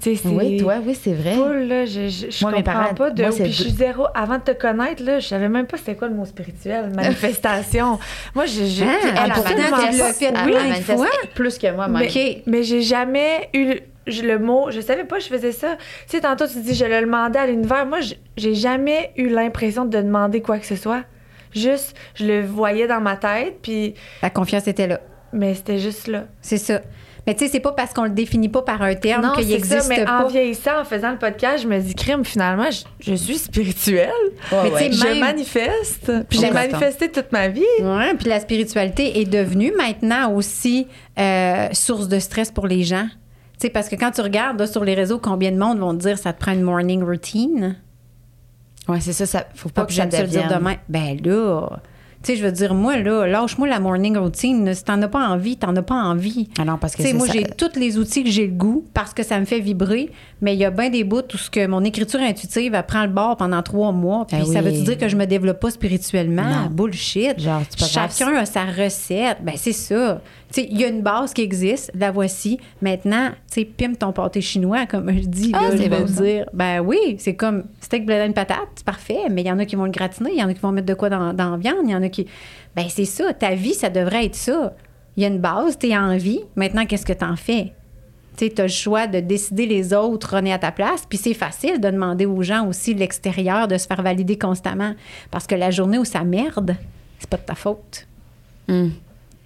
[0.00, 0.28] Tu sais.
[0.28, 1.34] Oui, toi, oui, c'est vrai.
[1.34, 3.22] Full, là, je, je, je Moi, mes comprends parents- pas de.
[3.22, 4.06] moi, puis je suis zéro.
[4.14, 7.98] Avant de te connaître, là, je savais même pas c'était quoi le mot spirituel, manifestation.
[8.34, 8.66] moi, j'ai.
[8.66, 11.88] j'ai- Ah, puis Elle, fait oui, plus que moi.
[11.88, 13.74] Mais, mais j'ai jamais eu
[14.06, 14.70] je- le mot.
[14.70, 15.76] Je savais pas que je faisais ça.
[15.76, 17.86] Tu sais, tantôt, tu dis, je le demandais à l'univers.
[17.86, 17.98] Moi,
[18.36, 21.02] j'ai jamais eu l'impression de demander quoi que ce soit.
[21.54, 23.94] Juste, je le voyais dans ma tête, puis.
[24.22, 25.00] La confiance était là.
[25.32, 26.24] Mais c'était juste là.
[26.42, 26.80] C'est ça.
[27.26, 29.50] Mais tu sais, c'est pas parce qu'on le définit pas par un terme qu'il c'est
[29.50, 30.24] ça, existe mais pas.
[30.24, 34.10] en vieillissant, en faisant le podcast, je me dis, crime, finalement, je, je suis spirituelle.
[34.50, 34.92] Ouais, Mais tu sais, ouais.
[34.92, 36.12] Je Même- manifeste.
[36.28, 37.62] Puis j'ai manifesté toute ma vie.
[37.80, 40.88] Ouais, puis la spiritualité est devenue maintenant aussi
[41.18, 43.06] euh, source de stress pour les gens.
[43.52, 45.92] Tu sais, parce que quand tu regardes là, sur les réseaux, combien de monde vont
[45.94, 47.76] te dire ça te prend une morning routine?
[48.88, 49.46] Ouais, c'est ça, ça.
[49.54, 50.58] Faut pas Pas que j'aime ça le dire devienne.
[50.58, 50.74] demain.
[50.88, 51.68] Ben là,
[52.22, 54.72] tu sais, je veux dire, moi, là, lâche-moi la morning routine.
[54.74, 56.48] Si t'en as pas envie, t'en as pas envie.
[56.58, 58.52] Ah non, parce que Tu sais, c'est moi, j'ai tous les outils que j'ai le
[58.52, 60.10] goût parce que ça me fait vibrer,
[60.40, 63.02] mais il y a bien des bouts où ce que mon écriture intuitive, elle prend
[63.02, 64.24] le bord pendant trois mois.
[64.26, 64.64] Puis Ah ça oui.
[64.64, 66.42] veut dire que je me développe pas spirituellement?
[66.44, 66.70] Non.
[66.70, 67.40] Bullshit.
[67.40, 68.12] Genre, pas grave.
[68.16, 69.38] Chacun a sa recette.
[69.42, 70.20] Ben, c'est ça.
[70.56, 72.58] Il y a une base qui existe, la voici.
[72.82, 75.52] Maintenant, tu sais, pime ton pâté chinois, comme je dis.
[75.54, 76.46] Ah, là, je vais dire.
[76.52, 79.20] Ben oui, c'est comme steak, blé d'Inde, patate, c'est parfait.
[79.30, 80.72] Mais il y en a qui vont le gratiner, il y en a qui vont
[80.72, 82.26] mettre de quoi dans, dans la viande, il y en a qui.
[82.76, 83.32] Ben c'est ça.
[83.32, 84.74] Ta vie, ça devrait être ça.
[85.16, 86.40] Il y a une base, tu es en vie.
[86.56, 87.72] Maintenant, qu'est-ce que tu en fais?
[88.36, 91.04] Tu as le choix de décider les autres runner à ta place.
[91.06, 94.94] Puis c'est facile de demander aux gens aussi de l'extérieur de se faire valider constamment.
[95.30, 96.76] Parce que la journée où ça merde,
[97.18, 98.06] c'est pas de ta faute.
[98.68, 98.92] Hum.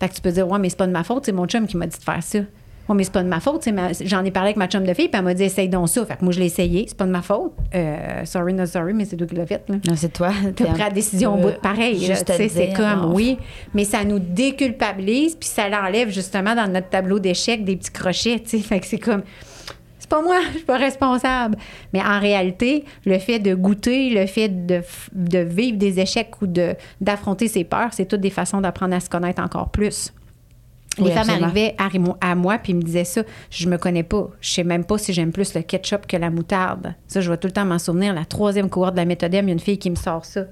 [0.00, 1.66] Fait que tu peux dire, ouais, mais c'est pas de ma faute, c'est mon chum
[1.66, 2.38] qui m'a dit de faire ça.
[2.88, 3.66] Ouais, mais c'est pas de ma faute.
[3.68, 5.88] ma- J'en ai parlé avec ma chum de fille, puis elle m'a dit, essaye donc
[5.88, 6.06] ça.
[6.06, 7.52] Fait que moi, je l'ai essayé, c'est pas de ma faute.
[7.74, 9.64] Euh, sorry, not sorry, mais c'est toi qui l'as fait.
[9.68, 9.74] Là.
[9.88, 10.30] Non, c'est toi.
[10.54, 11.98] T'as pris la décision au bout de pareil.
[11.98, 13.14] tu c'est comme, non.
[13.14, 13.38] oui,
[13.74, 18.38] mais ça nous déculpabilise, puis ça l'enlève justement dans notre tableau d'échecs des petits crochets,
[18.40, 18.58] tu sais.
[18.60, 19.22] Fait que c'est comme,
[20.06, 21.56] c'est pas moi, je suis pas responsable.
[21.92, 26.74] Mais en réalité, le fait de goûter, le fait de, vivre des échecs ou de,
[27.00, 30.12] d'affronter ses peurs, c'est toutes des façons d'apprendre à se connaître encore plus.
[30.98, 31.76] Les Oui, femmes arrivaient
[32.22, 33.22] à moi puis me disaient ça.
[33.50, 34.28] Je me connais pas.
[34.40, 36.94] Je sais même pas si j'aime plus le ketchup que la moutarde.
[37.06, 38.14] Ça, je vais tout le temps m'en souvenir.
[38.14, 40.44] La troisième cohorte de la méthodème, il y a une fille qui me sort ça.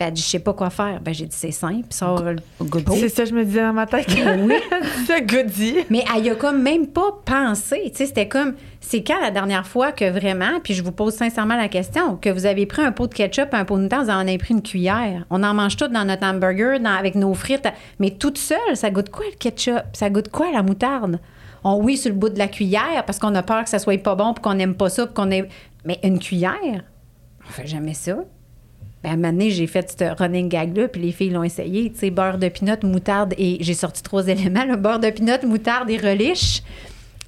[0.00, 0.98] Ben, elle dit, je sais pas quoi faire.
[1.02, 1.84] Ben, j'ai dit, c'est simple.
[1.90, 2.98] Sors le- Goody.
[3.00, 4.06] C'est ça que je me disais dans ma tête.
[4.08, 4.54] Oui.
[5.06, 5.74] c'est goody.
[5.90, 7.82] Mais elle y a comme même pas pensé.
[7.90, 11.12] Tu sais, c'était comme, c'est quand la dernière fois que vraiment, puis je vous pose
[11.12, 14.04] sincèrement la question, que vous avez pris un pot de ketchup, un pot de moutarde,
[14.06, 15.26] vous en avez pris une cuillère.
[15.28, 17.68] On en mange tout dans notre hamburger, dans- avec nos frites.
[17.98, 19.82] Mais toute seule, ça goûte quoi le ketchup?
[19.92, 21.18] Ça goûte quoi la moutarde?
[21.62, 24.02] On oui sur le bout de la cuillère parce qu'on a peur que ça soit
[24.02, 25.46] pas bon, puis qu'on n'aime pas ça, puis qu'on ait...
[25.84, 26.54] Mais une cuillère,
[27.46, 28.16] on fait jamais ça.
[29.02, 31.90] Ben, à un moment donné, j'ai fait ce running gag-là, puis les filles l'ont essayé.
[31.90, 35.46] Tu sais, beurre de pinot, moutarde et j'ai sorti trois éléments, le beurre de pinot,
[35.46, 36.62] moutarde et relish.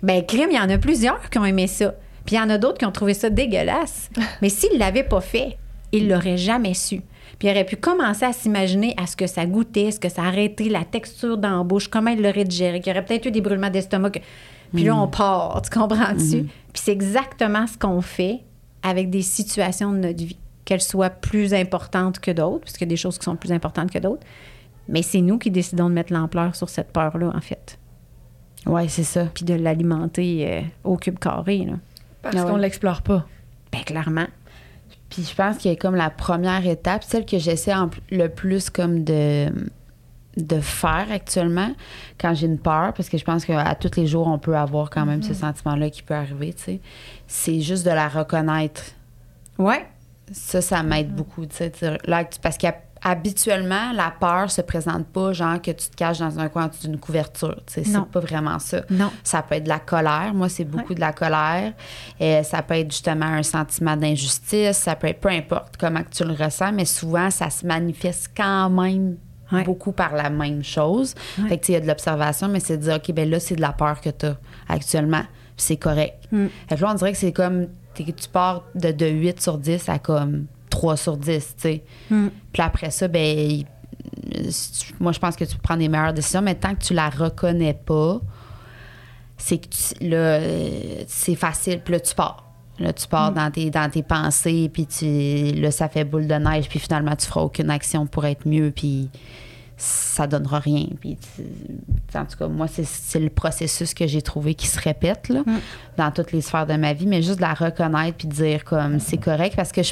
[0.03, 1.95] Ben, crème, il y en a plusieurs qui ont aimé ça.
[2.27, 4.11] Puis il y en a d'autres qui ont trouvé ça dégueulasse.
[4.43, 5.57] Mais s'ils l'avaient pas fait,
[5.93, 7.01] ils l'auraient jamais su.
[7.39, 10.23] Puis il aurait pu commencer à s'imaginer à ce que ça goûtait, ce que ça
[10.23, 13.31] arrêtait, la texture dans la bouche, comment il l'aurait digéré, qu'il y aurait peut-être eu
[13.31, 14.11] des brûlements d'estomac.
[14.11, 14.19] que-
[14.75, 16.43] Puis là, on part, tu comprends-tu?
[16.73, 18.41] Puis c'est exactement ce qu'on fait
[18.83, 20.37] avec des situations de notre vie,
[20.73, 23.53] qu'elles soient plus importantes que d'autres, parce qu'il y a des choses qui sont plus
[23.53, 24.25] importantes que d'autres.
[24.89, 27.79] Mais c'est nous qui décidons de mettre l'ampleur sur cette peur-là, en fait.
[28.67, 29.27] Ouais, c'est ça.
[29.35, 31.75] Puis de l'alimenter euh, au cube carré, là.
[32.23, 32.51] Parce Ah ouais.
[32.51, 33.27] qu'on l'explore pas.
[33.73, 34.27] Ben, clairement.
[35.11, 38.29] Puis je pense qu'il y a comme la première étape, celle que j'essaie en- le
[38.29, 39.49] plus comme de
[40.39, 41.73] de faire actuellement
[42.19, 44.89] quand j'ai une peur, parce que je pense qu'à tous les jours, on peut avoir
[44.89, 46.81] quand même ce sentiment-là qui peut arriver, tu sais.
[47.27, 48.83] C'est juste de la reconnaître.
[49.59, 49.85] Ouais.
[50.31, 51.73] Ça, ça m'aide beaucoup, tu sais.
[52.05, 56.39] Là, parce qu'à habituellement, la peur se présente pas genre que tu te caches dans
[56.39, 57.57] un coin d'une couverture.
[57.67, 57.85] tu sais.
[57.85, 58.83] C'est pas vraiment ça.
[58.91, 59.11] Non.
[59.25, 60.33] Ça peut être de la colère.
[60.35, 61.73] Moi, c'est beaucoup de la colère.
[62.21, 64.77] Et ça peut être justement un sentiment d'injustice.
[64.77, 68.71] Ça peut être peu importe comment tu le ressens, mais souvent, ça se manifeste quand
[68.71, 69.17] même
[69.51, 69.65] Ouais.
[69.65, 71.15] beaucoup par la même chose.
[71.39, 71.49] Ouais.
[71.51, 73.55] Fait que, il y a de l'observation, mais c'est de dire, OK, ben là, c'est
[73.57, 75.25] de la peur que tu as actuellement.
[75.59, 76.25] C'est correct.
[76.33, 76.47] Mm.
[76.71, 79.89] Fait que là, on dirait que c'est comme, tu pars de, de 8 sur 10
[79.89, 81.85] à comme 3 sur 10, tu sais.
[82.11, 82.29] Mm.
[82.53, 83.63] Puis après ça, ben,
[85.01, 87.09] moi, je pense que tu peux prendre des meilleures décisions, mais tant que tu la
[87.11, 88.21] reconnais pas,
[89.37, 91.81] c'est que tu- là, euh, c'est facile.
[91.85, 92.45] Puis là, tu pars.
[92.79, 96.35] Là, tu pars dans, tes, dans tes pensées, puis tu, là, ça fait boule de
[96.35, 99.09] neige, puis finalement, tu feras aucune action pour être mieux, puis
[99.83, 100.87] ça donnera rien.
[101.01, 101.19] Puis
[102.15, 105.43] en tout cas, moi, c'est, le processus que j'ai trouvé qui se répète là,
[105.97, 108.65] dans toutes les sphères de ma vie, mais juste de la reconnaître puis de dire
[108.65, 109.83] comme c'est correct parce que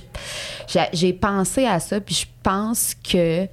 [0.92, 3.46] j'ai pensé à ça, puis je pense que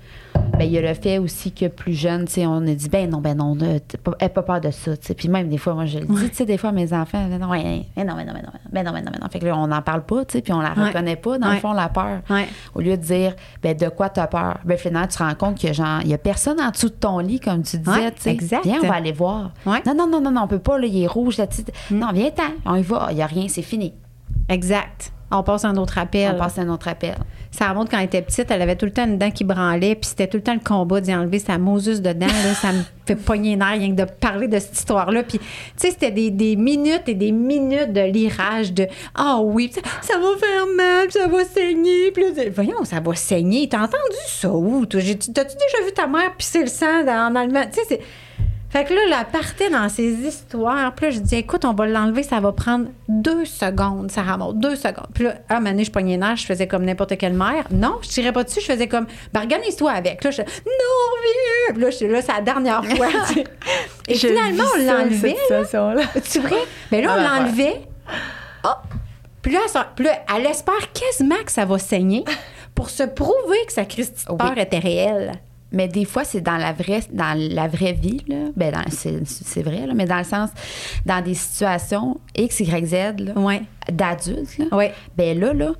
[0.57, 3.19] ben, il y a le fait aussi que plus jeune, on a dit ben non,
[3.19, 4.91] ben non, t'as pas, peur de ça.
[5.15, 7.37] Puis même des fois, moi, je le dis, tu sais, des fois, mes enfants, ben
[7.37, 9.27] non, ben non, ben non, ben non, ben non, ben non, ben non.
[9.29, 10.87] Fait que là, on n'en parle pas, tu sais, puis on la Ouais.
[10.87, 11.53] reconnaît pas, dans Ouais.
[11.55, 12.21] le fond, la peur.
[12.29, 12.47] Ouais.
[12.75, 14.57] Au lieu de dire, ben de quoi tu as peur?
[14.65, 16.93] Ben finalement, tu te rends compte que genre, il y a personne en dessous de
[16.95, 18.31] ton lit, comme tu disais, tu sais.
[18.31, 18.63] exact.
[18.65, 19.51] Viens, on va aller voir.
[19.65, 21.65] Non, non, non, non, non, on peut pas, là, il est rouge, là, tu sais.
[21.91, 23.93] Non, viens-t'en, on y va, il y a rien, c'est fini.
[24.49, 25.11] Exact.
[25.29, 26.31] On passe à un autre appel.
[26.35, 27.15] On passe à un autre appel.
[27.51, 29.95] Sarah Maud, quand elle était petite, elle avait tout le temps une dent qui branlait,
[29.95, 32.27] puis c'était tout le temps le combat d'y enlever sa Moses dedans.
[32.27, 35.23] Là, ça me fait pogner les nerfs rien que de parler de cette histoire-là.
[35.23, 35.45] Puis, tu
[35.77, 40.17] sais, c'était des, des minutes et des minutes de lirage de Ah oui, ça, ça
[40.19, 42.11] va faire mal, ça va saigner.
[42.11, 43.67] Puis là, voyons, ça va saigner.
[43.67, 44.85] T'as entendu ça où?
[44.85, 47.63] T'as-tu déjà vu ta mère pisser le sang dans- en allemand?
[47.71, 48.01] Tu sais, c'est.
[48.77, 50.93] Fait que là, elle partait dans ses histoires.
[50.93, 54.59] Puis là, je dis, écoute, on va l'enlever, ça va prendre deux secondes, ça remonte,
[54.59, 55.07] deux secondes.
[55.15, 57.65] Puis là, à un moment donné, je pognais nerfs, je faisais comme n'importe quelle mère.
[57.71, 60.23] Non, je tirais pas dessus, je faisais comme, ben, organise-toi avec.
[60.23, 60.47] Là, je non,
[61.23, 61.73] viens!
[61.73, 63.07] Puis là, là, c'est la dernière fois.
[64.07, 65.35] Et Je finalement, on l'enlevait.
[66.23, 66.55] Tu vrai?
[66.91, 67.81] Mais là, on Ah, ben, l'enlevait.
[68.63, 68.69] Oh!
[69.41, 72.23] Puis là, ça- puis là, elle espère quasiment que ça va saigner
[72.75, 74.37] pour se prouver que sa Christie de Oui.
[74.37, 75.31] peur était réelle.
[75.71, 78.37] Mais des fois, c'est dans la vraie, dans la vraie vie, là.
[78.55, 80.49] Ben, c'est, c'est vrai, là, mais dans le sens,
[81.05, 83.61] dans des situations X, Y, Z, là, Ouais.
[83.91, 84.93] d'adultes, là, Ouais.
[85.17, 85.71] ben là, là,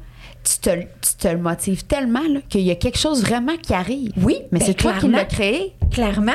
[0.44, 3.74] tu te, tu te le motives tellement là, qu'il y a quelque chose vraiment qui
[3.74, 4.12] arrive.
[4.18, 5.74] Oui, mais ben, c'est toi qui l'as créé.
[5.92, 6.34] Clairement.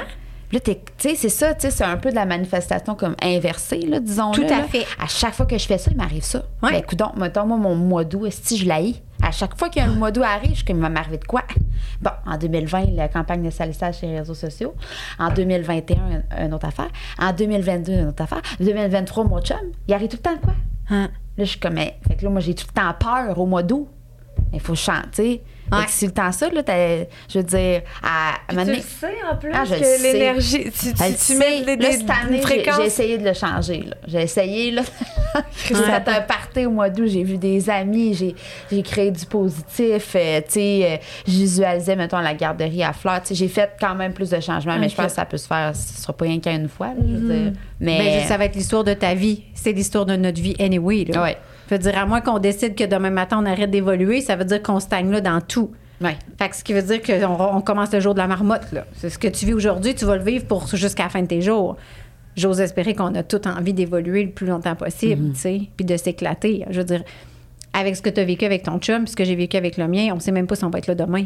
[0.53, 3.81] Là, tu sais, c'est ça, tu sais, c'est un peu de la manifestation comme inversée,
[3.81, 4.85] là, disons Tout à fait.
[5.03, 6.41] À chaque fois que je fais ça, il m'arrive ça.
[6.63, 6.73] Ouais.
[6.73, 9.85] Ben, écoute, mettons, moi, mon mois d'août, si je l'haïs, à chaque fois qu'il y
[9.87, 11.43] a un mois d'août arrive, je suis comme, il va m'arriver de quoi?
[12.03, 14.75] Bon, en 2020, la campagne de salissage sur les réseaux sociaux.
[15.19, 15.97] En 2021,
[16.37, 16.89] un- une autre affaire.
[17.19, 18.43] En 2022, une autre affaire.
[18.61, 19.57] 2023, mon chum,
[19.89, 20.55] il arrive tout le temps de quoi?
[20.91, 21.09] Hein?
[21.39, 23.47] Là, je suis comme, mais, fait que là, moi, j'ai tout le temps peur au
[23.47, 23.89] mois d'août.
[24.53, 25.43] Il faut chanter.
[25.81, 25.85] Ouais.
[25.89, 29.37] si le temps ça, là, t'as- je veux dire, à, à Tu le sais en
[29.37, 29.99] plus Ah, que sais.
[30.13, 33.83] l'énergie, tu, tu, mets des, Là, des, cette année, j'ai- essayé de le changer.
[33.89, 33.97] là.
[34.07, 34.71] J'ai essayé.
[34.71, 34.83] Là.
[35.69, 37.07] j'ai fait un party au mois d'août.
[37.07, 38.15] J'ai vu des amis.
[38.15, 38.35] J'ai,
[38.71, 40.15] j'ai créé du positif.
[40.17, 40.97] euh, tu sais, euh,
[41.27, 43.23] je visualisais, mettons, la garderie à fleurs.
[43.23, 45.37] Tu sais, j'ai fait quand même plus de changements, mais je pense que ça peut
[45.39, 45.75] se faire.
[45.75, 46.89] Ce sera pas rien qu'à une fois.
[46.89, 47.53] là, je veux dire.
[47.81, 49.43] Mais, Ben, ça va être l'histoire de ta vie.
[49.55, 51.05] C'est l'histoire de notre vie anyway.
[51.05, 51.23] Là.
[51.23, 51.37] Ouais.
[51.73, 54.63] Fait dire, à moins qu'on décide que demain matin, on arrête d'évoluer, ça veut dire
[54.63, 55.71] qu'on stagne là dans tout.
[56.03, 56.17] Ouais.
[56.39, 58.71] Fait que ce qui veut dire qu'on on commence le jour de la marmotte.
[58.73, 58.85] là.
[58.95, 61.27] C'est ce que tu vis aujourd'hui, tu vas le vivre pour jusqu'à la fin de
[61.29, 61.79] tes jours.
[62.37, 65.33] J'ose espérer qu'on a toute envie d'évoluer le plus longtemps possible, Mhm.
[65.33, 66.67] tu sais, puis de s'éclater.
[66.69, 67.03] Je veux dire,
[67.73, 69.79] avec ce que tu as vécu avec ton chum, puis ce que j'ai vécu avec
[69.79, 71.25] le mien, on sait même pas si on va être là demain.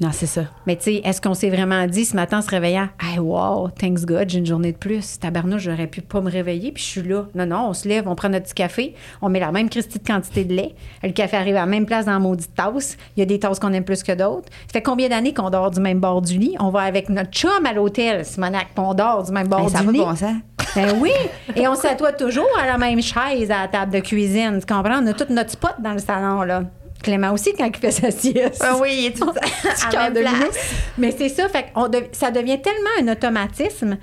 [0.00, 0.42] Non, c'est ça.
[0.66, 3.70] Mais tu sais, est-ce qu'on s'est vraiment dit ce matin en se réveillant, hey, wow,
[3.70, 5.18] thanks God, j'ai une journée de plus.
[5.18, 7.24] Tabarnouche, j'aurais pu pas me réveiller, puis je suis là.
[7.34, 9.98] Non, non, on se lève, on prend notre petit café, on met la même Christie
[9.98, 10.74] de quantité de lait.
[11.02, 12.98] Le café arrive à la même place dans la maudite tasse.
[13.16, 14.48] Il y a des tasses qu'on aime plus que d'autres.
[14.66, 16.56] Ça fait combien d'années qu'on dort du même bord du lit?
[16.60, 19.80] On va avec notre chum à l'hôtel, Simonac, puis on dort du même bord ça
[19.80, 19.98] du va lit.
[19.98, 20.34] bon sens.
[20.74, 21.12] Ben oui,
[21.54, 24.58] et on s'assoit toujours à la même chaise à la table de cuisine.
[24.60, 25.02] Tu comprends?
[25.02, 26.64] On a tout notre spot dans le salon, là.
[27.06, 28.60] Clément aussi, quand il fait sa sieste.
[28.64, 30.74] Ah oui, il est tout à même place.
[30.98, 33.96] Mais c'est ça, fait dev- ça devient tellement un automatisme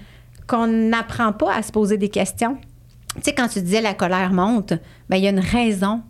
[0.48, 2.58] qu'on n'apprend pas à se poser des questions.
[3.16, 4.74] Tu sais, quand tu disais la colère monte,
[5.10, 6.02] ben il y a une raison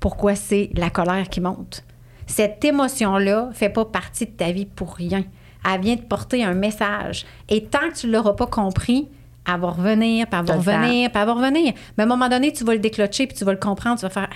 [0.00, 1.82] pourquoi c'est la colère qui monte.
[2.28, 5.24] Cette émotion-là fait pas partie de ta vie pour rien.
[5.68, 7.26] Elle vient te porter un message.
[7.48, 9.08] Et tant que tu l'auras pas compris,
[9.52, 11.72] elle va revenir, puis elle va revenir, puis elle va revenir.
[11.98, 14.02] Mais à un moment donné, tu vas le déclencher, puis tu vas le comprendre, tu
[14.02, 14.28] vas faire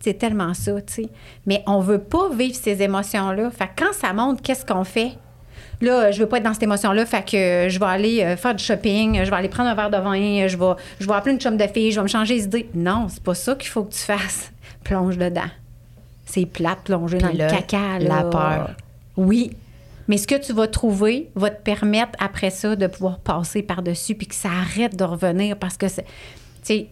[0.00, 1.08] c'est tellement ça, tu sais.
[1.46, 3.50] Mais on veut pas vivre ces émotions-là.
[3.50, 5.12] Fait que quand ça monte, qu'est-ce qu'on fait?
[5.80, 8.54] Là, je veux pas être dans cette émotion-là, fait que je vais aller euh, faire
[8.54, 11.34] du shopping, je vais aller prendre un verre de vin, je vais, je vais appeler
[11.34, 12.68] une chum de fille, je vais me changer les idées.
[12.74, 14.52] Non, c'est pas ça qu'il faut que tu fasses.
[14.84, 15.48] Plonge dedans.
[16.26, 18.22] C'est plate, plonger dans Puis le caca, là.
[18.22, 18.70] la peur.
[19.16, 19.52] Oui.
[20.08, 24.14] Mais ce que tu vas trouver va te permettre après ça de pouvoir passer par-dessus
[24.14, 26.04] puis que ça arrête de revenir parce que c'est.
[26.04, 26.08] Tu
[26.62, 26.88] sais,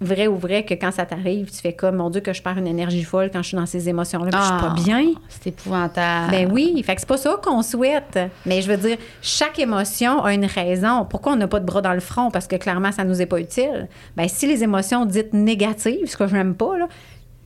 [0.00, 2.56] vrai ou vrai que quand ça t'arrive, tu fais comme, mon Dieu, que je perds
[2.58, 5.12] une énergie folle quand je suis dans ces émotions-là, puis je suis pas Ah, bien.
[5.28, 6.30] C'est épouvantable.
[6.30, 8.18] Ben oui, fait que c'est pas ça qu'on souhaite.
[8.46, 11.04] Mais je veux dire, chaque émotion a une raison.
[11.04, 12.30] Pourquoi on n'a pas de bras dans le front?
[12.30, 13.88] Parce que clairement, ça nous est pas utile.
[14.16, 16.88] Ben si les émotions dites négatives, ce que je n'aime pas, là,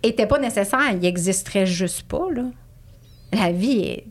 [0.02, 2.42] étaient pas nécessaires, ils existeraient juste pas, là.
[3.32, 4.06] La vie est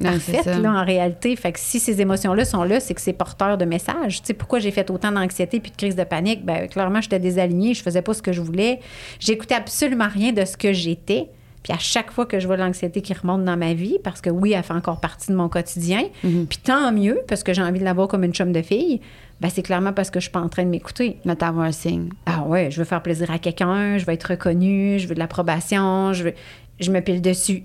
[0.00, 0.58] C'est parfaite, ça.
[0.58, 1.34] là, en réalité.
[1.36, 4.20] Fait que si ces émotions-là sont là, c'est que c'est porteur de messages.
[4.22, 6.44] Tu sais, pourquoi j'ai fait autant d'anxiété puis de crise de panique?
[6.44, 8.80] Ben, clairement, j'étais désalignée, je faisais pas ce que je voulais.
[9.20, 11.28] J'écoutais absolument rien de ce que j'étais.
[11.62, 14.28] Puis à chaque fois que je vois l'anxiété qui remonte dans ma vie, parce que
[14.28, 16.44] oui, elle fait encore partie de mon quotidien, Mhm.
[16.46, 19.00] puis tant mieux, parce que j'ai envie de l'avoir comme une chum de fille,
[19.40, 21.16] ben c'est clairement parce que je suis pas en train de m'écouter.
[21.24, 22.10] Mais t'avoir un signe.
[22.26, 25.18] Ah ouais, je veux faire plaisir à quelqu'un, je veux être reconnue, je veux de
[25.20, 26.34] l'approbation, je veux,
[26.80, 27.62] je me pile dessus.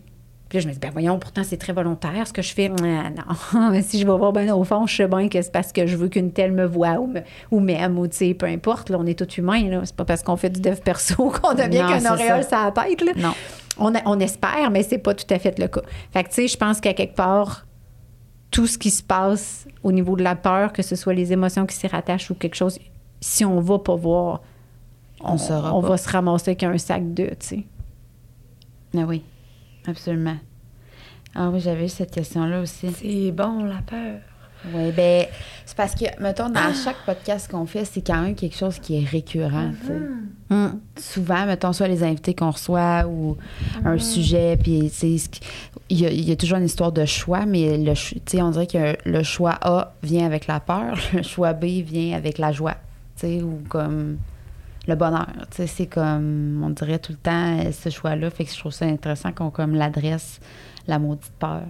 [0.50, 2.72] Puis là, je me dis, ben voyons, pourtant c'est très volontaire ce que je fais.
[2.82, 3.12] Ah,
[3.54, 5.72] non, mais si je vais voir ben au fond, je sais bien que c'est parce
[5.72, 7.22] que je veux qu'une telle me voit ou me-
[7.52, 8.90] ou m'aime ou tu sais, peu importe.
[8.90, 9.70] Là, on est tous humains.
[9.70, 9.82] Là.
[9.84, 12.72] C'est pas parce qu'on fait du dev perso qu'on devient qu'un auréole ça.
[12.72, 13.02] sur la tête.
[13.02, 13.12] Là.
[13.18, 13.34] Non.
[13.78, 15.82] On, a- on espère, mais c'est pas tout à fait le cas.
[16.12, 17.68] Fait que tu sais, je pense qu'à quelque part,
[18.50, 21.68] tout ce qui se passe au niveau de la peur, que ce soit les émotions
[21.68, 22.80] qui s'y rattachent ou quelque chose,
[23.22, 24.42] si on va pas voir,
[25.22, 25.90] On saura on pas.
[25.90, 27.64] va se ramasser avec un sac de, tu sais.
[28.98, 29.22] Ah oui,
[29.90, 30.38] absolument.
[31.36, 32.92] Ah oui, j'avais eu cette question-là aussi.
[32.92, 34.20] C'est bon, la peur.
[34.74, 35.26] Oui, ben
[35.66, 39.02] c'est parce que, mettons, dans chaque podcast qu'on fait, c'est quand même quelque chose qui
[39.02, 40.00] est récurrent, sais.
[40.50, 40.80] Hum.
[40.98, 43.38] Souvent, mettons, soit les invités qu'on reçoit ou
[43.86, 44.92] un sujet, puis,
[45.90, 48.38] il y, a, il y a toujours une histoire de choix, mais le, ch- tu
[48.38, 52.18] sais, on dirait que le choix A vient avec la peur, le choix B vient
[52.18, 52.76] avec la joie,
[53.16, 54.18] tu sais, ou comme
[54.90, 58.44] le bonheur, tu sais, c'est comme, on dirait tout le temps euh, ce choix-là, fait
[58.46, 60.40] que je trouve ça intéressant qu'on comme l'adresse,
[60.88, 61.62] la maudite peur.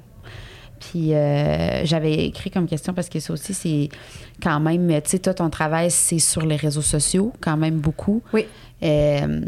[0.79, 3.89] Puis euh, j'avais écrit comme question parce que ça aussi, c'est
[4.41, 8.23] quand même, tu sais, toi, ton travail, c'est sur les réseaux sociaux, quand même beaucoup.
[8.33, 8.45] Oui.
[8.81, 9.41] Euh,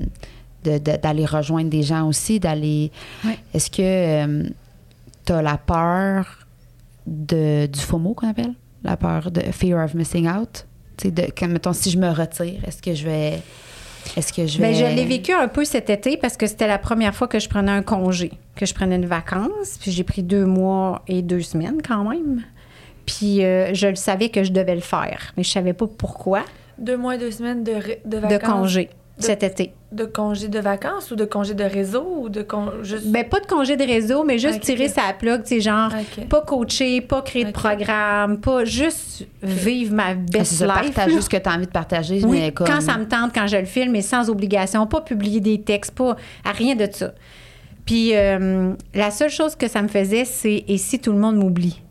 [0.66, 2.92] de- de- d'aller rejoindre des gens aussi, d'aller.
[3.26, 3.32] Oui.
[3.54, 4.50] Est-ce que
[5.26, 6.46] tu as la peur
[7.08, 8.54] de, du FOMO qu'on appelle?
[8.84, 10.66] La peur de fear of missing out?
[10.98, 13.40] Tu sais, de, comme, mettons, si je me retire, est-ce que je vais.
[14.18, 14.72] Est-ce que je vais.
[14.72, 17.40] Ben, je l'ai vécu un peu cet été parce que c'était la première fois que
[17.40, 19.78] je prenais un congé, que je prenais une vacance.
[19.80, 22.44] Puis j'ai pris deux mois et deux semaines quand même.
[23.06, 26.44] Puis euh, je le savais que je devais le faire, mais je savais pas pourquoi
[26.78, 28.52] Deux mois et deux semaines de, de de vacances?
[28.52, 28.90] congé
[29.22, 29.74] De- cet été.
[29.92, 32.72] De congé de vacances ou de congé de réseau ou de con...
[32.84, 33.08] juste...
[33.08, 34.62] Ben, pas de congé de réseau, mais juste Ok.
[34.62, 35.92] tirer sa plug, tu sais, genre,
[36.30, 40.94] pas coacher, pas créer de programme, pas juste vivre ma Ah, c'est best ça, life.
[40.94, 41.22] partager là.
[41.22, 42.68] ce que tu as envie de partager, Oui, mais comme.
[42.68, 45.94] quand ça me tente, quand je le filme, mais sans obligation, pas publier des textes,
[45.96, 46.16] pas
[46.46, 47.14] à rien de ça.
[47.86, 51.36] Puis euh, la seule chose que ça me faisait, c'est et si tout le monde
[51.36, 51.82] m'oublie?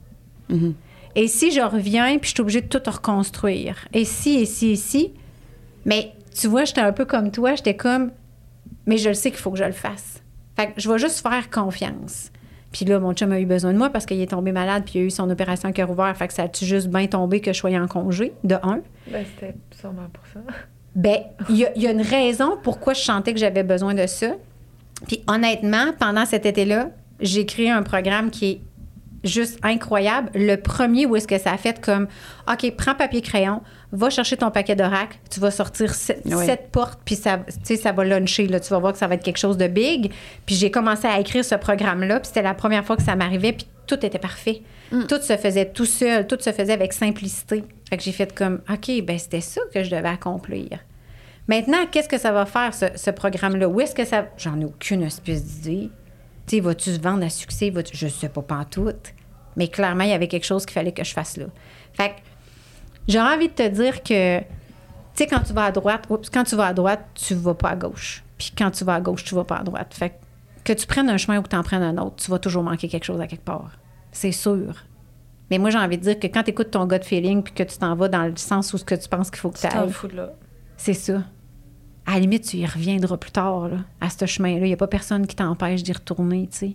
[0.48, 0.74] Mhm.
[1.16, 3.86] Et si je reviens, puis je suis obligée de tout reconstruire?
[3.92, 5.12] Et si, et si, et si?
[5.84, 8.12] Mais tu vois, j'étais un peu comme toi, j'étais comme,
[8.86, 10.22] mais je le sais qu'il faut que je le fasse.
[10.56, 12.30] Fait que je vais juste faire confiance.
[12.72, 15.00] Puis là, mon chum a eu besoin de moi parce qu'il est tombé malade, puis
[15.00, 16.16] il a eu son opération à cœur ouvert.
[16.16, 18.80] Fait que ça a-tu juste bien tombé que je sois en congé, de un?
[19.10, 20.40] Ben, c'était sûrement pour ça.
[20.94, 21.18] Ben,
[21.48, 24.34] il y, y a une raison pourquoi je sentais que j'avais besoin de ça.
[25.06, 28.60] Puis honnêtement, pendant cet été-là, j'ai créé un programme qui est
[29.24, 30.30] juste incroyable.
[30.34, 32.08] Le premier où est-ce que ça a fait comme
[32.50, 33.60] OK, prends papier crayon,
[33.92, 36.46] va chercher ton paquet d'oracle, tu vas sortir sept, Oui.
[36.46, 39.22] sept portes puis ça ça va luncher là, tu vas voir que ça va être
[39.24, 40.12] quelque chose de big.
[40.46, 43.16] Puis j'ai commencé à écrire ce programme là, puis c'était la première fois que ça
[43.16, 44.62] m'arrivait puis tout était parfait.
[45.08, 47.64] Tout se faisait tout seul, tout se faisait avec simplicité.
[47.88, 50.68] Fait que j'ai fait comme OK, ben c'était ça que je devais accomplir.
[51.48, 53.68] Maintenant, qu'est-ce que ça va faire, ce, ce programme-là?
[53.68, 54.26] Où est-ce que ça.
[54.36, 55.90] J'en ai aucune espèce d'idée.
[56.50, 57.70] Tu sais, vas-tu se vendre à succès?
[57.70, 58.90] Vas-tu- Je sais pas, pas en tout.
[59.56, 61.44] Mais clairement, il y avait quelque chose qu'il fallait que je fasse là.
[61.92, 62.14] Fait que
[63.06, 64.44] j'aurais envie de te dire que, tu
[65.14, 67.76] sais, quand tu vas à droite, quand tu vas à droite, tu vas pas à
[67.76, 68.24] gauche.
[68.36, 69.94] Puis quand tu vas à gauche, tu vas pas à droite.
[69.94, 70.14] Fait que,
[70.64, 72.64] que tu prennes un chemin ou que tu en prennes un autre, tu vas toujours
[72.64, 73.70] manquer quelque chose à quelque part.
[74.10, 74.74] C'est sûr.
[75.52, 77.62] Mais moi, j'ai envie de dire que quand tu écoutes ton gut feeling puis que
[77.62, 79.62] tu t'en vas dans le sens où ce que tu penses qu'il faut que tu
[79.84, 79.92] ailles,
[80.76, 81.22] c'est ça.
[82.10, 84.66] À la limite, tu y reviendras plus tard, à ce chemin-là.
[84.66, 86.72] Il n'y a pas personne qui t'empêche d'y retourner, tu sais.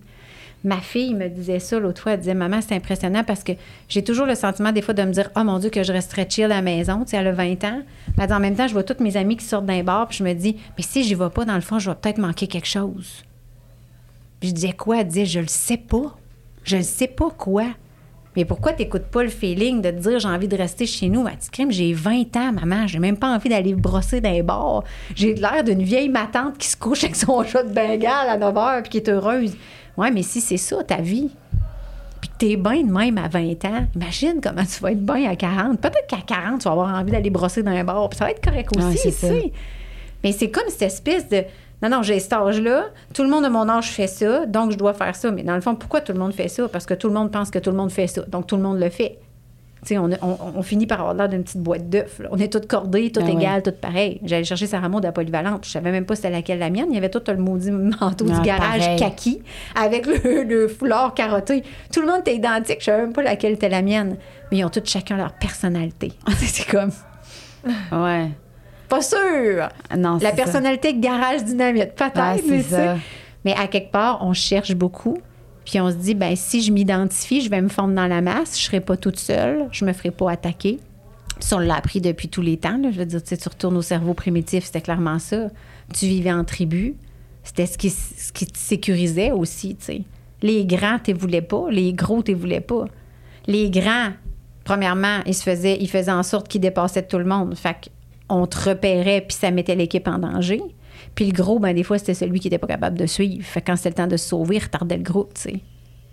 [0.64, 2.14] Ma fille me disait ça l'autre fois.
[2.14, 3.52] Elle disait Maman, c'est impressionnant parce que
[3.90, 6.26] j'ai toujours le sentiment, des fois, de me dire Oh mon Dieu, que je resterais
[6.30, 7.04] chill à la maison.
[7.04, 7.82] Tu sais, elle a 20 ans.
[8.18, 10.24] Dit, en même temps, je vois toutes mes amies qui sortent d'un bar, puis je
[10.24, 12.70] me dis Mais si j'y vais pas, dans le fond, je vais peut-être manquer quelque
[12.70, 13.26] chose.
[14.40, 16.18] Puis je disais Quoi Elle disait Je le sais pas.
[16.64, 17.66] Je le sais pas quoi.
[18.36, 21.24] Mais pourquoi t'écoutes pas le feeling de te dire j'ai envie de rester chez nous?
[21.24, 24.84] Dit, crime, j'ai 20 ans, maman, j'ai même pas envie d'aller brosser dans les bars.
[25.16, 28.54] J'ai l'air d'une vieille matante qui se couche avec son chat de Bengale à 9
[28.54, 29.56] h puis qui est heureuse.
[29.98, 31.30] Ouais, mais si c'est ça, ta vie.
[32.20, 35.30] puis que t'es bien de même à 20 ans, imagine comment tu vas être bien
[35.30, 35.80] à 40.
[35.80, 38.32] Peut-être qu'à 40, tu vas avoir envie d'aller brosser dans un bar, puis ça va
[38.32, 39.52] être correct aussi, tu sais.
[40.24, 41.44] Mais c'est comme cette espèce de.
[41.82, 42.86] Non, non, j'ai cet âge-là.
[43.14, 45.30] Tout le monde de mon âge fait ça, donc je dois faire ça.
[45.32, 46.68] Mais dans le fond, pourquoi tout le monde fait ça?
[46.70, 48.22] Parce que tout le monde pense que tout le monde fait ça.
[48.28, 49.20] Donc tout le monde le fait.
[49.82, 52.20] Tu sais, on, on, on finit par avoir l'air d'une petite boîte d'œufs.
[52.32, 53.34] On est toutes cordées, toutes Ah ouais.
[53.34, 54.20] égales, toutes pareilles.
[54.24, 55.64] J'allais chercher Sarah Maud à Polyvalente.
[55.66, 56.88] Je savais même pas c'était laquelle la mienne.
[56.90, 58.98] Il y avait tout le maudit manteau Ah, du garage pareil.
[58.98, 59.44] kaki
[59.76, 61.62] avec le, le foulard carotté.
[61.94, 62.78] Tout le monde était identique.
[62.80, 64.16] Je savais même pas laquelle était la mienne.
[64.52, 66.14] Mais ils ont tous chacun leur personnalité.
[66.38, 66.90] C'est comme...
[67.92, 68.30] Ouais.
[68.96, 69.70] Pas sûr!
[69.98, 70.32] Non, La c'est ça.
[70.32, 72.98] personnalité garage dynamite, peut-être, Ouais, c'est mais.
[73.44, 75.18] Mais à quelque part, on cherche beaucoup.
[75.66, 78.58] Puis on se dit, ben si je m'identifie, je vais me fondre dans la masse,
[78.60, 80.80] je serai pas toute seule, je me ferai pas attaquer.
[81.40, 82.78] Ça, on l'a appris depuis tous les temps.
[82.78, 82.92] là.
[82.92, 85.48] Je veux dire, tu sais, tu retournes au cerveau primitif, c'était clairement ça.
[85.94, 86.96] Tu vivais en tribu.
[87.44, 90.02] C'était ce qui, ce qui te sécurisait aussi, tu sais.
[90.42, 91.66] Les grands, tu voulais pas.
[91.70, 92.86] Les gros, tu voulais pas.
[93.48, 94.12] Les grands,
[94.64, 97.56] premièrement, ils, se faisaient, ils faisaient en sorte qu'ils dépassaient tout le monde.
[97.56, 97.92] Fait
[98.28, 100.62] qu'on te repérait, puis ça mettait l'équipe en danger.
[101.14, 103.44] Puis le gros, ben, des fois, c'était celui qui n'était pas capable de suivre.
[103.44, 105.60] Fait que quand c'était le temps de se sauver, il retardait le groupe, tu sais.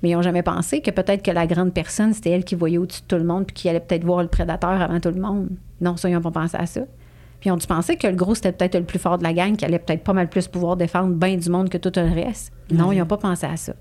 [0.03, 2.79] Mais ils n'ont jamais pensé que peut-être que la grande personne, c'était elle qui voyait
[2.79, 5.21] au-dessus de tout le monde, puis qui allait peut-être voir le prédateur avant tout le
[5.21, 5.49] monde.
[5.81, 6.83] Non, ça, ils n'ont pas pensé à ça.
[7.41, 9.33] Puis ils ont dû penser que le gros, c'était peut-être le plus fort de la
[9.33, 12.13] gang, qui allait peut-être pas mal plus pouvoir défendre bien du monde que tout le
[12.13, 12.53] reste?
[12.71, 13.75] Non, ils n'ont pas pensé à ça.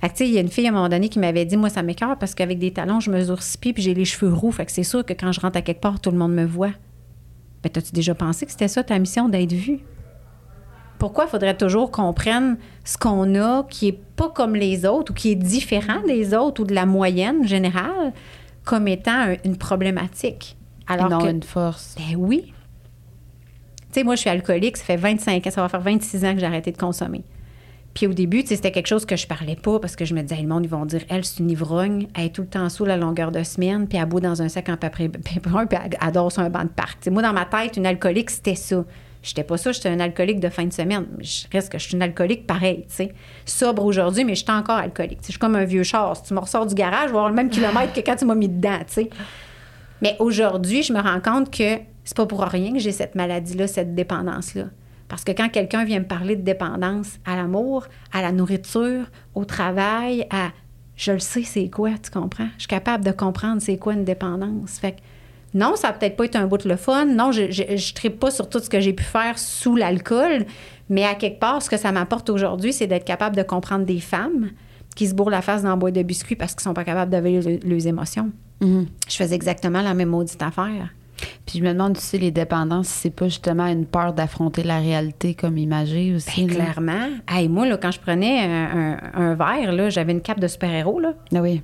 [0.00, 1.44] Fait que, tu sais, il y a une fille à un moment donné qui m'avait
[1.44, 4.04] dit Moi, ça m'écœure parce qu'avec des talons, je mesure six pieds puis j'ai les
[4.04, 4.52] cheveux roux.
[4.52, 6.44] Fait que c'est sûr que quand je rentre à quelque part, tout le monde me
[6.44, 6.70] voit.
[7.62, 9.80] Ben, t'as-tu déjà pensé que c'était ça ta mission d'être vue?
[10.98, 15.12] Pourquoi il faudrait toujours qu'on prenne ce qu'on a qui est pas comme les autres
[15.12, 18.12] ou qui est différent des autres ou de la moyenne générale
[18.64, 20.56] comme étant un- une problématique?
[20.88, 21.94] Alors non, que, une force.
[21.96, 22.52] ben oui.
[23.92, 26.34] Tu sais, moi, je suis alcoolique, ça fait 25 ans, ça va faire 26 ans
[26.34, 27.22] que j'ai arrêté de consommer.
[27.98, 30.40] Puis au début, c'était quelque chose que je parlais pas parce que je me disais,
[30.40, 32.84] le monde, ils vont dire, elle, c'est une ivrogne, elle est tout le temps sous
[32.84, 35.08] la longueur de semaine, puis elle boit dans un sac en papier
[35.42, 37.08] brun, puis elle adore sur un banc de parc.
[37.08, 38.84] Moi, dans ma tête, une alcoolique, c'était ça.
[39.20, 41.06] J'étais pas ça, j'étais un alcoolique de fin de semaine.
[41.18, 43.14] Je reste que je suis une alcoolique pareil, tu sais.
[43.44, 45.18] Sobre aujourd'hui, mais j'étais encore alcoolique.
[45.22, 46.16] Je suis comme un vieux char.
[46.16, 48.26] Si tu me ressors du garage, je vais avoir le même kilomètre que quand tu
[48.26, 49.10] m'as mis dedans, tu sais.
[50.02, 53.66] Mais aujourd'hui, je me rends compte que c'est pas pour rien que j'ai cette maladie-là,
[53.66, 54.66] cette dépendance-là.
[55.08, 59.04] Parce que quand quelqu'un vient me parler de dépendance à l'amour, à la nourriture,
[59.34, 60.50] au travail, à
[60.96, 62.48] je le sais c'est quoi, tu comprends?
[62.56, 64.78] Je suis capable de comprendre c'est quoi une dépendance.
[64.78, 64.96] Fait que
[65.54, 67.06] non, ça a peut-être pas été un bout de le fun.
[67.06, 70.44] Non, je je trippe pas sur tout ce que j'ai pu faire sous l'alcool.
[70.90, 74.00] Mais à quelque part, ce que ça m'apporte aujourd'hui, c'est d'être capable de comprendre des
[74.00, 74.50] femmes
[74.96, 77.10] qui se bourrent la face dans la boîte de biscuits parce qu'ils sont pas capables
[77.10, 78.30] d'avaler le- leurs émotions.
[78.60, 78.86] Mhm.
[79.08, 80.90] Je faisais exactement la même maudite affaire.
[81.46, 84.62] Puis je me demande, tu sais, les dépendances, si c'est pas justement une peur d'affronter
[84.62, 86.44] la réalité comme imagée aussi.
[86.44, 87.08] Ben, clairement.
[87.28, 91.00] Hey, moi, là, quand je prenais un, un- un verre, j'avais une cape de super-héros.
[91.00, 91.14] Là.
[91.34, 91.62] Ah oui.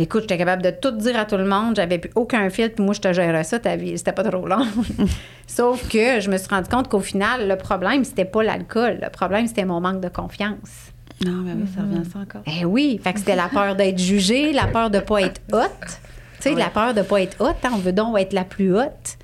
[0.00, 1.74] Écoute, j'étais capable de tout dire à tout le monde.
[1.74, 2.76] J'avais plus aucun filtre.
[2.76, 3.58] Puis moi, je te gérais ça.
[3.58, 4.64] Ta vie, c'était pas trop long.
[5.48, 8.98] Sauf que je me suis rendu compte qu'au final, le problème, c'était pas l'alcool.
[9.02, 10.92] Le problème, c'était mon manque de confiance.
[11.26, 12.42] Non, mais oui, ça revient à ça encore.
[12.46, 16.00] Eh oui, fait que c'était la peur d'être jugée, la peur de pas être haute.
[16.40, 18.74] Tu sais, la peur de pas être haute, hein, on veut donc être la plus
[18.76, 19.18] haute.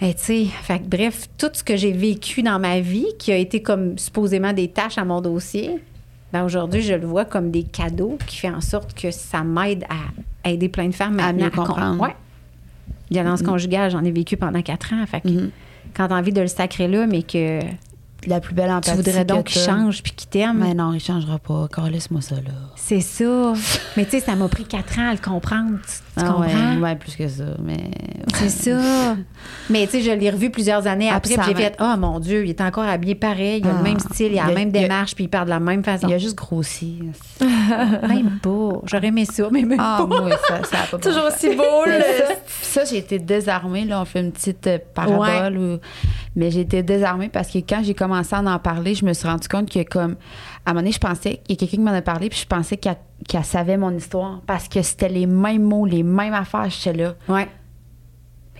[0.00, 3.36] Tu sais, fait que bref, tout ce que j'ai vécu dans ma vie, qui a
[3.36, 5.78] été comme supposément des tâches à mon dossier,
[6.32, 9.84] ben aujourd'hui, je le vois comme des cadeaux qui fait en sorte que ça m'aide
[10.44, 12.02] à aider plein de femmes À maintenant mieux comprendre.
[12.02, 12.14] Ouais.
[13.10, 15.04] Violence conjugale, j'en ai vécu pendant quatre ans.
[15.06, 15.50] Fait que Mhm.
[15.96, 17.60] quand t'as envie de le sacrer là, mais que
[18.26, 21.00] La plus belle tu empathie voudrais donc qu'il change puis qu'il t'aime, Mais non, il
[21.00, 21.68] changera pas.
[21.88, 22.52] Laisse-moi ça, là.
[22.74, 23.52] c'est ça.
[23.96, 25.78] Mais tu sais, ça m'a pris quatre ans à le comprendre.
[25.86, 26.42] Tu, tu Ah comprends?
[26.76, 27.44] ouais, ouais, plus que ça.
[27.62, 27.90] Mais.
[28.34, 29.16] C'est ça.
[29.70, 32.18] Mais tu sais, je l'ai revu plusieurs années Ah, après, puis j'ai fait Oh mon
[32.20, 33.76] Dieu, il est encore habillé pareil, il a Ah.
[33.78, 35.84] le même style, il a la Il même démarche, puis il parle de la même
[35.84, 36.08] façon.
[36.08, 37.00] Il a juste grossi.
[37.40, 38.80] Même pas.
[38.84, 40.06] J'aurais aimé ça, mais même Ah, pas.
[40.06, 43.84] moi, ça, ça a pas Toujours bon aussi beau, ça, ça, j'ai été désarmée.
[43.84, 45.58] Là, on fait une petite euh, parabole.
[45.58, 45.78] où-
[46.34, 49.26] Mais j'ai été désarmée parce que quand j'ai commencé à en parler, je me suis
[49.28, 50.16] rendu compte que, comme,
[50.66, 52.40] à un moment donné, je pensais, il y a quelqu'un qui m'en a parlé, puis
[52.40, 56.68] je pensais qu'elle savait mon histoire parce que c'était les mêmes mots, les mêmes affaires.
[56.68, 57.14] J'étais là.
[57.28, 57.48] Ouais.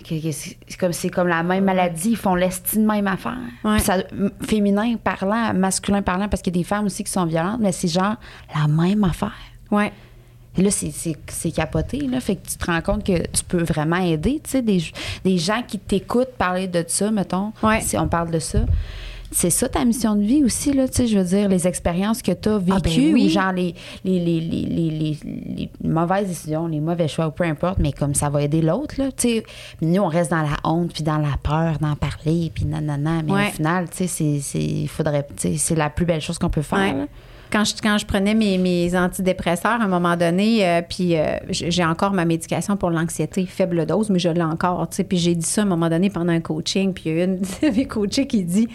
[0.08, 3.38] C'est comme, c'est comme la même maladie, ils font l'estime même affaire.
[3.64, 3.80] Ouais.
[3.80, 4.04] Ça-
[4.42, 7.72] féminin parlant, masculin parlant, parce qu'il y a des femmes aussi qui sont violentes, mais
[7.72, 8.14] c'est genre
[8.54, 9.32] la même affaire.
[9.70, 9.92] Ouais.
[10.56, 11.98] Et là, c'est capoté.
[12.06, 12.20] Là.
[12.20, 14.40] Fait que tu te rends compte que tu peux vraiment aider.
[14.44, 14.82] Tu sais, des,
[15.24, 17.80] des gens qui t'écoutent parler de ça, mettons, Ouais.
[17.80, 18.60] si on parle de ça.
[19.38, 22.22] C'est ça ta mission de vie aussi, là, tu sais, je veux dire, les expériences
[22.22, 23.26] que tu as vécues, Ah, ben oui.
[23.26, 27.78] ou genre les, les, les, les, les, mauvaises décisions, les mauvais choix, ou peu importe,
[27.78, 29.44] mais comme ça va aider l'autre, là, tu sais.
[29.82, 33.30] Nous, on reste dans la honte, puis dans la peur d'en parler, puis nanana, mais
[33.32, 33.48] Ouais.
[33.48, 36.62] au final, tu sais, c'est- faudrait, tu sais, c'est la plus belle chose qu'on peut
[36.62, 36.96] faire.
[36.96, 37.06] Ouais.
[37.52, 41.36] quand je, quand je prenais mes, mes antidépresseurs à un moment donné, euh, puis euh,
[41.50, 45.04] j'ai encore ma médication pour l'anxiété, faible dose, mais je l'ai encore, tu sais.
[45.04, 47.24] Puis j'ai dit ça à un moment donné pendant un coaching, puis il y a
[47.24, 48.66] une de mes coachées qui dit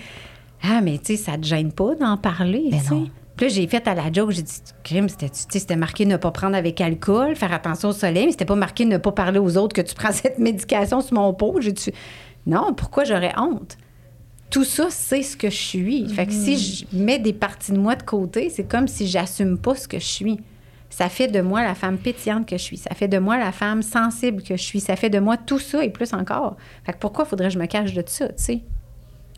[0.64, 3.12] Ah, mais tu sais, ça te gêne pas d'en parler, tu sais.
[3.36, 6.56] Puis là, j'ai fait à la joke, j'ai dit, crime, c'était, marqué ne pas prendre
[6.56, 9.76] avec alcool, faire attention au soleil, mais c'était pas marqué ne pas parler aux autres
[9.76, 11.60] que tu prends cette médication sur mon pot.
[11.60, 11.92] J'ai dit,
[12.46, 13.78] non, pourquoi j'aurais honte?
[14.50, 16.10] Tout ça, c'est ce que je suis.
[16.10, 19.58] Fait que si je mets des parties de moi de côté, c'est comme si j'assume
[19.58, 20.40] pas ce que je suis.
[20.90, 22.78] Ça fait de moi la femme pétillante que je suis.
[22.78, 24.82] Ça fait de moi la femme sensible que je suis.
[24.82, 26.58] Ça fait de moi tout ça et plus encore.
[26.86, 28.62] Fait que pourquoi faudrait que je me cache de ça, tu sais?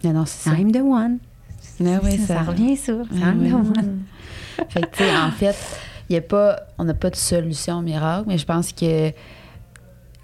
[0.04, 0.56] Non, non, c'est ça.
[0.56, 1.20] I'm the one.
[1.80, 2.94] Oui, ça, revient, ça.
[3.14, 3.54] Ah I'm the oui.
[3.54, 4.04] one.
[4.70, 5.56] Fait que, tu sais, en fait,
[6.10, 9.12] y a pas, on n'a pas de solution miracle, mais je pense que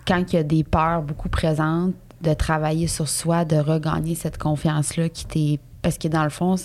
[0.08, 4.38] quand il y a des peurs beaucoup présentes, de travailler sur soi, de regagner cette
[4.38, 5.60] confiance-là qui t'est.
[5.82, 6.56] Parce que dans le fond,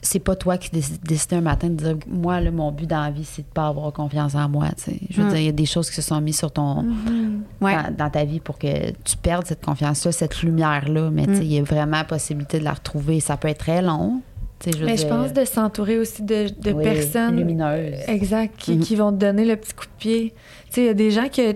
[0.00, 3.02] c'est- pas toi qui déc- décides un matin de dire Moi, là, mon but dans
[3.02, 4.68] la vie, c'est de pas avoir confiance en moi.
[5.10, 5.28] Je veux Mm.
[5.30, 6.84] dire, il y a des choses qui se sont mises sur ton.
[7.60, 7.74] Ouais.
[7.74, 11.10] Dans, dans ta vie pour que tu perdes cette confiance-là, cette lumière-là.
[11.10, 13.20] Mais tu sais, il y a vraiment possibilité de la retrouver.
[13.20, 14.20] Ça peut être très long.
[14.66, 17.98] Mais je dire, pense de s'entourer aussi de, de oui, personnes lumineuses.
[18.08, 18.80] Exact, qui, Mhm.
[18.80, 20.34] qui vont te donner le petit coup de pied.
[20.68, 21.52] Tu sais, il y a des gens que,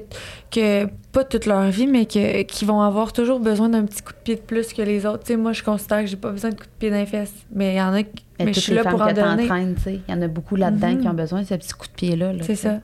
[0.51, 4.13] que, pas toute leur vie, mais que, qui vont avoir toujours besoin d'un petit coup
[4.13, 5.21] de pied de plus que les autres.
[5.25, 7.07] Tu sais, moi, je considère que j'ai pas besoin de coup de pied dans les
[7.07, 7.33] fesses.
[7.55, 9.49] Mais il y en a, qui- mais, Mais je suis là pour en donner.
[9.87, 12.33] il y en a beaucoup là-dedans qui ont besoin de ce petit coup de pied-là.
[12.33, 12.81] là, C'est ça.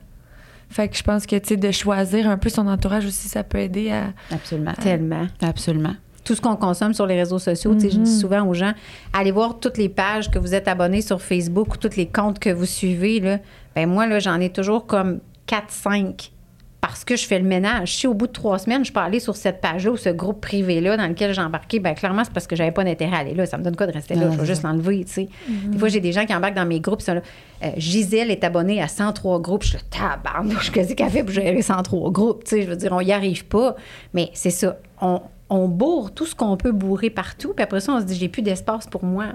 [0.69, 3.91] Fait que je pense que, de choisir un peu son entourage aussi, ça peut aider
[3.91, 4.05] à...
[4.31, 4.73] Absolument.
[4.81, 5.27] Tellement.
[5.39, 5.93] Absolument.
[6.23, 7.75] Tout ce qu'on consomme sur les réseaux sociaux.
[7.77, 8.03] Je Mhm.
[8.03, 8.73] dis souvent aux gens,
[9.13, 12.39] allez voir toutes les pages que vous êtes abonnés sur Facebook ou tous les comptes
[12.39, 13.19] que vous suivez.
[13.19, 13.39] Là.
[13.75, 16.31] Ben moi, là, j'en ai toujours comme 4-5
[16.81, 17.95] parce que je fais le ménage.
[17.95, 20.41] Si au bout de trois semaines, je peux aller sur cette page-là ou ce groupe
[20.41, 23.33] privé-là dans lequel j'ai embarqué, ben clairement, c'est parce que j'avais pas d'intérêt à aller
[23.33, 23.45] là.
[23.45, 24.23] Ça me donne quoi de rester là?
[24.27, 25.29] Ah, je vais juste l'enlever, tu sais.
[25.67, 27.21] Des fois, j'ai des gens qui embarquent dans mes groupes, là.
[27.63, 29.63] Euh, Gisèle est abonnée à 103 groupes.
[29.63, 29.83] Je suis là,
[30.21, 32.43] tabarnouche, qu'est-ce qu'elle fait pour gérer 103 groupes?
[32.43, 33.75] Tu sais, je veux dire, on y arrive pas.
[34.13, 34.77] Mais c'est ça.
[34.99, 37.53] On, on bourre tout ce qu'on peut bourrer partout.
[37.55, 39.25] Puis après ça, on se dit, j'ai plus d'espace pour moi.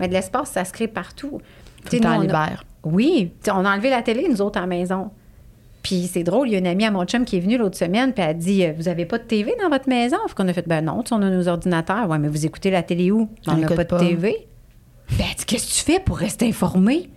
[0.00, 1.40] Mais de l'espace, ça se crée partout.
[1.88, 2.64] Tout nous, a- libère.
[2.84, 5.10] oui, on a enlevé la télé, nous autres, à la maison.
[5.82, 7.78] Puis c'est drôle, il y a une amie à mon chum qui est venue l'autre
[7.78, 10.16] semaine, puis elle a dit euh, Vous avez pas de TV dans votre maison?
[10.26, 12.08] Fait qu'on a fait Ben non, tu sais, on a nos ordinateurs.
[12.08, 13.30] Ouais, mais vous écoutez la télé où?
[13.46, 13.98] On n'a pas de pas.
[14.00, 14.48] TV.
[15.16, 17.08] Ben, qu'est-ce que tu fais pour rester informé?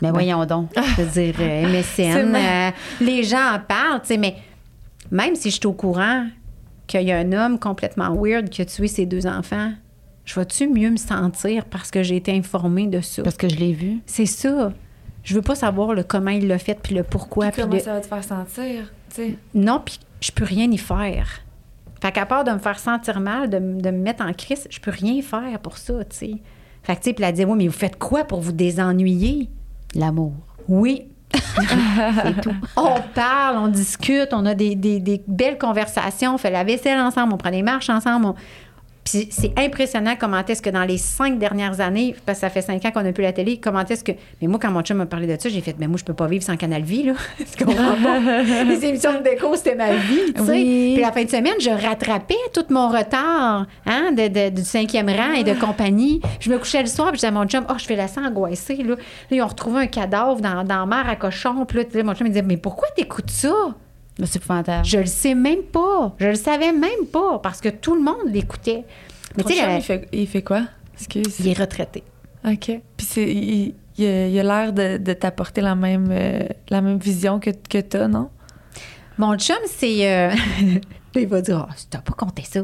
[0.00, 0.70] Mais voyons donc.
[0.76, 2.70] je veux dire, euh, MSN, euh,
[3.00, 4.36] les gens en parlent, tu sais, mais
[5.10, 6.26] même si je suis au courant
[6.86, 9.72] qu'il y a un homme complètement weird qui a tué ses deux enfants,
[10.24, 13.22] je vais-tu mieux me sentir parce que j'ai été informée de ça?
[13.22, 13.98] Parce que je l'ai vu.
[14.06, 14.72] C'est ça.
[15.22, 17.50] Je veux pas savoir le comment il l'a fait puis le pourquoi.
[17.50, 19.34] puis Comment le- ça va te faire sentir, tu sais?
[19.54, 21.40] Non, puis je peux rien y faire.
[22.00, 24.90] Fait qu'à part de me faire sentir mal, de me mettre en crise, je peux
[24.90, 26.34] rien faire pour ça, tu sais.
[26.82, 29.48] Fait que, tu sais, puis elle dit, oui, mais vous faites quoi pour vous désennuyer?
[29.94, 30.32] L'amour.
[30.68, 31.08] Oui.
[32.76, 37.36] On parle, on discute, on a des, belles conversations, on fait la vaisselle ensemble, on
[37.36, 38.34] prend des marches ensemble.
[39.08, 42.60] Puis c'est impressionnant comment est-ce que dans les cinq dernières années, parce que ça fait
[42.62, 44.10] cinq ans qu'on n'a plus la télé, comment est-ce que.
[44.42, 46.12] Mais moi, quand mon chum m'a parlé de ça, j'ai fait, mais moi, je peux
[46.12, 47.12] pas vivre sans Canal Vie, là.
[47.56, 48.18] Tu comprends pas?
[48.64, 50.50] Les émissions de déco, c'était ma vie, tu sais.
[50.50, 50.90] Oui.
[50.94, 55.08] Puis la fin de semaine, je rattrapais tout mon retard hein, de, de- du cinquième
[55.08, 56.20] rang et de compagnie.
[56.40, 58.08] Je me couchais le soir, puis je disais à mon chum, oh, je fais la
[58.08, 58.96] sang angoissée, là.
[58.96, 58.96] Là,
[59.30, 61.64] ils ont retrouvé un cadavre dans, dans la mer à cochon.
[61.64, 63.52] Puis là, mon chum, il disait, mais pourquoi t'écoutes ça?
[64.84, 66.14] Je le sais même pas.
[66.18, 68.84] Je le savais même pas parce que tout le monde l'écoutait.
[69.36, 70.62] Mais tu sais, il, fait, il fait quoi?
[70.94, 71.40] Excuse.
[71.40, 72.02] il est retraité.
[72.46, 72.80] OK.
[72.96, 76.40] Puis c'est, il, il a, l'air de, de t'apporter la même, euh,
[76.70, 78.30] la même vision que, que t'as, non?
[79.18, 80.10] Mon chum, c'est.
[80.10, 80.34] euh,
[81.14, 82.60] il va dire, oh, t'as pas compté ça.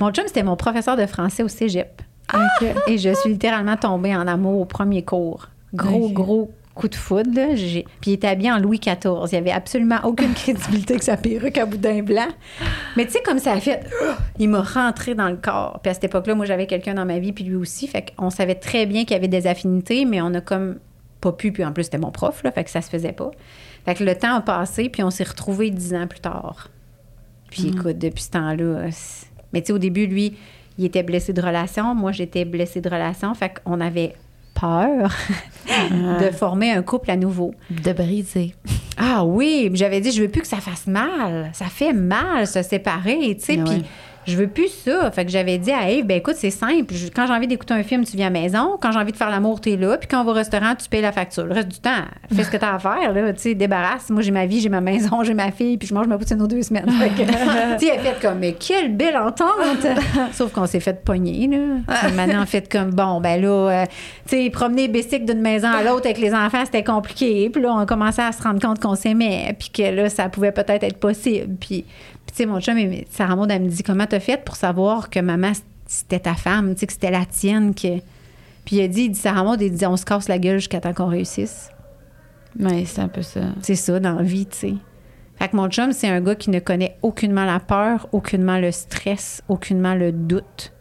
[0.00, 2.02] Mon chum, c'était mon professeur de français au cégep.
[2.34, 2.66] OK.
[2.86, 5.48] Et je suis littéralement tombée en amour au premier cours.
[5.74, 7.30] Gros, gros coup de foudre.
[7.34, 7.48] Là.
[7.54, 8.96] Puis il était habillé en Louis XIV.
[9.04, 12.28] Il n'y avait absolument aucune crédibilité que sa perruque à boudin blanc.
[12.96, 13.84] Mais tu sais, comme ça a fait,
[14.38, 15.80] il m'a rentré dans le corps.
[15.82, 17.86] Puis à cette époque-là, moi, j'avais quelqu'un dans ma vie, puis lui aussi.
[17.86, 20.78] Fait qu'on savait très bien qu'il y avait des affinités, mais on a comme
[21.20, 21.52] pas pu.
[21.52, 23.30] Puis en plus, c'était mon prof, là, fait que ça se faisait pas.
[23.84, 26.68] Fait que le temps a passé, puis on s'est retrouvés dix ans plus tard.
[27.50, 28.64] Puis écoute, depuis ce temps-là...
[28.64, 28.90] euh,
[29.52, 30.36] Mais tu sais, au début, lui,
[30.78, 31.94] il était blessé de relation.
[31.94, 33.34] Moi, j'étais blessée de relation.
[33.34, 34.14] Fait qu'on avait
[34.54, 35.10] peur
[36.20, 37.54] de former un couple à nouveau.
[37.70, 38.54] De briser.
[38.96, 41.50] Ah oui, j'avais dit, je veux plus que ça fasse mal.
[41.52, 43.58] Ça fait mal se séparer, tu sais.
[43.60, 43.84] Ah Puis.
[44.26, 45.10] Je veux plus ça.
[45.10, 46.94] Fait que j'avais dit à Eve, ben écoute, c'est simple.
[46.94, 48.78] Je- Quand j'ai envie d'écouter un film, tu viens à la maison.
[48.80, 49.96] Quand j'ai envie de faire l'amour, t'es là.
[49.98, 51.44] Puis quand on va au restaurant, tu payes la facture.
[51.46, 51.90] Le reste du temps,
[52.34, 53.32] fais ce que t'as à faire, là.
[53.32, 54.10] Tu sais, débarrasse.
[54.10, 56.40] Moi, j'ai ma vie, j'ai ma maison, j'ai ma fille, puis je mange ma poutine
[56.40, 56.88] aux deux semaines.
[56.90, 57.28] Fait que,
[57.78, 59.48] tu sais, elle fait comme, mais quelle belle entente!
[60.32, 62.08] Sauf qu'on s'est fait pogner, là.
[62.14, 63.84] Maintenant, on fait comme, bon, ben là, euh,
[64.28, 67.50] tu sais, promener bicycle d'une maison à l'autre avec les enfants, c'était compliqué.
[67.50, 70.52] Puis là, on commençait à se rendre compte qu'on s'aimait, puis que là, ça pouvait
[70.52, 71.56] peut-être être possible.
[71.60, 71.84] Puis
[72.32, 72.76] tu sais, mon chum,
[73.10, 75.52] Sarah Maud, elle me dit, comment t'as fait pour savoir que maman,
[75.86, 77.98] c'était ta femme, tu sais, que c'était la tienne, que...
[78.64, 80.58] Puis il a dit, il dit, Sarah Maud, il dit, on se casse la gueule
[80.58, 81.68] jusqu'à temps qu'on réussisse.
[82.58, 83.40] Oui, c'est un peu ça.
[83.60, 84.74] C'est ça, dans la vie, tu sais.
[85.36, 88.70] Fait que mon chum, c'est un gars qui ne connaît aucunement la peur, aucunement le
[88.70, 90.72] stress, aucunement le doute.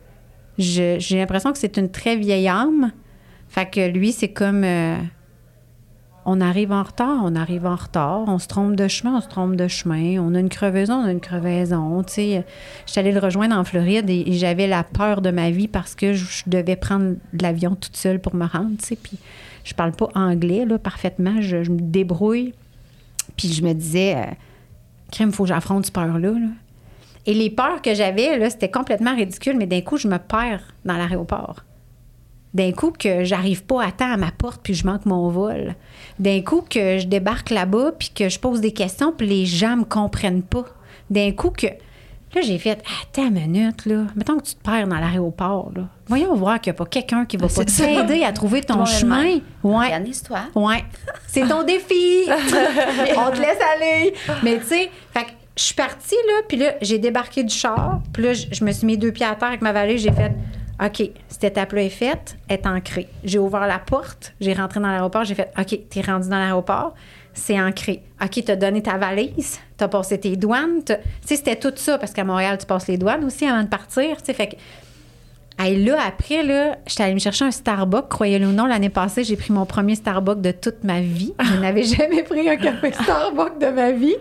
[0.59, 2.91] Je- J'ai l'impression que c'est une très vieille âme.
[3.49, 4.63] Fait que lui, c'est comme...
[4.63, 4.97] euh,
[6.25, 9.27] on arrive en retard, on arrive en retard, on se trompe de chemin, on se
[9.27, 12.45] trompe de chemin, on a une crevaison, on a une crevaison, tu sais.
[12.85, 15.95] Je suis allée le rejoindre en Floride et, j'avais la peur de ma vie parce
[15.95, 18.95] que je, devais prendre l'avion toute seule pour me rendre, tu sais.
[18.95, 19.17] Puis
[19.63, 22.53] je parle pas anglais, là, parfaitement, je, me débrouille.
[23.35, 26.31] Puis je me disais, euh, faut que j'affronte cette peur-là.
[26.31, 26.47] là.
[27.25, 30.73] Et les peurs que j'avais, là, c'était complètement ridicule, mais d'un coup, je me perds
[30.85, 31.63] dans l'aéroport.
[32.53, 35.75] D'un coup, que j'arrive pas à temps à ma porte, puis je manque mon vol.
[36.19, 39.77] D'un coup, que je débarque là-bas, puis que je pose des questions, puis les gens
[39.77, 40.65] me comprennent pas.
[41.09, 41.67] D'un coup, que.
[42.33, 44.03] Là, j'ai fait, attends une minute, là.
[44.15, 45.83] Mettons que tu te perds dans l'aéroport, là.
[46.07, 48.85] Voyons voir qu'il n'y a pas quelqu'un qui va pas t'aider à trouver ton Toi,
[48.85, 49.39] chemin.
[49.63, 49.85] Ouais.
[49.85, 50.39] Organise-toi.
[50.55, 50.83] Ouais.
[51.27, 52.23] C'est ton défi.
[52.29, 54.13] On te laisse aller.
[54.43, 58.01] Mais tu sais, fait que je suis partie, là, puis là, j'ai débarqué du char,
[58.13, 60.11] puis là, je je me suis mis deux pieds à terre avec ma valise, j'ai
[60.11, 60.31] fait
[60.83, 63.07] OK, cette étape-là est faite, elle est ancrée.
[63.23, 66.95] J'ai ouvert la porte, j'ai rentré dans l'aéroport, j'ai fait OK, t'es rendu dans l'aéroport,
[67.33, 68.01] c'est ancré.
[68.21, 70.83] OK, t'as donné ta valise, t'as passé tes douanes.
[70.83, 73.67] Tu sais, c'était tout ça, parce qu'à Montréal, tu passes les douanes aussi avant de
[73.67, 74.55] partir, tu sais, fait que
[75.59, 78.07] Hey, là, après, là, j'étais allée me chercher un Starbucks.
[78.09, 81.33] Croyez-le ou non, l'année passée, j'ai pris mon premier Starbucks de toute ma vie.
[81.39, 84.15] Je n'avais jamais pris un café Starbucks de ma vie.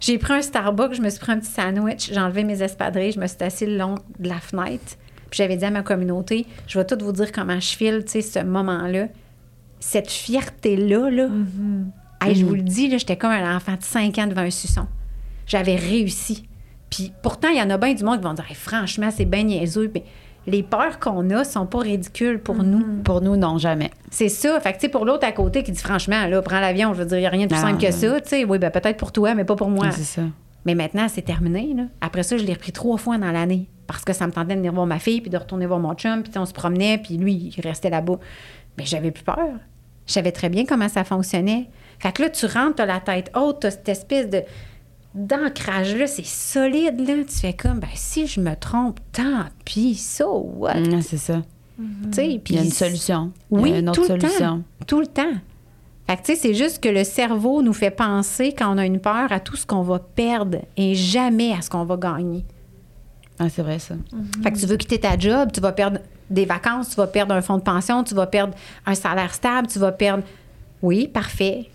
[0.00, 3.12] J'ai pris un Starbucks, je me suis pris un petit sandwich, j'ai enlevé mes espadrilles,
[3.12, 4.96] je me suis assise le long de la fenêtre.
[5.30, 8.20] Puis j'avais dit à ma communauté, je vais tout vous dire comment je file, tu
[8.20, 9.06] sais, ce moment-là.
[9.78, 11.28] Cette fierté-là, là,
[12.20, 14.50] hey, je vous le dis, là, j'étais comme un enfant de 5 ans devant un
[14.50, 14.86] suçon.
[15.46, 16.46] J'avais réussi.
[16.90, 19.24] Puis pourtant, il y en a bien du monde qui vont dire Hey, franchement, c'est
[19.24, 19.90] bien niaiseux.
[19.94, 20.04] Mais
[20.46, 23.02] les peurs qu'on a sont pas ridicules pour nous.
[23.04, 23.90] Pour nous, non, jamais.
[24.10, 24.58] C'est ça.
[24.60, 27.02] Fait que, tu sais, pour l'autre à côté qui dit franchement, là, prends l'avion, je
[27.02, 28.20] veux dire, il n'y a rien de plus Non, simple que ça.
[28.20, 29.90] Tu sais, oui, ben, peut-être pour toi, mais pas pour moi.
[29.92, 30.22] C'est ça.
[30.66, 31.72] Mais maintenant, c'est terminé.
[31.74, 31.84] Là.
[32.00, 34.58] Après ça, je l'ai repris trois fois dans l'année parce que ça me tentait de
[34.58, 36.22] venir voir ma fille puis de retourner voir mon chum.
[36.22, 38.18] Puis on se promenait, puis lui, il restait là-bas.
[38.78, 39.36] Mais j'avais plus peur.
[40.06, 41.68] Je savais très bien comment ça fonctionnait.
[41.98, 44.42] Fait que là, tu rentres, t'as la tête haute, t'as cette espèce de
[45.14, 47.24] d'ancrage-là, c'est solide, là.
[47.24, 50.74] Tu fais comme, ben si je me trompe, tant pis, so what?
[50.80, 51.42] Mm, c'est ça.
[51.78, 53.32] Tu sais, puis Il y a une solution.
[53.50, 54.58] Oui, Il y a une tout autre le solution.
[54.58, 54.84] temps.
[54.86, 55.32] Tout le temps.
[56.06, 58.84] Fait que, tu sais, c'est juste que le cerveau nous fait penser, quand on a
[58.86, 62.44] une peur, à tout ce qu'on va perdre et jamais à ce qu'on va gagner.
[63.42, 63.94] Ah, c'est vrai, ça.
[64.42, 67.34] Fait que tu veux quitter ta job, tu vas perdre des vacances, tu vas perdre
[67.34, 68.52] un fonds de pension, tu vas perdre
[68.84, 70.22] un salaire stable, tu vas perdre.
[70.82, 71.66] Oui, parfait.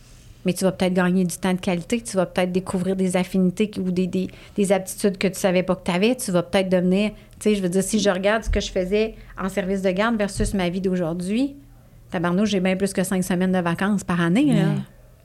[0.46, 3.72] Mais tu vas peut-être gagner du temps de qualité, tu vas peut-être découvrir des affinités
[3.80, 6.16] ou des, des, des aptitudes que tu savais pas que tu avais.
[6.16, 7.10] Tu vas peut-être devenir.
[7.40, 9.90] Tu sais, je veux dire, si je regarde ce que je faisais en service de
[9.90, 11.56] garde versus ma vie d'aujourd'hui,
[12.12, 14.54] tabarnouche, j'ai bien plus que cinq semaines de vacances par année.
[14.54, 14.68] là.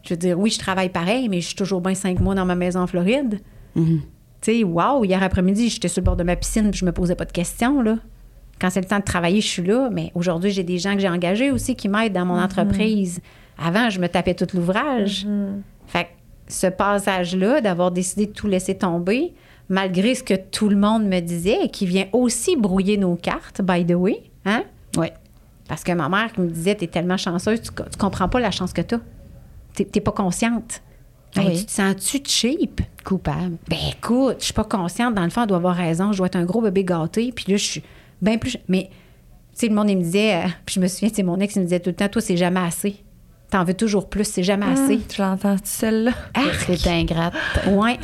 [0.05, 2.47] Je veux dire, oui, je travaille pareil, mais je suis toujours bien cinq mois dans
[2.47, 3.41] ma maison en Floride.
[3.77, 4.01] Mhm.
[4.41, 6.93] Tu sais, wow, hier après-midi, j'étais sur le bord de ma piscine puis je me
[6.93, 7.97] posais pas de questions, là.
[8.61, 9.89] Quand c'est le temps de travailler, je suis là.
[9.91, 13.21] Mais aujourd'hui, j'ai des gens que j'ai engagés aussi qui m'aident dans mon entreprise.
[13.59, 15.27] Avant, je me tapais tout l'ouvrage.
[15.87, 16.09] Fait que
[16.49, 19.33] ce passage-là, d'avoir décidé de tout laisser tomber,
[19.69, 23.63] malgré ce que tout le monde me disait, et qui vient aussi brouiller nos cartes,
[23.63, 24.65] by the way, hein?
[24.97, 25.07] Oui.
[25.69, 28.51] Parce que ma mère qui me disait, t'es tellement chanceuse, tu, tu comprends pas la
[28.51, 28.99] chance que t'as.
[29.75, 30.83] T'es t'es pas consciente.
[31.37, 31.59] Hey, Oui.
[31.59, 32.81] Tu te sens-tu cheap?
[33.05, 33.57] Coupable.
[33.69, 35.15] Ben écoute, je suis pas consciente.
[35.15, 36.13] Dans le fond, elle doit avoir raison.
[36.13, 37.33] Je dois être un gros bébé gâté.
[37.35, 37.83] Puis là, je suis
[38.21, 38.57] bien plus.
[38.69, 38.91] Mais,
[39.53, 40.35] tu sais, le monde, il me disait.
[40.37, 42.21] euh, puis je me souviens, c'est mon ex, il me disait tout le temps Toi,
[42.23, 42.97] c'est jamais assez.
[43.51, 44.95] T'en veux toujours plus, c'est jamais assez.
[44.95, 46.13] Hum, Je l'entends celle-là.
[46.67, 47.35] C'est ingrate.
[47.69, 47.99] Ouais.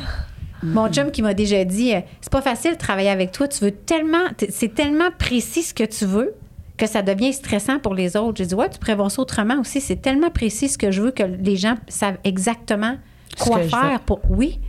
[0.63, 3.63] Mon chum qui m'a déjà dit euh, c'est pas facile de travailler avec toi, tu
[3.63, 6.33] veux tellement c'est tellement précis ce que tu veux
[6.79, 8.39] que ça devient stressant pour les autres.
[8.39, 11.11] J'ai dit ouais, tu voir ça autrement aussi, c'est tellement précis ce que je veux
[11.11, 12.97] que les gens savent exactement
[13.39, 14.61] quoi faire pour oui.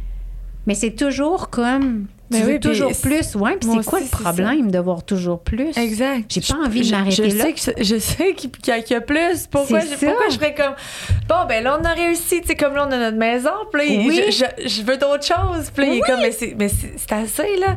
[0.65, 3.55] Mais c'est toujours comme Ben tu veux oui, toujours plus, ouais.
[3.57, 5.77] Puis c'est quoi aussi, le problème de voir toujours plus?
[5.77, 6.25] Exact.
[6.29, 7.43] J'ai pas Je- envie de m'arrêter je là.
[7.45, 9.47] Sais que, je sais qu'il y, a- plus.
[9.49, 10.73] Pourquoi, je, pourquoi je ferais comme.
[11.29, 12.41] Bon, ben là, on a réussi.
[12.41, 13.51] Tu sais, comme là, on a notre maison.
[13.71, 14.21] Puis là, Oui.
[14.27, 15.69] je, je- je veux d'autres choses.
[15.73, 16.69] Puis là, il est comme, mais c'est mais
[17.15, 17.75] assez, là.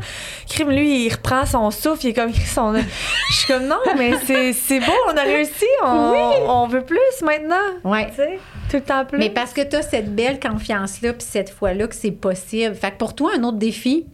[0.49, 2.07] Crime, lui, il reprend son souffle.
[2.07, 2.75] Il est comme, son...
[2.75, 4.13] je suis comme, non, mais
[4.53, 5.65] c'est beau, on a réussi.
[5.85, 7.57] On, on veut plus maintenant.
[7.85, 8.09] Ouais.
[8.11, 8.39] Tu sais,
[8.71, 9.19] tout le temps plus.
[9.19, 12.75] Mais parce que tu as cette belle confiance-là, puis cette fois-là que c'est possible.
[12.75, 14.07] Fait que pour toi, un autre défi,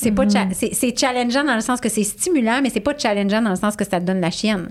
[0.00, 2.96] c'est pas cha- c'est c'est challengeant dans le sens que c'est stimulant, mais c'est pas
[2.96, 4.70] challengeant dans le sens que ça te donne la chienne.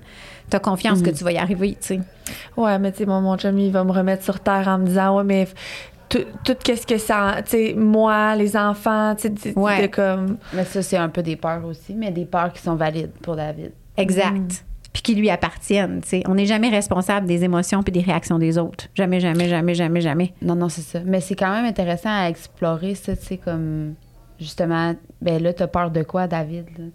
[0.49, 1.99] Tu as confiance que tu vas y arriver, tu sais.
[2.57, 4.85] Ouais, mais tu sais, mon, mon chum, il va me remettre sur terre en me
[4.87, 5.47] disant, ouais, mais
[6.09, 7.35] tout, tout qu'est-ce que ça.
[7.43, 9.83] Tu sais, moi, les enfants, tu sais, Ouais.
[9.83, 10.37] de comme.
[10.53, 13.35] Mais ça, c'est un peu des peurs aussi, mais des peurs qui sont valides pour
[13.35, 13.71] David.
[13.95, 14.65] Exact.
[14.91, 16.23] Puis qui lui appartiennent, tu sais.
[16.27, 18.87] On n'est jamais responsable des émotions puis des réactions des autres.
[18.95, 20.33] Jamais, jamais, jamais, jamais, jamais.
[20.41, 20.99] Non, non, c'est ça.
[21.05, 23.93] Mais c'est quand même intéressant à explorer ça, tu sais, comme
[24.39, 26.85] justement, ben là, t'as peur de quoi, David, là,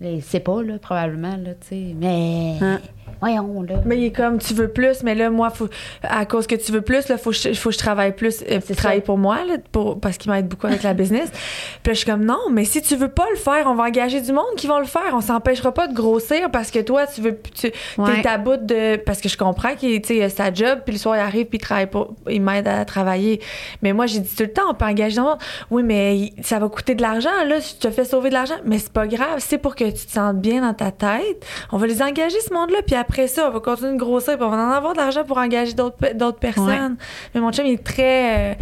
[0.00, 1.94] Il sait pas, là, probablement, là, tu.
[1.94, 2.80] Mais Hein?
[3.20, 3.76] Voyons, là.
[3.84, 5.68] Mais il est comme, tu veux plus, mais là, moi, faut,
[6.02, 8.42] à cause que tu veux plus, là, faut que je, faut que je travaille plus,
[8.50, 11.30] euh, travailler pour moi, là, pour, parce qu'il m'aide beaucoup avec la business.
[11.30, 13.84] Puis là, je suis comme, non, mais si tu veux pas le faire, on va
[13.84, 15.12] engager du monde qui vont le faire.
[15.12, 18.22] On s'empêchera pas de grossir parce que toi, tu veux, tu, Ouais.
[18.22, 21.16] t'es à bout de, parce que je comprends qu'il, tu sa job, puis le soir,
[21.16, 23.40] il arrive, puis il travaille pas, il m'aide à travailler.
[23.82, 25.38] Mais moi, j'ai dit tout le temps, on peut engager du monde.
[25.70, 28.56] Oui, mais ça va coûter de l'argent, là, si tu te fais sauver de l'argent.
[28.64, 31.44] Mais c'est pas grave, c'est pour que tu te sentes bien dans ta tête.
[31.72, 34.44] On va les engager, ce monde-là, puis après ça, on va continuer de grossir, puis
[34.44, 36.96] on va en avoir de l'argent pour engager d'autres pe- d'autres personnes.
[37.34, 38.52] Mais mon chum, il est très.
[38.52, 38.54] euh,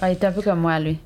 [0.00, 0.98] Ah, il est un peu comme moi, lui.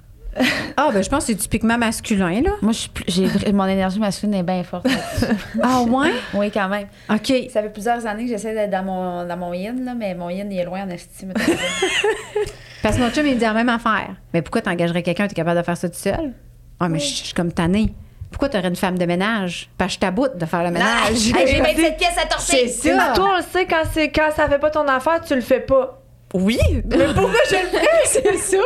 [0.76, 2.50] Ah, ben je pense que c'est typiquement masculin, là.
[2.62, 4.86] Moi, je suis plus- j'ai mon énergie masculine est bien forte.
[5.62, 6.12] Ah, ouais?
[6.34, 6.86] oui, quand même.
[7.10, 7.32] OK.
[7.52, 10.30] Ça fait plusieurs années que j'essaie d'être dans mon, dans mon yin, là, mais mon
[10.30, 11.32] yin, il est loin en estime.
[12.82, 14.14] Parce que mon chum, il me dit la même affaire.
[14.32, 16.32] Mais pourquoi t'engagerais quelqu'un, t'es capable de faire ça tout seul?
[16.78, 17.92] Ah, mais je je suis comme tannée.
[18.30, 19.68] Pourquoi t'aurais une femme de ménage?
[19.78, 21.12] Parce que je t'aboute de faire le ménage.
[21.14, 22.68] j'ai 27 pièces à torcher.
[22.68, 23.12] C'est ça.
[23.14, 25.60] Toi, on le sait, quand, c'est- quand ça fait pas ton affaire, tu le fais
[25.60, 25.98] pas.
[26.34, 27.86] Oui, mais pourquoi je le ferais?
[28.05, 28.56] C'est ça.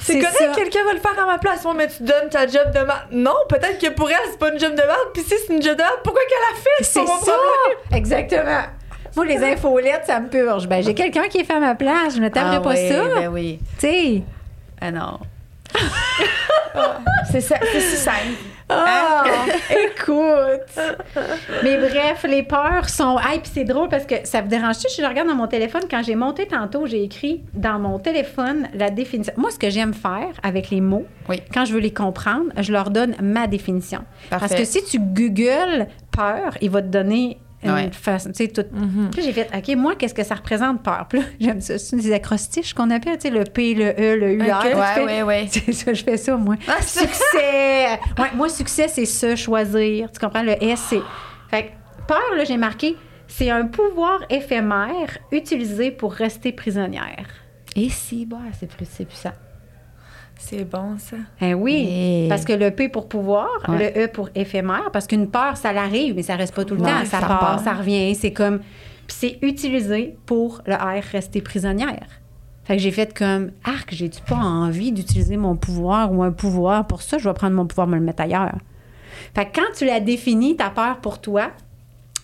[0.00, 0.52] C'est correct, ça.
[0.56, 1.62] quelqu'un va le faire à ma place.
[1.62, 3.06] Moi, mais tu donnes ta job de merde.
[3.12, 5.08] Non, peut-être que pour elle, c'est pas une job de merde.
[5.14, 6.84] Puis si c'est une job de merde, pourquoi qu'elle a fait?
[6.84, 7.14] C'est ça.
[7.14, 7.78] problème?
[7.92, 8.62] Exactement.
[9.14, 10.66] Moi, les infolettes, ça me purge.
[10.66, 12.16] Ben, j'ai quelqu'un qui est fait à ma place.
[12.16, 13.04] Je ne t'aimerais Ah pas oui, ça.
[13.20, 13.60] Ben oui.
[13.78, 14.22] Tu sais.
[14.80, 15.20] Ah non.
[17.30, 18.08] c'est ça, c'est si
[18.68, 19.24] Ah,
[19.70, 20.84] écoute.
[21.62, 23.16] Mais bref, les peurs sont.
[23.18, 24.86] Ah, puis c'est drôle parce que ça vous dérange-tu?
[24.98, 25.82] Je regarde dans mon téléphone.
[25.90, 29.34] Quand j'ai monté tantôt, j'ai écrit dans mon téléphone la définition.
[29.36, 31.42] Moi, ce que j'aime faire avec les mots, Oui.
[31.52, 34.00] quand je veux les comprendre, je leur donne ma définition.
[34.30, 37.90] Parce que si tu googles peur, il va te donner une Ouais.
[37.92, 38.30] façon.
[38.30, 38.64] Tu sais, tout.
[39.12, 41.06] Puis j'ai fait, OK, moi, qu'est-ce que ça représente peur?
[41.08, 41.78] Puis j'aime ça.
[41.78, 44.56] C'est des acrostiches qu'on appelle, tu sais, le P, le E, le UR.
[44.58, 44.70] Ok.
[44.70, 45.46] Tu Ouais, ouais, ouais.
[45.50, 46.56] c'est ça, je fais ça, moi.
[46.80, 47.98] succès!
[48.18, 50.10] Ouais, moi, succès, c'est se choisir.
[50.12, 50.42] Tu comprends?
[50.42, 51.00] Le S, c'est.
[51.50, 51.68] Fait que
[52.06, 52.96] peur, là, j'ai marqué,
[53.26, 57.26] c'est un pouvoir éphémère utilisé pour rester prisonnière.
[57.76, 59.32] Et si, bah, c'est plus- c'est puissant.
[60.38, 61.16] C'est bon, ça.
[61.40, 63.92] Eh oui, Et- parce que le P pour pouvoir, Ouais.
[63.94, 66.82] le E pour éphémère, parce qu'une peur, ça l'arrive, mais ça reste pas tout le
[66.82, 67.04] Ouais, temps.
[67.06, 68.58] Ça, ça part, ça revient, c'est comme...
[69.06, 72.06] Puis c'est utilisé pour le R, rester prisonnière.
[72.64, 76.86] Fait que j'ai fait comme, arc, j'ai-tu pas envie d'utiliser mon pouvoir ou un pouvoir
[76.86, 77.18] pour ça?
[77.18, 78.56] Je vais prendre mon pouvoir, me le mettre ailleurs.
[79.34, 81.50] Fait que quand tu l'as défini, ta peur pour toi,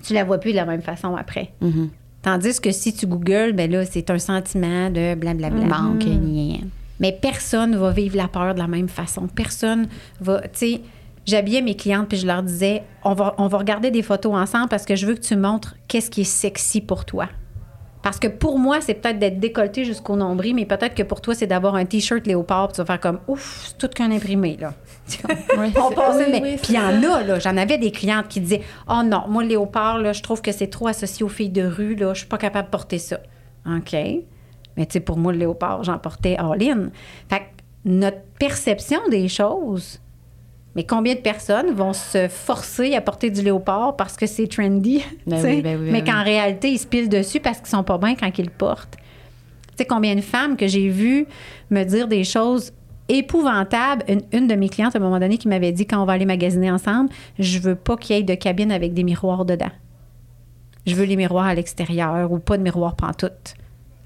[0.03, 1.53] tu la vois plus de la même façon après.
[1.61, 1.91] Mhm.
[2.23, 5.65] Tandis que si tu googles, ben là, c'est un sentiment de blablabla.
[5.67, 6.65] Manque, gna, gna.
[7.01, 9.27] Mais personne va vivre la peur de la même façon.
[9.27, 9.89] Personne
[10.21, 10.41] va.
[10.43, 10.81] Tu sais,
[11.27, 14.69] j'habillais mes clientes puis je leur disais on va, on va regarder des photos ensemble
[14.69, 17.27] parce que je veux que tu montres qu'est-ce qui est sexy pour toi.
[18.03, 21.35] Parce que pour moi, c'est peut-être d'être décolleté jusqu'au nombril, mais peut-être que pour toi,
[21.35, 24.57] c'est d'avoir un T-shirt léopard puis tu vas faire comme ouf, c'est tout qu'un imprimé,
[24.59, 24.73] là.
[25.59, 27.39] On Oui, mais- oui, Puis il y en a, là.
[27.39, 30.51] J'en avais des clientes qui disaient Oh non, moi, le léopard, là, je trouve que
[30.51, 32.15] c'est trop associé aux filles de rue, là.
[32.15, 33.19] Je suis pas capable de porter ça.
[33.67, 33.95] OK.
[34.81, 36.89] Mais tu sais, pour moi, le léopard, j'en portais all-in.
[37.29, 37.45] Fait que
[37.85, 40.01] notre perception des choses,
[40.75, 45.05] mais combien de personnes vont se forcer à porter du léopard parce que c'est trendy?
[45.27, 46.05] Ben oui, ben oui, ben mais oui.
[46.05, 48.97] qu'en réalité, ils se pilent dessus parce qu'ils sont pas bien quand ils le portent.
[48.97, 51.27] Tu sais, combien de femmes que j'ai vues
[51.69, 52.73] me dire des choses
[53.11, 54.03] épouvantables?
[54.09, 56.15] Une, une de mes clientes, à un moment donné, qui m'avait dit quand on va
[56.15, 59.73] aller magasiner ensemble, je veux pas qu'il y ait de cabine avec des miroirs dedans.
[60.87, 63.57] Je veux les miroirs à l'extérieur ou pas de miroir pantoute.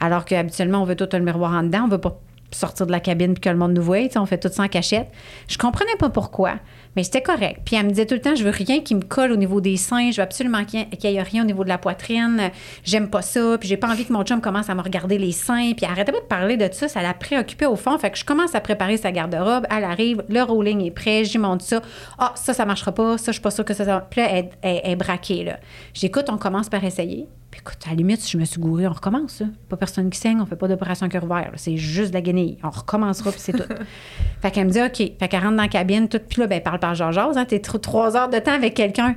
[0.05, 2.21] Alors qu'habituellement, on veut tout le miroir en dedans, on veut pas
[2.51, 3.99] sortir de la cabine puis que le monde nous voit.
[4.17, 5.09] On fait tout ça en cachette.
[5.49, 6.57] Je comprenais pas pourquoi,
[6.95, 7.63] mais c'était correct.
[7.65, 9.63] Puis elle me disait tout le temps, je veux rien qui me colle au niveau
[9.63, 10.11] des seins.
[10.11, 12.51] Je veux absolument qu'il n'y ait rien au niveau de la poitrine.
[12.85, 13.57] J'aime pas ça.
[13.59, 15.73] Puis j'ai pas envie que mon chum commence à me regarder les seins.
[15.75, 16.87] Puis elle pas de parler de ça.
[16.87, 17.97] Ça l'a préoccupée au fond.
[17.97, 19.67] Fait que je commence à préparer sa garde-robe.
[19.75, 21.25] Elle arrive, le rolling est prêt.
[21.25, 21.81] J'y monte ça.
[22.19, 23.17] Ah, ça, ça marchera pas.
[23.17, 23.87] Ça, je suis pas sûre que ça.
[23.87, 24.07] ça...
[24.11, 24.29] Puis là,
[24.63, 25.59] elle est braquée, là.
[25.95, 27.27] J'écoute, on commence par essayer.
[27.55, 29.39] Puis écoute, à la limite, si je me suis gourée, on recommence.
[29.39, 29.47] là.
[29.69, 31.53] Pas personne qui saigne, on fait pas d'opération cœur ouvert.
[31.55, 32.59] C'est juste de la guenille.
[32.65, 33.63] On recommencera, puis c'est tout.
[34.43, 34.97] fait qu'elle me dit, OK.
[34.97, 36.19] Fait qu'elle rentre dans la cabine, tout.
[36.29, 37.17] Puis là, ben, elle parle par Georges.
[37.17, 39.15] Hein, T'es trois heures de temps avec quelqu'un.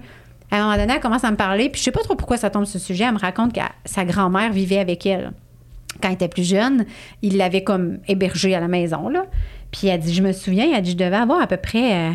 [0.52, 2.38] À un moment donné, elle commence à me parler, puis je sais pas trop pourquoi
[2.38, 3.06] ça tombe sur ce sujet.
[3.06, 5.32] Elle me raconte que sa grand-mère vivait avec elle.
[6.00, 6.86] Quand elle était plus jeune,
[7.24, 9.26] il l'avait comme hébergée à la maison, là.
[9.72, 12.14] Puis elle dit, je me souviens, elle dit, je devais avoir à peu près euh,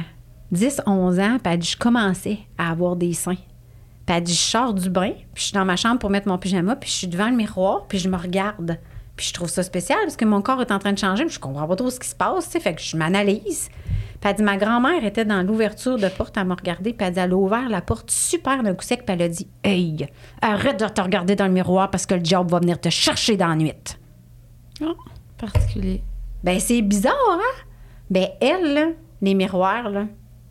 [0.52, 3.34] 10, 11 ans, puis elle dit, je commençais à avoir des seins.
[4.12, 6.28] Puis elle dit, je sors du bain, puis je suis dans ma chambre pour mettre
[6.28, 8.78] mon pyjama, puis je suis devant le miroir, puis je me regarde.
[9.16, 11.32] Puis je trouve ça spécial parce que mon corps est en train de changer, puis
[11.32, 13.70] je comprends pas trop ce qui se passe, tu sais, fait que je m'analyse.
[14.20, 17.14] Puis elle dit, ma grand-mère était dans l'ouverture de porte à me regarder, puis elle
[17.14, 20.06] dit, elle a ouvert la porte super d'un coup sec, puis elle a dit, Hey,
[20.43, 23.39] arrête de te regarder dans le miroir parce que le diable va venir te chercher
[23.39, 23.72] dans la nuit.
[24.82, 24.94] Oh,
[25.39, 26.02] particulier.
[26.44, 27.64] Ben, c'est bizarre, hein?
[28.10, 28.86] Ben, elle, là,
[29.22, 30.05] les miroirs, là,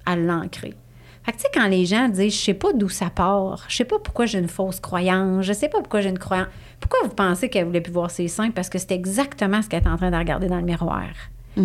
[0.08, 0.74] elle l'a ancré.
[1.24, 3.76] Fait que, tu sais, quand les gens disent, je sais pas d'où ça part, je
[3.78, 6.48] sais pas pourquoi j'ai une fausse croyance, je sais pas pourquoi j'ai une croyance.
[6.80, 8.50] Pourquoi vous pensez qu'elle voulait plus voir ses seins?
[8.50, 11.04] Parce que c'était exactement ce qu'elle était en train de regarder dans le miroir?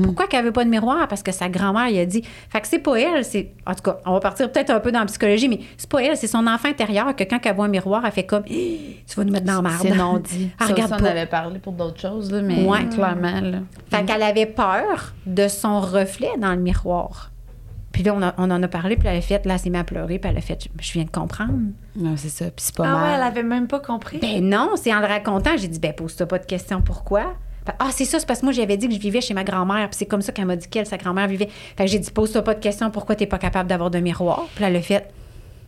[0.02, 1.06] Pourquoi qu'elle veut pas de miroir?
[1.06, 2.22] Parce que sa grand-mère, il a dit.
[2.50, 3.52] Fait que c'est pas elle, c'est.
[3.64, 6.02] En tout cas, on va partir peut-être un peu dans la psychologie, mais c'est pas
[6.02, 8.54] elle, c'est son enfant intérieur que quand elle voit un miroir, elle fait comme, tu
[9.16, 9.78] vas nous mettre dans la marde.
[9.82, 10.50] C'est non dit.
[10.60, 12.84] Elle Ça, regarde ça, on avait parlé pour d'autres choses, là, mais Ouais.
[12.88, 13.58] clairement, là.
[13.88, 17.30] Fait qu'elle avait peur de son reflet dans le miroir.
[17.96, 19.70] Puis là, on, a- on en a parlé, puis elle a fait, là, elle s'est
[19.70, 21.54] mise à pleurer, puis elle a fait, je viens de comprendre.
[21.96, 22.44] Non, c'est ça.
[22.50, 23.22] Puis c'est pas Ah ouais, elle mal.
[23.22, 24.18] avait même pas compris.
[24.18, 27.32] Ben non, c'est en le racontant, j'ai dit, ben pose-toi pas de questions, pourquoi?
[27.78, 29.88] Ah, c'est ça, c'est parce que moi, j'avais dit que je vivais chez ma grand-mère,
[29.88, 31.48] puis c'est comme ça qu'elle m'a dit qu'elle, sa grand-mère vivait.
[31.74, 34.44] Fait que j'ai dit, pose-toi pas de questions, pourquoi t'es pas capable d'avoir de miroir?
[34.54, 35.08] Puis là, elle a fait,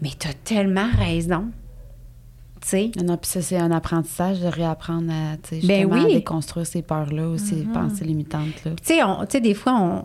[0.03, 1.47] mais t'as tellement raison.
[2.61, 2.91] Tu sais?
[3.03, 6.05] Non, puis ça, c'est un apprentissage de réapprendre à, tu sais, Ben oui.
[6.05, 8.73] à déconstruire ces peurs-là ou ces pensées limitantes, là.
[8.73, 10.05] Tu sais, on- tu sais, des fois, on,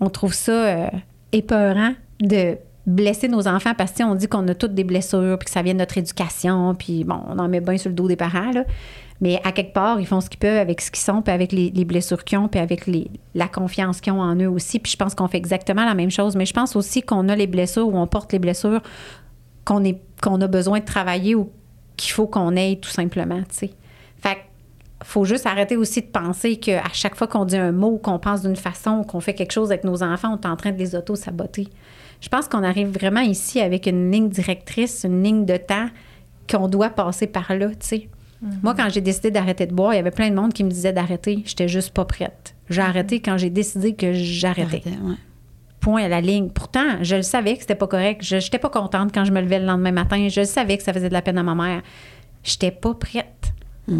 [0.00, 0.86] on trouve ça euh,
[1.32, 2.56] épeurant de
[2.86, 5.62] blesser nos enfants parce que on dit qu'on a toutes des blessures puis que ça
[5.62, 8.50] vient de notre éducation puis bon, on en met bien sur le dos des parents
[8.52, 8.64] là.
[9.20, 11.50] Mais à quelque part, ils font ce qu'ils peuvent avec ce qu'ils sont puis avec
[11.50, 12.88] les, les blessures qu'ils ont puis avec
[13.34, 14.78] la confiance qu'ils ont en eux aussi.
[14.78, 16.36] Puis je pense qu'on fait exactement la même chose.
[16.36, 18.80] Mais je pense aussi qu'on a les blessures ou on porte les blessures
[19.64, 21.50] qu'on a besoin de travailler ou
[21.96, 23.40] qu'il faut qu'on ait tout simplement.
[25.04, 28.42] Faut juste arrêter aussi de penser qu'à chaque fois qu'on dit un mot, qu'on pense
[28.42, 30.94] d'une façon, qu'on fait quelque chose avec nos enfants, on est en train de les
[30.94, 31.68] auto-saboter.
[32.20, 35.88] Je pense qu'on arrive vraiment ici avec une ligne directrice, une ligne de temps
[36.50, 38.08] qu'on doit passer par là, tu sais.
[38.62, 40.70] Moi, quand j'ai décidé d'arrêter de boire, il y avait plein de monde qui me
[40.70, 41.42] disait d'arrêter.
[41.44, 42.54] J'étais juste pas prête.
[42.70, 44.82] J'ai arrêté quand j'ai décidé que j'arrêtais.
[45.02, 45.16] Ouais.
[45.80, 46.48] Point à la ligne.
[46.48, 48.22] Pourtant, je le savais que c'était pas correct.
[48.22, 50.28] Je n'étais pas contente quand je me levais le lendemain matin.
[50.28, 51.82] Je le savais que ça faisait de la peine à ma mère.
[52.44, 53.52] J'étais pas prête.
[53.88, 53.94] Tu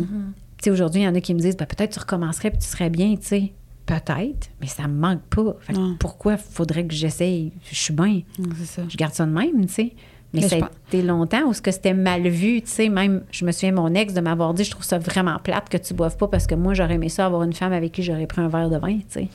[0.65, 2.67] sais, aujourd'hui, il y en a qui me disent ben, peut-être tu recommencerais puis tu
[2.67, 3.53] serais bien, tu sais.
[3.87, 5.57] Peut-être, mais ça me manque pas.
[5.61, 7.53] Fait que pourquoi faudrait que j'essaye?
[7.71, 8.21] Je suis bien.
[8.65, 8.83] Ça.
[8.87, 9.93] Je garde ça de même, tu sais.
[10.35, 12.91] Mais, Mais ça a été longtemps où ce que c'était mal vu, tu sais.
[12.91, 15.79] Même, je me souviens, mon ex de m'avoir dit je trouve ça vraiment plate que
[15.79, 18.27] tu boives pas parce que moi, j'aurais aimé ça avoir une femme avec qui j'aurais
[18.27, 19.29] pris un verre de vin, tu sais.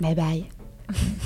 [0.00, 0.44] Bye bye.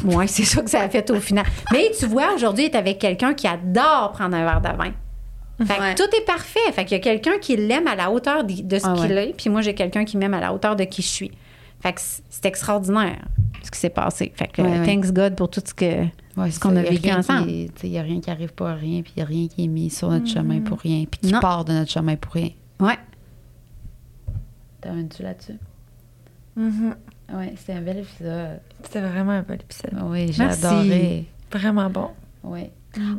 [0.04, 1.44] Oui, c'est ça que ça a fait au final.
[1.72, 4.92] Mais tu vois, aujourd'hui, il est avec quelqu'un qui adore prendre un verre de vin.
[5.58, 5.94] Fait que Ouais.
[5.94, 6.72] tout est parfait.
[6.72, 9.00] Fait qu'il y a quelqu'un qui l'aime à la hauteur de, de ce Ah ouais.
[9.06, 11.30] qu'il est, puis moi, j'ai quelqu'un qui m'aime à la hauteur de qui je suis.
[11.80, 13.24] Fait que c'est extraordinaire
[13.62, 14.32] ce qui s'est passé.
[14.34, 14.86] Fait que Ouais, ouais.
[14.86, 16.04] thanks God pour tout ce que
[16.36, 17.50] Ouais, ce qu'on a vécu ensemble.
[17.50, 19.68] Il n'y a rien qui arrive pour rien, puis il n'y a rien qui est
[19.68, 21.40] mis sur notre chemin pour rien, puis qui Non.
[21.40, 22.50] part de notre chemin pour rien.
[22.80, 22.98] Ouais.
[24.80, 25.58] T'amènes-tu là-dessus?
[26.56, 26.94] Mhm.
[27.34, 28.60] Oui, c'était un bel épisode.
[28.82, 29.92] C'était vraiment un bon épisode.
[30.04, 31.26] Oui, j'ai adoré.
[31.52, 32.08] Vraiment bon.
[32.42, 32.70] Oui.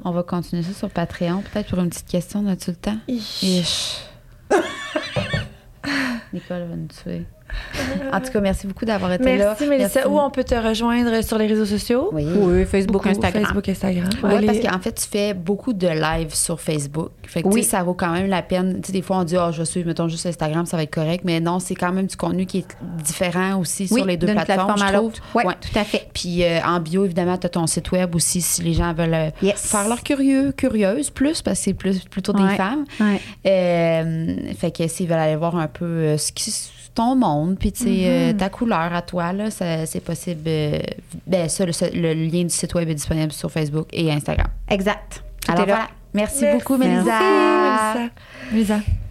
[0.04, 2.46] On va continuer ça sur Patreon, peut-être pour une petite question.
[2.48, 2.98] As-tu le temps?
[6.34, 7.26] Nicole va nous tuer.
[8.12, 9.46] En tout cas, merci beaucoup d'avoir été là.
[9.60, 10.08] Merci, Mélissa.
[10.08, 12.10] Où on peut te rejoindre sur les réseaux sociaux?
[12.12, 12.26] Oui.
[12.36, 13.10] Oui, Facebook, Beaucoup.
[13.10, 13.44] Instagram.
[13.44, 14.10] Facebook, Instagram.
[14.24, 17.10] Oui, parce qu'en fait, tu fais beaucoup de lives sur Facebook.
[17.28, 17.64] Fait que, Oui.
[17.64, 18.82] ça vaut quand même la peine.
[18.82, 20.84] Tu sais, des fois, on dit, oh, je vais suivre, mettons, juste Instagram, ça va
[20.84, 21.24] être correct.
[21.26, 22.68] Mais non, c'est quand même du contenu qui est
[23.04, 25.06] différent aussi Oui, sur les deux plateformes, plateforme à je trouve.
[25.12, 25.22] l'autre.
[25.36, 25.56] Oui, Ouais.
[25.60, 26.08] tout à fait.
[26.14, 29.14] Puis euh, en bio, évidemment, tu as ton site web aussi si les gens veulent
[29.14, 29.68] euh, Yes.
[29.68, 32.56] faire leur curieux, curieuse plus, parce que c'est plus, plutôt des Ouais.
[32.56, 32.86] femmes.
[33.00, 33.20] Ouais.
[33.46, 36.52] Euh, fait que s'ils veulent aller voir un peu euh, ce qui
[36.96, 40.44] ton monde, puis tu sais, euh, ta couleur à toi, là, c'est possible.
[40.48, 40.80] euh,
[41.28, 44.48] ben, ça, le, le lien du site web est disponible sur Facebook et Instagram.
[44.70, 45.24] Exact.
[45.46, 45.88] Tout Alors voilà.
[46.14, 46.58] Merci, Merci.
[46.58, 47.04] beaucoup, Mélisa.
[47.20, 48.00] Merci,
[48.52, 48.76] Mélissa.
[48.76, 49.03] Mélissa.